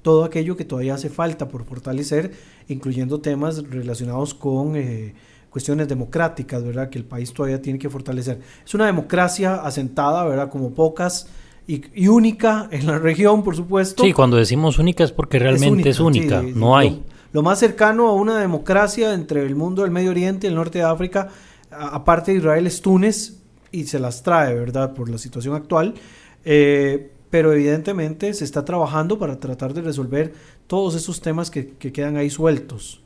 todo 0.02 0.24
aquello 0.24 0.56
que 0.56 0.66
todavía 0.66 0.93
hace 0.93 1.10
falta 1.10 1.48
por 1.48 1.66
fortalecer, 1.66 2.32
incluyendo 2.68 3.22
temas 3.22 3.64
relacionados 3.64 4.36
con 4.36 4.76
eh, 4.76 5.16
cuestiones 5.50 5.88
democráticas, 5.88 6.64
¿verdad? 6.64 6.89
Que 6.89 7.00
el 7.00 7.06
país 7.06 7.34
todavía 7.34 7.60
tiene 7.62 7.80
que 7.80 7.89
fortalecer. 7.89 8.39
Es 8.64 8.76
una 8.76 8.86
democracia 8.86 9.56
asentada, 9.56 10.24
¿verdad? 10.26 10.52
Como 10.52 10.76
pocas 10.76 11.28
y, 11.68 12.07
única 12.07 12.68
en 12.72 12.86
la 12.86 12.99
región, 12.99 13.43
por 13.43 13.55
supuesto. 13.55 14.03
Sí, 14.03 14.13
cuando 14.13 14.38
decimos 14.38 14.78
única 14.78 15.03
es 15.03 15.11
porque 15.11 15.39
realmente 15.39 15.89
es 15.89 15.99
única, 15.99 16.41
no 16.41 16.78
hay. 16.78 17.03
Lo, 17.34 17.41
más 17.41 17.59
cercano 17.59 18.07
a 18.07 18.13
una 18.13 18.39
democracia 18.39 19.13
entre 19.13 19.45
el 19.45 19.55
mundo 19.55 19.82
del 19.82 19.91
Medio 19.91 20.11
Oriente 20.11 20.47
y 20.47 20.49
el 20.49 20.55
norte 20.55 20.80
de 20.80 20.86
África, 20.86 21.30
aparte 21.72 22.32
de 22.32 22.38
Israel, 22.38 22.68
es 22.68 22.82
Túnez 22.82 23.39
y 23.72 23.86
se 23.86 23.99
las 23.99 24.24
trae, 24.24 24.53
¿verdad? 24.53 24.93
Por 24.93 25.09
la 25.09 25.18
situación 25.18 25.55
actual. 25.55 25.95
Eh, 26.45 27.11
pero 27.36 27.51
evidentemente 27.51 28.34
se 28.34 28.45
está 28.45 28.63
trabajando 28.63 29.20
para 29.20 29.39
tratar 29.39 29.74
de 29.74 29.82
resolver 29.82 30.34
todos 30.68 30.95
esos 30.95 31.20
temas 31.20 31.51
que, 31.51 31.74
quedan 31.76 32.16
ahí 32.16 32.30
sueltos. 32.30 33.01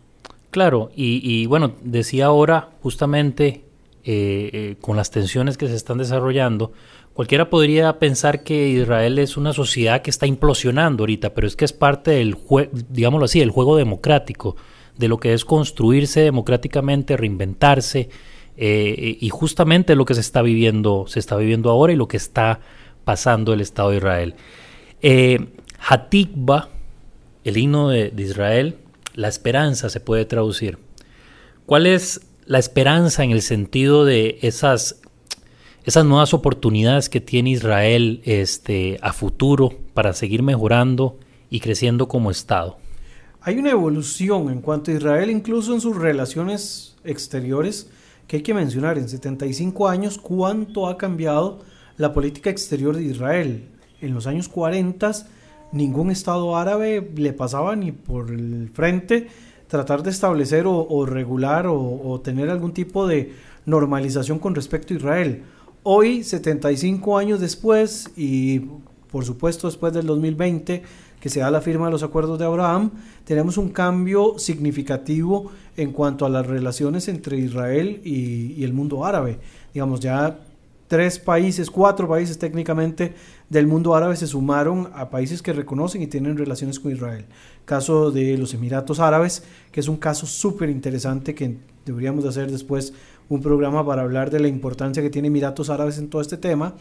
Claro, 0.52 0.92
y, 0.96 1.48
bueno, 1.48 1.74
decía 1.84 2.28
ahora 2.28 2.70
justamente 2.84 3.64
eh, 4.04 4.50
eh, 4.54 4.76
con 4.82 4.96
las 4.96 5.10
tensiones 5.10 5.58
que 5.58 5.68
se 5.68 5.76
están 5.76 5.98
desarrollando, 5.98 6.74
Cualquiera 7.20 7.50
podría 7.50 8.00
pensar 8.00 8.44
que 8.44 8.70
Israel 8.70 9.20
es 9.20 9.36
una 9.36 9.52
sociedad 9.52 10.02
que 10.02 10.10
está 10.10 10.26
implosionando 10.26 11.02
ahorita, 11.04 11.34
pero 11.34 11.48
es 11.48 11.58
que 11.58 11.66
es 11.66 11.74
parte 11.74 12.12
del 12.12 12.34
juego, 12.34 12.72
digámoslo 12.90 13.26
así, 13.26 13.42
el 13.42 13.50
juego 13.50 13.76
democrático, 13.76 14.56
de 14.98 15.10
lo 15.10 15.20
que 15.20 15.34
es 15.34 15.44
construirse 15.44 16.22
democráticamente, 16.22 17.18
reinventarse, 17.18 18.08
eh, 18.56 19.18
y 19.20 19.30
justamente 19.32 19.96
lo 19.96 20.06
que 20.06 20.14
se 20.14 20.22
está 20.22 20.42
viviendo, 20.42 21.08
se 21.10 21.20
está 21.20 21.36
viviendo 21.36 21.70
ahora 21.70 21.92
y 21.92 21.98
lo 21.98 22.08
que 22.08 22.16
está 22.16 22.62
pasando 23.04 23.52
el 23.52 23.60
Estado 23.60 23.90
de 23.90 23.98
Israel. 23.98 24.36
Eh, 25.02 25.46
Hatikba, 25.90 26.70
el 27.44 27.58
himno 27.58 27.90
de 27.90 28.14
Israel, 28.16 28.78
la 29.14 29.28
esperanza 29.28 29.90
se 29.90 30.00
puede 30.00 30.24
traducir. 30.24 30.78
¿Cuál 31.66 31.86
es 31.86 32.22
la 32.46 32.60
esperanza 32.60 33.26
en 33.26 33.32
el 33.32 33.42
sentido 33.42 34.06
de 34.06 34.40
esas 34.42 35.02
esas 35.90 36.06
nuevas 36.06 36.36
oportunidades 36.36 37.10
que 37.10 37.20
tiene 37.20 37.50
Israel 37.50 38.22
este, 38.24 39.00
a 39.02 39.12
futuro 39.12 39.74
para 39.96 40.14
seguir 40.14 40.44
mejorando 40.44 41.18
y 41.50 41.60
creciendo 41.62 42.08
como 42.08 42.30
Estado? 42.30 42.78
Hay 43.42 43.58
una 43.58 43.72
evolución 43.72 44.50
en 44.50 44.62
cuanto 44.62 44.92
a 44.92 44.94
Israel, 44.94 45.32
incluso 45.32 45.74
en 45.74 45.82
sus 45.82 45.98
relaciones 45.98 46.96
exteriores, 47.04 47.90
que 48.28 48.38
hay 48.38 48.44
que 48.44 48.54
mencionar. 48.54 49.00
En 49.00 49.10
75 49.10 49.88
años, 49.88 50.20
cuánto 50.20 50.88
ha 50.88 50.96
cambiado 50.96 51.62
la 51.98 52.14
política 52.14 52.52
exterior 52.52 52.96
de 52.96 53.06
Israel. 53.06 53.64
En 54.00 54.14
los 54.14 54.28
años 54.28 54.48
40, 54.48 55.12
ningún 55.72 56.12
Estado 56.12 56.56
árabe 56.56 57.10
le 57.16 57.34
pasaba 57.34 57.76
ni 57.76 57.92
por 57.92 58.30
el 58.30 58.70
frente 58.72 59.28
tratar 59.68 60.04
de 60.04 60.12
establecer 60.12 60.66
o, 60.68 61.06
regular 61.08 61.66
o, 61.66 61.80
o 61.80 62.22
tener 62.22 62.50
algún 62.50 62.74
tipo 62.74 63.08
de 63.08 63.34
normalización 63.66 64.38
con 64.38 64.54
respecto 64.54 64.94
a 64.94 64.98
Israel. 64.98 65.44
Hoy, 65.84 66.24
75 66.24 67.18
años 67.18 67.40
después, 67.40 68.12
y 68.18 68.60
por 69.12 69.24
supuesto 69.24 69.68
después 69.68 69.94
del 69.94 70.06
2020, 70.08 70.84
que 71.22 71.30
se 71.30 71.40
da 71.40 71.50
la 71.50 71.62
firma 71.62 71.86
de 71.86 71.92
los 71.94 72.04
acuerdos 72.04 72.38
de 72.38 72.46
Abraham, 72.46 72.92
tenemos 73.24 73.58
un 73.58 73.70
cambio 73.70 74.38
significativo 74.38 75.52
en 75.78 75.94
cuanto 75.94 76.26
a 76.26 76.30
las 76.30 76.46
relaciones 76.46 77.08
entre 77.08 77.38
Israel 77.38 78.02
y, 78.04 78.62
el 78.64 78.74
mundo 78.74 79.06
árabe. 79.06 79.40
Digamos, 79.74 80.02
ya 80.02 80.40
tres 80.90 81.18
países, 81.18 81.72
cuatro 81.72 82.10
países 82.10 82.38
técnicamente 82.38 83.14
del 83.48 83.66
mundo 83.66 83.96
árabe 83.96 84.18
se 84.18 84.28
sumaron 84.28 84.90
a 84.94 85.10
países 85.10 85.42
que 85.42 85.54
reconocen 85.54 86.02
y 86.02 86.08
tienen 86.08 86.38
relaciones 86.38 86.78
con 86.80 86.92
Israel. 86.92 87.26
Caso 87.64 88.12
de 88.12 88.38
los 88.38 88.54
Emiratos 88.54 89.00
Árabes, 89.00 89.44
que 89.72 89.80
es 89.80 89.88
un 89.88 89.98
caso 89.98 90.26
súper 90.26 90.70
interesante 90.70 91.34
que 91.36 91.58
deberíamos 91.86 92.24
de 92.24 92.30
hacer 92.32 92.52
después 92.52 92.94
un 93.30 93.42
programa 93.42 93.86
para 93.86 94.02
hablar 94.02 94.32
de 94.32 94.40
la 94.40 94.48
importancia 94.48 95.02
que 95.02 95.10
tiene 95.10 95.28
Emiratos 95.28 95.70
Árabes 95.70 96.00
en 96.00 96.10
todo 96.10 96.22
este 96.22 96.38
tema. 96.38 96.74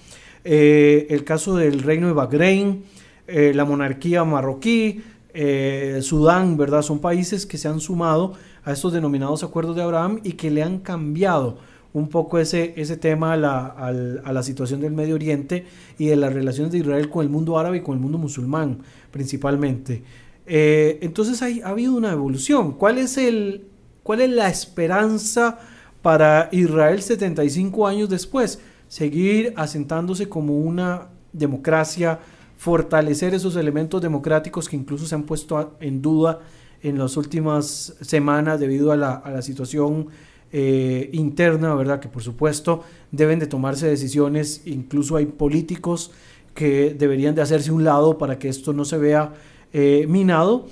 Eh, 0.45 1.07
el 1.11 1.25
caso 1.25 1.55
del 1.57 1.83
reino 1.83 2.07
de 2.07 2.15
Bahrein, 2.15 2.85
eh, 3.27 3.53
la 3.55 3.67
monarquía 3.67 4.25
marroquí, 4.25 5.03
eh, 5.35 5.99
Sudán, 6.03 6.57
¿verdad? 6.57 6.83
Son 6.83 7.01
países 7.01 7.45
que 7.45 7.59
se 7.59 7.69
han 7.69 7.81
sumado 7.81 8.33
a 8.65 8.73
estos 8.73 8.95
denominados 8.95 9.45
acuerdos 9.45 9.77
de 9.77 9.83
Abraham 9.83 10.21
y 10.25 10.33
que 10.33 10.51
le 10.51 10.63
han 10.63 10.79
cambiado 10.79 11.59
un 11.93 12.09
poco 12.09 12.39
ese, 12.39 12.73
ese 12.77 12.97
tema 12.97 13.35
a 13.35 13.37
la, 13.37 13.67
a 13.67 14.33
la 14.33 14.43
situación 14.43 14.81
del 14.81 14.93
Medio 14.93 15.15
Oriente 15.15 15.67
y 15.99 16.07
de 16.07 16.17
las 16.17 16.33
relaciones 16.33 16.73
de 16.73 16.79
Israel 16.79 17.11
con 17.11 17.25
el 17.25 17.31
mundo 17.31 17.59
árabe 17.59 17.79
y 17.79 17.81
con 17.81 17.95
el 17.97 18.01
mundo 18.01 18.19
musulmán 18.19 18.79
principalmente. 19.11 20.03
entonces 20.47 21.41
hay, 21.43 21.61
ha 21.61 21.71
habido 21.71 21.95
una 21.95 22.13
evolución. 22.13 22.73
¿Cuál 22.73 22.99
es, 22.99 23.17
el, 23.17 23.65
¿Cuál 24.03 24.21
es 24.21 24.31
la 24.31 24.49
esperanza? 24.49 25.59
Para 26.03 26.49
Israel 26.53 27.03
75 27.03 27.87
años 27.87 28.09
después, 28.09 28.61
seguir 28.89 29.53
asentándose 29.57 30.29
como 30.29 30.59
una 30.59 31.09
democracia, 31.33 32.21
fortalecer 32.57 33.35
esos 33.35 33.57
elementos 33.57 34.01
democráticos 34.01 34.69
que 34.69 34.77
incluso 34.77 35.07
se 35.07 35.15
han 35.15 35.25
puesto 35.25 35.77
en 35.81 36.03
duda 36.03 36.41
en 36.83 36.99
las 36.99 37.17
últimas 37.17 37.95
semanas 38.01 38.61
debido 38.61 38.93
a 38.93 38.97
la, 38.97 39.43
situación 39.43 40.09
eh, 40.53 41.11
interna, 41.13 41.75
¿verdad? 41.75 42.01
Que 42.01 42.09
por 42.09 42.23
supuesto 42.23 42.83
deben 43.11 43.39
de 43.39 43.47
tomarse 43.47 43.87
decisiones, 43.87 44.63
incluso 44.65 45.17
hay 45.17 45.27
políticos 45.27 46.13
que 46.55 46.95
deberían 46.99 47.35
de 47.35 47.43
hacerse 47.43 47.71
un 47.71 47.85
lado 47.85 48.19
para 48.19 48.39
que 48.39 48.49
esto 48.49 48.73
no 48.73 48.85
se 48.85 48.99
vea 48.99 49.35
eh, 49.73 50.07
minado, 50.09 50.67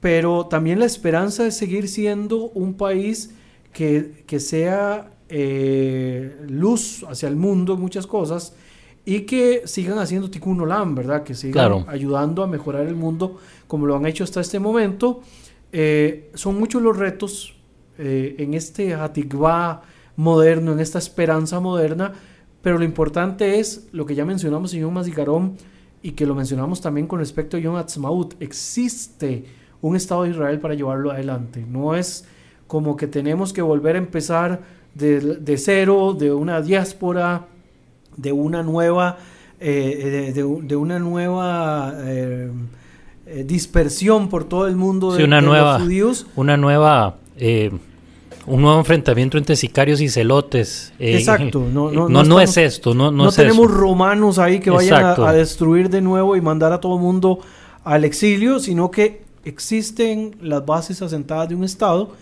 pero 0.00 0.46
también 0.46 0.78
la 0.78 0.86
esperanza 0.86 1.46
es 1.46 1.56
seguir 1.56 1.88
siendo 1.88 2.50
un 2.50 2.74
país 2.74 3.30
que, 3.76 4.40
sea 4.40 5.10
eh, 5.28 6.34
luz 6.48 7.04
hacia 7.06 7.28
el 7.28 7.36
mundo 7.36 7.74
en 7.74 7.80
muchas 7.80 8.06
cosas 8.06 8.56
y 9.04 9.20
que 9.20 9.62
sigan 9.66 9.98
haciendo 9.98 10.30
Tikkun 10.30 10.62
Olam, 10.62 10.94
¿verdad? 10.94 11.22
Que 11.22 11.34
sigan 11.34 11.84
ayudando 11.86 12.42
a 12.42 12.46
mejorar 12.46 12.86
el 12.86 12.96
mundo 12.96 13.36
como 13.66 13.84
lo 13.84 13.94
han 13.94 14.06
hecho 14.06 14.24
hasta 14.24 14.40
este 14.40 14.58
momento. 14.58 15.20
Eh, 15.72 16.30
son 16.32 16.58
muchos 16.58 16.80
los 16.80 16.96
retos 16.96 17.54
eh, 17.98 18.36
en 18.38 18.54
este 18.54 18.94
Hatikvah 18.94 19.82
moderno, 20.16 20.72
en 20.72 20.80
esta 20.80 20.98
esperanza 20.98 21.60
moderna, 21.60 22.14
pero 22.62 22.78
lo 22.78 22.84
importante 22.84 23.60
es 23.60 23.88
lo 23.92 24.06
que 24.06 24.14
ya 24.14 24.24
mencionamos 24.24 24.72
en 24.72 24.80
Yom 24.80 25.54
y 26.02 26.12
que 26.12 26.24
lo 26.24 26.34
mencionamos 26.34 26.80
también 26.80 27.06
con 27.06 27.18
respecto 27.18 27.58
a 27.58 27.60
Yom 27.60 27.76
Ha'atzmaut. 27.76 28.40
Existe 28.40 29.44
un 29.82 29.96
Estado 29.96 30.22
de 30.22 30.30
Israel 30.30 30.60
para 30.60 30.72
llevarlo 30.72 31.10
adelante. 31.10 31.66
No 31.68 31.94
es 31.94 32.26
como 32.66 32.96
que 32.96 33.06
tenemos 33.06 33.52
que 33.52 33.62
volver 33.62 33.96
a 33.96 33.98
empezar 33.98 34.60
de, 34.94 35.56
cero, 35.58 36.16
de 36.18 36.32
una 36.32 36.60
diáspora, 36.62 37.46
de 38.16 38.32
una 38.32 38.62
nueva, 38.62 39.18
eh, 39.60 40.32
de, 40.34 40.76
una 40.76 40.98
nueva 40.98 41.94
eh, 41.98 42.50
eh, 43.26 43.44
dispersión 43.46 44.28
por 44.28 44.44
todo 44.44 44.66
el 44.66 44.76
mundo 44.76 45.12
de, 45.12 45.24
una 45.24 45.40
nueva, 45.40 45.74
los 45.74 45.82
judíos. 45.82 46.26
Una 46.36 46.56
nueva 46.56 47.16
un 48.46 48.62
nuevo 48.62 48.78
enfrentamiento 48.78 49.38
entre 49.38 49.56
sicarios 49.56 50.00
y 50.00 50.08
celotes. 50.08 50.92
Exacto, 50.98 51.66
no, 51.72 51.90
no, 51.90 52.08
no, 52.08 52.40
es 52.40 52.56
esto, 52.56 52.94
no, 52.94 53.10
no, 53.10 53.32
tenemos 53.32 53.70
romanos 53.70 54.38
ahí 54.38 54.60
que 54.60 54.70
vayan 54.70 55.04
a, 55.04 55.32
destruir 55.32 55.90
de 55.90 56.00
nuevo 56.00 56.36
y 56.36 56.40
mandar 56.40 56.72
a 56.72 56.80
todo 56.80 56.94
el 56.96 57.02
mundo 57.02 57.40
al 57.84 58.04
exilio, 58.04 58.60
sino 58.60 58.90
que 58.90 59.22
existen 59.44 60.36
las 60.40 60.64
bases 60.64 61.02
asentadas 61.02 61.48
de 61.48 61.54
un 61.54 61.64
Estado 61.64 62.12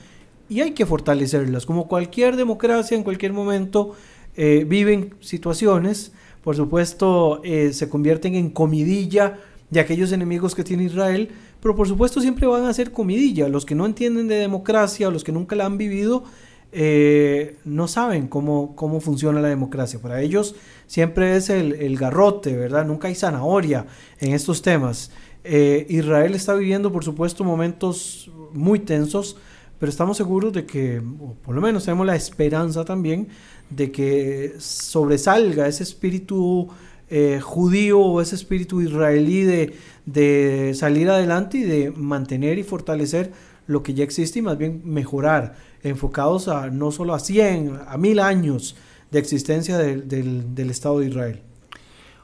y 0.49 0.61
hay 0.61 0.72
que 0.72 0.86
fortalecerlas. 0.86 1.66
Como 1.66 1.88
cualquier 1.88 2.36
democracia, 2.36 2.97
en 2.97 3.03
cualquier 3.03 3.32
momento 3.32 3.95
eh, 4.36 4.64
viven 4.68 5.14
situaciones, 5.20 6.12
por 6.42 6.57
supuesto, 6.57 7.40
eh, 7.45 7.72
se 7.72 7.88
convierten 7.88 8.34
en 8.34 8.51
comidilla 8.51 9.38
de 9.70 9.80
aquellos 9.80 10.12
enemigos 10.12 10.55
que 10.55 10.64
tiene 10.64 10.84
Israel, 10.84 11.30
pero 11.61 11.74
por 11.74 11.88
supuesto 11.88 12.20
siempre 12.20 12.47
van 12.47 12.64
a 12.64 12.74
ser 12.74 12.92
comidilla. 12.92 13.49
Los 13.49 13.64
que 13.64 13.74
no 13.74 13.86
entienden 13.86 14.28
de 14.28 14.36
democracia, 14.36 15.11
los 15.11 15.24
que 15.24 15.32
nunca 15.32 15.57
la 15.57 15.64
han 15.64 15.78
vivido, 15.78 16.24
eh, 16.72 17.57
no 17.64 17.88
saben 17.88 18.26
cómo, 18.26 18.76
cómo 18.76 19.01
funciona 19.01 19.40
la 19.40 19.49
democracia. 19.49 20.01
Para 20.01 20.20
ellos 20.20 20.55
siempre 20.86 21.36
es 21.36 21.49
el, 21.49 21.97
garrote, 21.97 22.55
¿verdad? 22.55 22.84
Nunca 22.84 23.09
hay 23.09 23.14
zanahoria 23.14 23.86
en 24.20 24.34
estos 24.34 24.61
temas. 24.61 25.11
Israel 25.47 26.34
está 26.34 26.55
viviendo, 26.55 26.90
por 26.90 27.05
supuesto, 27.05 27.45
momentos 27.45 28.30
muy 28.53 28.78
tensos 28.78 29.36
pero 29.85 29.91
estamos 29.91 30.16
seguros 30.16 30.51
de 30.55 30.64
que, 30.64 30.97
o 30.97 31.35
por 31.45 31.55
lo 31.55 31.61
menos 31.61 31.85
tenemos 31.85 32.07
la 32.07 32.16
esperanza 32.16 32.87
también, 32.87 33.28
de 33.68 33.93
que 33.93 34.55
sobresalga 34.57 35.68
ese 35.68 35.82
espíritu 35.82 36.70
eh, 37.11 37.39
judío 37.43 38.01
o 38.01 38.22
ese 38.22 38.35
espíritu 38.35 38.80
israelí 38.80 39.43
de, 39.43 39.76
de 40.07 40.72
salir 40.74 41.11
adelante 41.11 41.59
y 41.59 41.64
de 41.64 41.91
mantener 41.91 42.59
y 42.59 42.62
fortalecer 42.62 43.32
lo 43.66 43.82
que 43.82 43.93
ya 43.93 44.05
existe 44.05 44.39
y 44.39 44.43
más 44.43 44.57
bien 44.57 44.80
mejorar, 44.87 45.57
enfocados 45.82 46.49
a 46.49 46.70
no 46.70 46.91
solo 46.91 47.12
a 47.12 47.18
100, 47.18 47.80
a 47.87 47.99
mil 47.99 48.20
años 48.20 48.76
de 49.11 49.18
existencia 49.18 49.76
del, 49.76 50.09
del 50.55 50.70
Estado 50.70 51.01
de 51.01 51.09
Israel. 51.09 51.43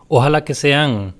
Ojalá 0.09 0.45
que 0.45 0.55
sean 0.55 1.15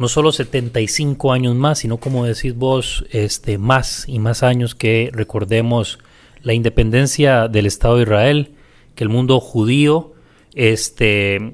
no 0.00 0.08
solo 0.08 0.32
75 0.32 1.30
años 1.30 1.54
más, 1.54 1.80
sino 1.80 1.98
como 1.98 2.24
decís 2.24 2.54
vos, 2.54 3.04
este, 3.10 3.58
más 3.58 4.08
y 4.08 4.18
más 4.18 4.42
años 4.42 4.74
que 4.74 5.10
recordemos 5.12 5.98
la 6.42 6.54
independencia 6.54 7.48
del 7.48 7.66
Estado 7.66 7.96
de 7.96 8.04
Israel, 8.04 8.54
que 8.94 9.04
el 9.04 9.10
mundo 9.10 9.38
judío, 9.40 10.14
este, 10.54 11.52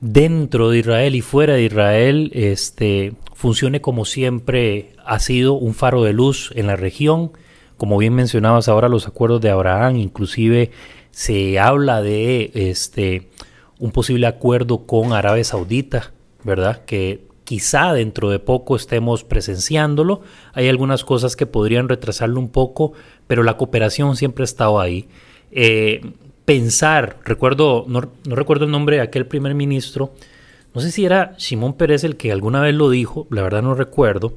dentro 0.00 0.70
de 0.70 0.80
Israel 0.80 1.14
y 1.14 1.20
fuera 1.20 1.54
de 1.54 1.62
Israel, 1.62 2.32
este, 2.34 3.12
funcione 3.34 3.80
como 3.80 4.04
siempre 4.04 4.90
ha 5.06 5.20
sido 5.20 5.52
un 5.52 5.74
faro 5.74 6.02
de 6.02 6.12
luz 6.12 6.52
en 6.56 6.66
la 6.66 6.74
región. 6.74 7.30
Como 7.76 7.98
bien 7.98 8.14
mencionabas 8.14 8.66
ahora 8.66 8.88
los 8.88 9.06
acuerdos 9.06 9.42
de 9.42 9.50
Abraham, 9.50 9.96
inclusive 9.96 10.72
se 11.12 11.60
habla 11.60 12.02
de 12.02 12.50
este 12.52 13.28
un 13.78 13.92
posible 13.92 14.26
acuerdo 14.26 14.86
con 14.86 15.12
Arabia 15.12 15.44
Saudita, 15.44 16.12
¿verdad? 16.42 16.84
Que 16.84 17.29
quizá 17.50 17.92
dentro 17.92 18.30
de 18.30 18.38
poco 18.38 18.76
estemos 18.76 19.24
presenciándolo. 19.24 20.20
Hay 20.52 20.68
algunas 20.68 21.02
cosas 21.02 21.34
que 21.34 21.46
podrían 21.46 21.88
retrasarlo 21.88 22.38
un 22.38 22.48
poco, 22.48 22.92
pero 23.26 23.42
la 23.42 23.56
cooperación 23.56 24.14
siempre 24.14 24.44
ha 24.44 24.44
estado 24.44 24.78
ahí. 24.78 25.08
Eh, 25.50 26.00
pensar, 26.44 27.16
recuerdo, 27.24 27.86
no, 27.88 28.02
recuerdo 28.22 28.66
el 28.66 28.70
nombre 28.70 28.98
de 28.98 29.02
aquel 29.02 29.26
primer 29.26 29.56
ministro, 29.56 30.12
no 30.76 30.80
sé 30.80 30.92
si 30.92 31.04
era 31.04 31.34
Simón 31.38 31.74
Pérez 31.74 32.04
el 32.04 32.16
que 32.16 32.30
alguna 32.30 32.60
vez 32.60 32.76
lo 32.76 32.88
dijo, 32.88 33.26
la 33.30 33.42
verdad 33.42 33.62
no 33.62 33.74
recuerdo, 33.74 34.34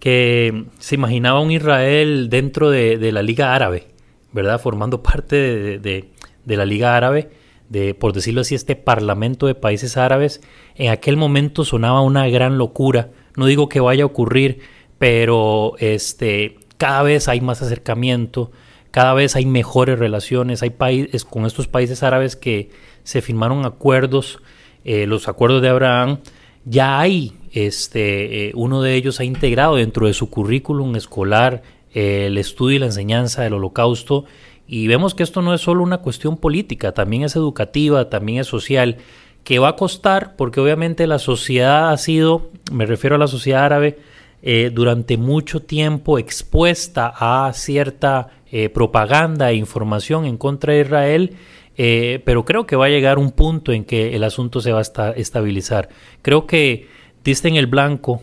que 0.00 0.64
se 0.80 0.96
imaginaba 0.96 1.38
un 1.38 1.52
Israel 1.52 2.30
dentro 2.30 2.68
de, 2.68 3.12
la 3.12 3.22
Liga 3.22 3.54
Árabe, 3.54 3.86
¿verdad? 4.32 4.60
Formando 4.60 5.00
parte 5.04 5.78
de 5.78 6.56
la 6.56 6.66
Liga 6.66 6.96
Árabe 6.96 7.30
de, 7.70 7.94
por 7.94 8.12
decirlo 8.12 8.42
así, 8.42 8.54
este 8.54 8.76
Parlamento 8.76 9.46
de 9.46 9.54
Países 9.54 9.96
Árabes, 9.96 10.42
en 10.74 10.90
aquel 10.90 11.16
momento 11.16 11.64
sonaba 11.64 12.02
una 12.02 12.28
gran 12.28 12.58
locura. 12.58 13.10
No 13.36 13.46
digo 13.46 13.68
que 13.68 13.80
vaya 13.80 14.02
a 14.02 14.06
ocurrir, 14.06 14.58
pero 14.98 15.74
este, 15.78 16.58
cada 16.76 17.02
vez 17.02 17.28
hay 17.28 17.40
más 17.40 17.62
acercamiento, 17.62 18.50
cada 18.90 19.14
vez 19.14 19.36
hay 19.36 19.46
mejores 19.46 19.98
relaciones, 19.98 20.62
hay 20.62 20.70
países 20.70 21.24
con 21.24 21.46
estos 21.46 21.68
países 21.68 22.02
árabes 22.02 22.34
que 22.36 22.70
se 23.04 23.22
firmaron 23.22 23.64
acuerdos, 23.64 24.40
eh, 24.84 25.06
los 25.06 25.28
acuerdos 25.28 25.62
de 25.62 25.68
Abraham, 25.68 26.18
ya 26.64 26.98
hay, 26.98 27.34
este, 27.52 28.48
eh, 28.48 28.52
uno 28.56 28.82
de 28.82 28.96
ellos 28.96 29.20
ha 29.20 29.24
integrado 29.24 29.76
dentro 29.76 30.08
de 30.08 30.12
su 30.12 30.28
currículum 30.28 30.96
escolar 30.96 31.62
eh, 31.94 32.26
el 32.26 32.36
estudio 32.36 32.76
y 32.76 32.80
la 32.80 32.86
enseñanza 32.86 33.42
del 33.42 33.54
holocausto 33.54 34.24
y 34.72 34.86
vemos 34.86 35.16
que 35.16 35.24
esto 35.24 35.42
no 35.42 35.52
es 35.52 35.60
solo 35.60 35.82
una 35.82 35.98
cuestión 35.98 36.36
política, 36.36 36.92
también 36.92 37.24
es 37.24 37.34
educativa, 37.34 38.08
también 38.08 38.38
es 38.38 38.46
social, 38.46 38.98
que 39.42 39.58
va 39.58 39.70
a 39.70 39.76
costar 39.76 40.36
porque 40.36 40.60
obviamente 40.60 41.08
la 41.08 41.18
sociedad 41.18 41.90
ha 41.90 41.96
sido, 41.96 42.50
me 42.70 42.86
refiero 42.86 43.16
a 43.16 43.18
la 43.18 43.26
sociedad 43.26 43.64
árabe, 43.64 43.98
eh, 44.42 44.70
durante 44.72 45.16
mucho 45.16 45.60
tiempo 45.60 46.20
expuesta 46.20 47.12
a 47.16 47.52
cierta 47.52 48.28
eh, 48.52 48.68
propaganda 48.68 49.50
e 49.50 49.56
información 49.56 50.24
en 50.24 50.36
contra 50.36 50.72
de 50.72 50.82
Israel, 50.82 51.36
eh, 51.76 52.22
pero 52.24 52.44
creo 52.44 52.64
que 52.64 52.76
va 52.76 52.86
a 52.86 52.90
llegar 52.90 53.18
un 53.18 53.32
punto 53.32 53.72
en 53.72 53.84
que 53.84 54.14
el 54.14 54.22
asunto 54.22 54.60
se 54.60 54.70
va 54.70 54.82
a 54.82 55.10
estabilizar. 55.16 55.88
Creo 56.22 56.46
que 56.46 56.86
diste 57.24 57.48
en 57.48 57.56
el 57.56 57.66
blanco 57.66 58.22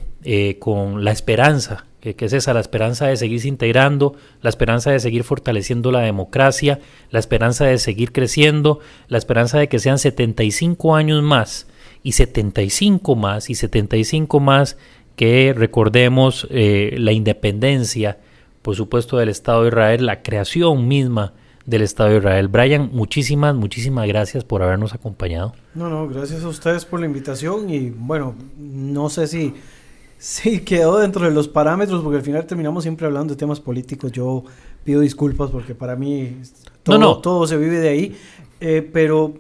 con 0.60 1.04
la 1.04 1.12
esperanza 1.12 1.87
que, 2.16 2.26
es 2.26 2.34
esa, 2.34 2.54
la 2.54 2.60
esperanza 2.60 3.08
de 3.08 3.18
seguirse 3.18 3.48
integrando, 3.48 4.16
la 4.42 4.50
esperanza 4.50 4.92
de 4.92 5.00
seguir 5.00 5.24
fortaleciendo 5.24 5.92
la 5.92 6.02
democracia, 6.02 6.80
la 7.12 7.20
esperanza 7.20 7.66
de 7.66 7.78
seguir 7.78 8.12
creciendo, 8.12 8.80
la 9.08 9.18
esperanza 9.18 9.60
de 9.60 9.70
que 9.70 9.80
sean 9.80 10.00
75 10.00 10.96
años 10.96 11.24
más 11.24 11.68
y 12.04 12.14
75 12.14 13.16
más 13.16 13.50
y 13.50 13.56
75 13.56 14.40
más 14.40 14.78
que 15.16 15.54
recordemos 15.58 16.48
eh, 16.52 16.96
la 17.00 17.12
independencia, 17.12 18.20
por 18.62 18.76
supuesto, 18.76 19.18
del 19.18 19.30
Estado 19.30 19.64
de 19.64 19.70
Israel, 19.70 20.06
la 20.06 20.22
creación 20.22 20.88
misma 20.88 21.34
del 21.66 21.82
Estado 21.82 22.12
de 22.12 22.18
Israel. 22.18 22.48
Brian, 22.48 22.90
muchísimas, 22.94 23.54
muchísimas 23.54 24.08
gracias 24.08 24.44
por 24.44 24.64
habernos 24.64 24.94
acompañado. 24.94 25.54
No, 25.76 25.90
no, 25.90 26.08
gracias 26.08 26.44
a 26.44 26.48
ustedes 26.48 26.86
por 26.86 27.00
la 27.00 27.08
invitación 27.08 27.70
y 27.70 27.90
bueno, 27.90 28.36
no 28.58 29.10
sé 29.10 29.28
si 29.28 29.54
Sí, 30.18 30.62
quedó 30.62 30.98
dentro 30.98 31.26
de 31.26 31.32
los 31.32 31.48
parámetros 31.48 32.02
porque 32.02 32.18
al 32.18 32.24
final 32.24 32.46
terminamos 32.46 32.84
siempre 32.84 33.06
hablando 33.06 33.34
de 33.34 33.38
temas 33.38 33.60
políticos. 33.60 34.12
Yo 34.12 34.44
pido 34.84 35.02
disculpas 35.02 35.52
porque 35.52 35.76
para 35.76 35.96
mí 35.96 36.38
todo, 36.84 37.20
todo 37.20 37.46
se 37.46 37.58
vive 37.58 37.80
de 37.80 37.90
ahí. 37.90 38.16
Eh, 38.60 38.88
pero 38.92 39.36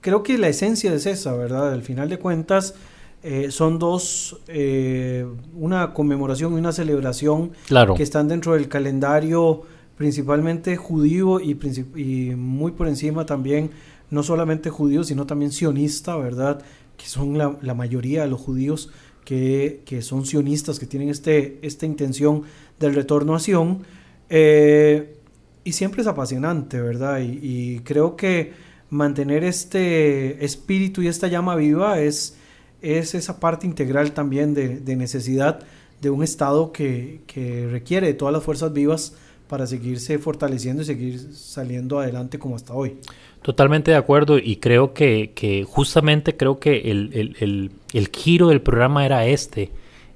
creo 0.00 0.22
que 0.22 0.38
la 0.38 0.48
esencia 0.48 0.92
es 0.94 1.06
esa, 1.06 1.34
¿verdad? 1.34 1.72
Al 1.72 1.82
final 1.82 2.08
de 2.08 2.18
cuentas 2.18 2.74
eh, 3.22 3.50
son 3.50 3.78
dos, 3.78 4.40
eh, 4.48 5.26
una 5.54 5.92
conmemoración 5.92 6.52
y 6.52 6.56
una 6.56 6.72
celebración 6.72 7.52
que 7.96 8.02
están 8.02 8.28
dentro 8.28 8.54
del 8.54 8.68
calendario 8.68 9.62
principalmente 9.96 10.76
judío 10.76 11.40
y, 11.40 11.58
y 11.96 12.34
muy 12.34 12.72
por 12.72 12.88
encima 12.88 13.26
también, 13.26 13.70
no 14.08 14.22
solamente 14.22 14.70
judío, 14.70 15.04
sino 15.04 15.26
también 15.26 15.50
sionista, 15.50 16.16
¿verdad? 16.16 16.62
Que 16.96 17.06
son 17.06 17.36
la, 17.36 17.58
la 17.60 17.74
mayoría 17.74 18.22
de 18.22 18.28
los 18.28 18.40
judíos 18.40 18.90
que, 19.24 20.00
son 20.02 20.26
sionistas, 20.26 20.78
que 20.78 20.86
tienen 20.86 21.08
este, 21.08 21.58
esta 21.62 21.86
intención 21.86 22.42
del 22.78 22.94
retorno 22.94 23.34
a 23.34 23.40
Sion. 23.40 23.82
Eh, 24.28 25.16
y 25.64 25.72
siempre 25.72 26.02
es 26.02 26.08
apasionante, 26.08 26.80
¿verdad? 26.80 27.20
Y, 27.20 27.80
creo 27.80 28.16
que 28.16 28.52
mantener 28.88 29.44
este 29.44 30.44
espíritu 30.44 31.02
y 31.02 31.08
esta 31.08 31.28
llama 31.28 31.54
viva 31.54 32.00
es, 32.00 32.36
es 32.82 33.14
esa 33.14 33.38
parte 33.38 33.66
integral 33.66 34.12
también 34.12 34.54
de, 34.54 34.96
necesidad 34.96 35.60
de 36.00 36.10
un 36.10 36.24
Estado 36.24 36.72
que, 36.72 37.20
que, 37.26 37.68
requiere 37.70 38.08
de 38.08 38.14
todas 38.14 38.32
las 38.32 38.42
fuerzas 38.42 38.72
vivas 38.72 39.14
para 39.48 39.66
seguirse 39.66 40.18
fortaleciendo 40.18 40.82
y 40.82 40.86
seguir 40.86 41.34
saliendo 41.34 41.98
adelante 41.98 42.38
como 42.38 42.56
hasta 42.56 42.72
hoy. 42.72 42.96
Totalmente 43.42 43.90
de 43.90 43.96
acuerdo 43.96 44.38
y 44.38 44.56
creo 44.56 44.92
que, 44.92 45.66
justamente 45.66 46.36
creo 46.36 46.58
que 46.58 46.90
el, 46.90 48.08
giro 48.12 48.48
del 48.48 48.60
programa 48.60 49.06
era 49.06 49.24
este, 49.26 49.70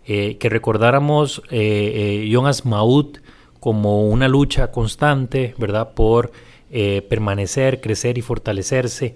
eh, 0.06 0.36
que 0.36 0.50
recordáramos 0.50 1.42
eh, 1.50 2.22
eh, 2.22 2.28
Jonas 2.30 2.66
Maud 2.66 3.16
como 3.60 4.06
una 4.08 4.28
lucha 4.28 4.70
constante, 4.70 5.54
¿verdad? 5.56 5.94
Por 5.94 6.32
eh, 6.70 7.00
permanecer, 7.08 7.80
crecer 7.80 8.18
y 8.18 8.20
fortalecerse 8.20 9.14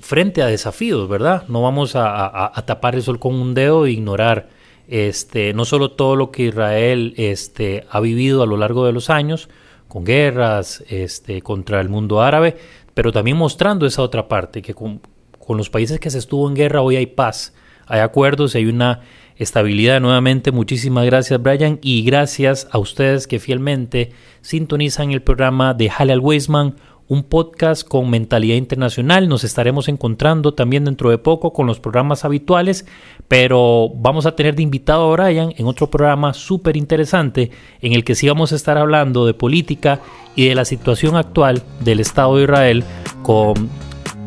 frente 0.00 0.42
a 0.42 0.46
desafíos, 0.46 1.08
¿verdad? 1.08 1.44
No 1.48 1.62
vamos 1.62 1.92
a, 1.94 2.52
tapar 2.66 2.96
el 2.96 3.02
sol 3.02 3.20
con 3.20 3.36
un 3.36 3.54
dedo 3.54 3.86
e 3.86 3.92
ignorar 3.92 4.50
este, 4.88 5.54
no 5.54 5.64
solo 5.64 5.92
todo 5.92 6.16
lo 6.16 6.30
que 6.30 6.42
Israel 6.42 7.14
este, 7.16 7.86
ha 7.88 8.00
vivido 8.00 8.42
a 8.42 8.46
lo 8.46 8.56
largo 8.56 8.84
de 8.84 8.92
los 8.92 9.08
años, 9.10 9.48
con 9.92 10.04
guerras 10.04 10.82
este, 10.88 11.42
contra 11.42 11.80
el 11.80 11.88
mundo 11.88 12.20
árabe, 12.22 12.56
pero 12.94 13.12
también 13.12 13.36
mostrando 13.36 13.86
esa 13.86 14.02
otra 14.02 14.28
parte, 14.28 14.62
que 14.62 14.74
con, 14.74 15.00
con 15.38 15.56
los 15.56 15.70
países 15.70 16.00
que 16.00 16.10
se 16.10 16.18
estuvo 16.18 16.48
en 16.48 16.54
guerra 16.54 16.82
hoy 16.82 16.96
hay 16.96 17.06
paz, 17.06 17.54
hay 17.86 18.00
acuerdos 18.00 18.54
y 18.54 18.58
hay 18.58 18.66
una 18.66 19.00
estabilidad 19.36 20.00
nuevamente. 20.00 20.52
Muchísimas 20.52 21.04
gracias 21.04 21.42
Brian 21.42 21.78
y 21.82 22.02
gracias 22.04 22.68
a 22.70 22.78
ustedes 22.78 23.26
que 23.26 23.38
fielmente 23.38 24.12
sintonizan 24.40 25.10
el 25.12 25.22
programa 25.22 25.74
de 25.74 25.90
Hale 25.90 26.12
al 26.12 26.20
Weisman 26.20 26.76
un 27.08 27.24
podcast 27.24 27.86
con 27.86 28.08
mentalidad 28.10 28.56
internacional. 28.56 29.28
Nos 29.28 29.44
estaremos 29.44 29.88
encontrando 29.88 30.54
también 30.54 30.84
dentro 30.84 31.10
de 31.10 31.18
poco 31.18 31.52
con 31.52 31.66
los 31.66 31.80
programas 31.80 32.24
habituales, 32.24 32.86
pero 33.28 33.90
vamos 33.96 34.26
a 34.26 34.36
tener 34.36 34.54
de 34.54 34.62
invitado 34.62 35.12
a 35.12 35.16
Brian 35.16 35.52
en 35.56 35.66
otro 35.66 35.90
programa 35.90 36.34
súper 36.34 36.76
interesante 36.76 37.50
en 37.80 37.92
el 37.92 38.04
que 38.04 38.14
sí 38.14 38.28
vamos 38.28 38.52
a 38.52 38.56
estar 38.56 38.78
hablando 38.78 39.26
de 39.26 39.34
política 39.34 40.00
y 40.36 40.48
de 40.48 40.54
la 40.54 40.64
situación 40.64 41.16
actual 41.16 41.62
del 41.80 42.00
Estado 42.00 42.36
de 42.36 42.44
Israel 42.44 42.84
con 43.22 43.68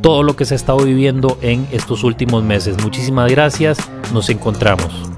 todo 0.01 0.21
lo 0.21 0.35
que 0.35 0.45
se 0.45 0.53
ha 0.53 0.57
estado 0.57 0.83
viviendo 0.85 1.39
en 1.41 1.67
estos 1.71 2.03
últimos 2.03 2.43
meses. 2.43 2.81
Muchísimas 2.83 3.31
gracias, 3.31 3.89
nos 4.13 4.29
encontramos. 4.29 5.14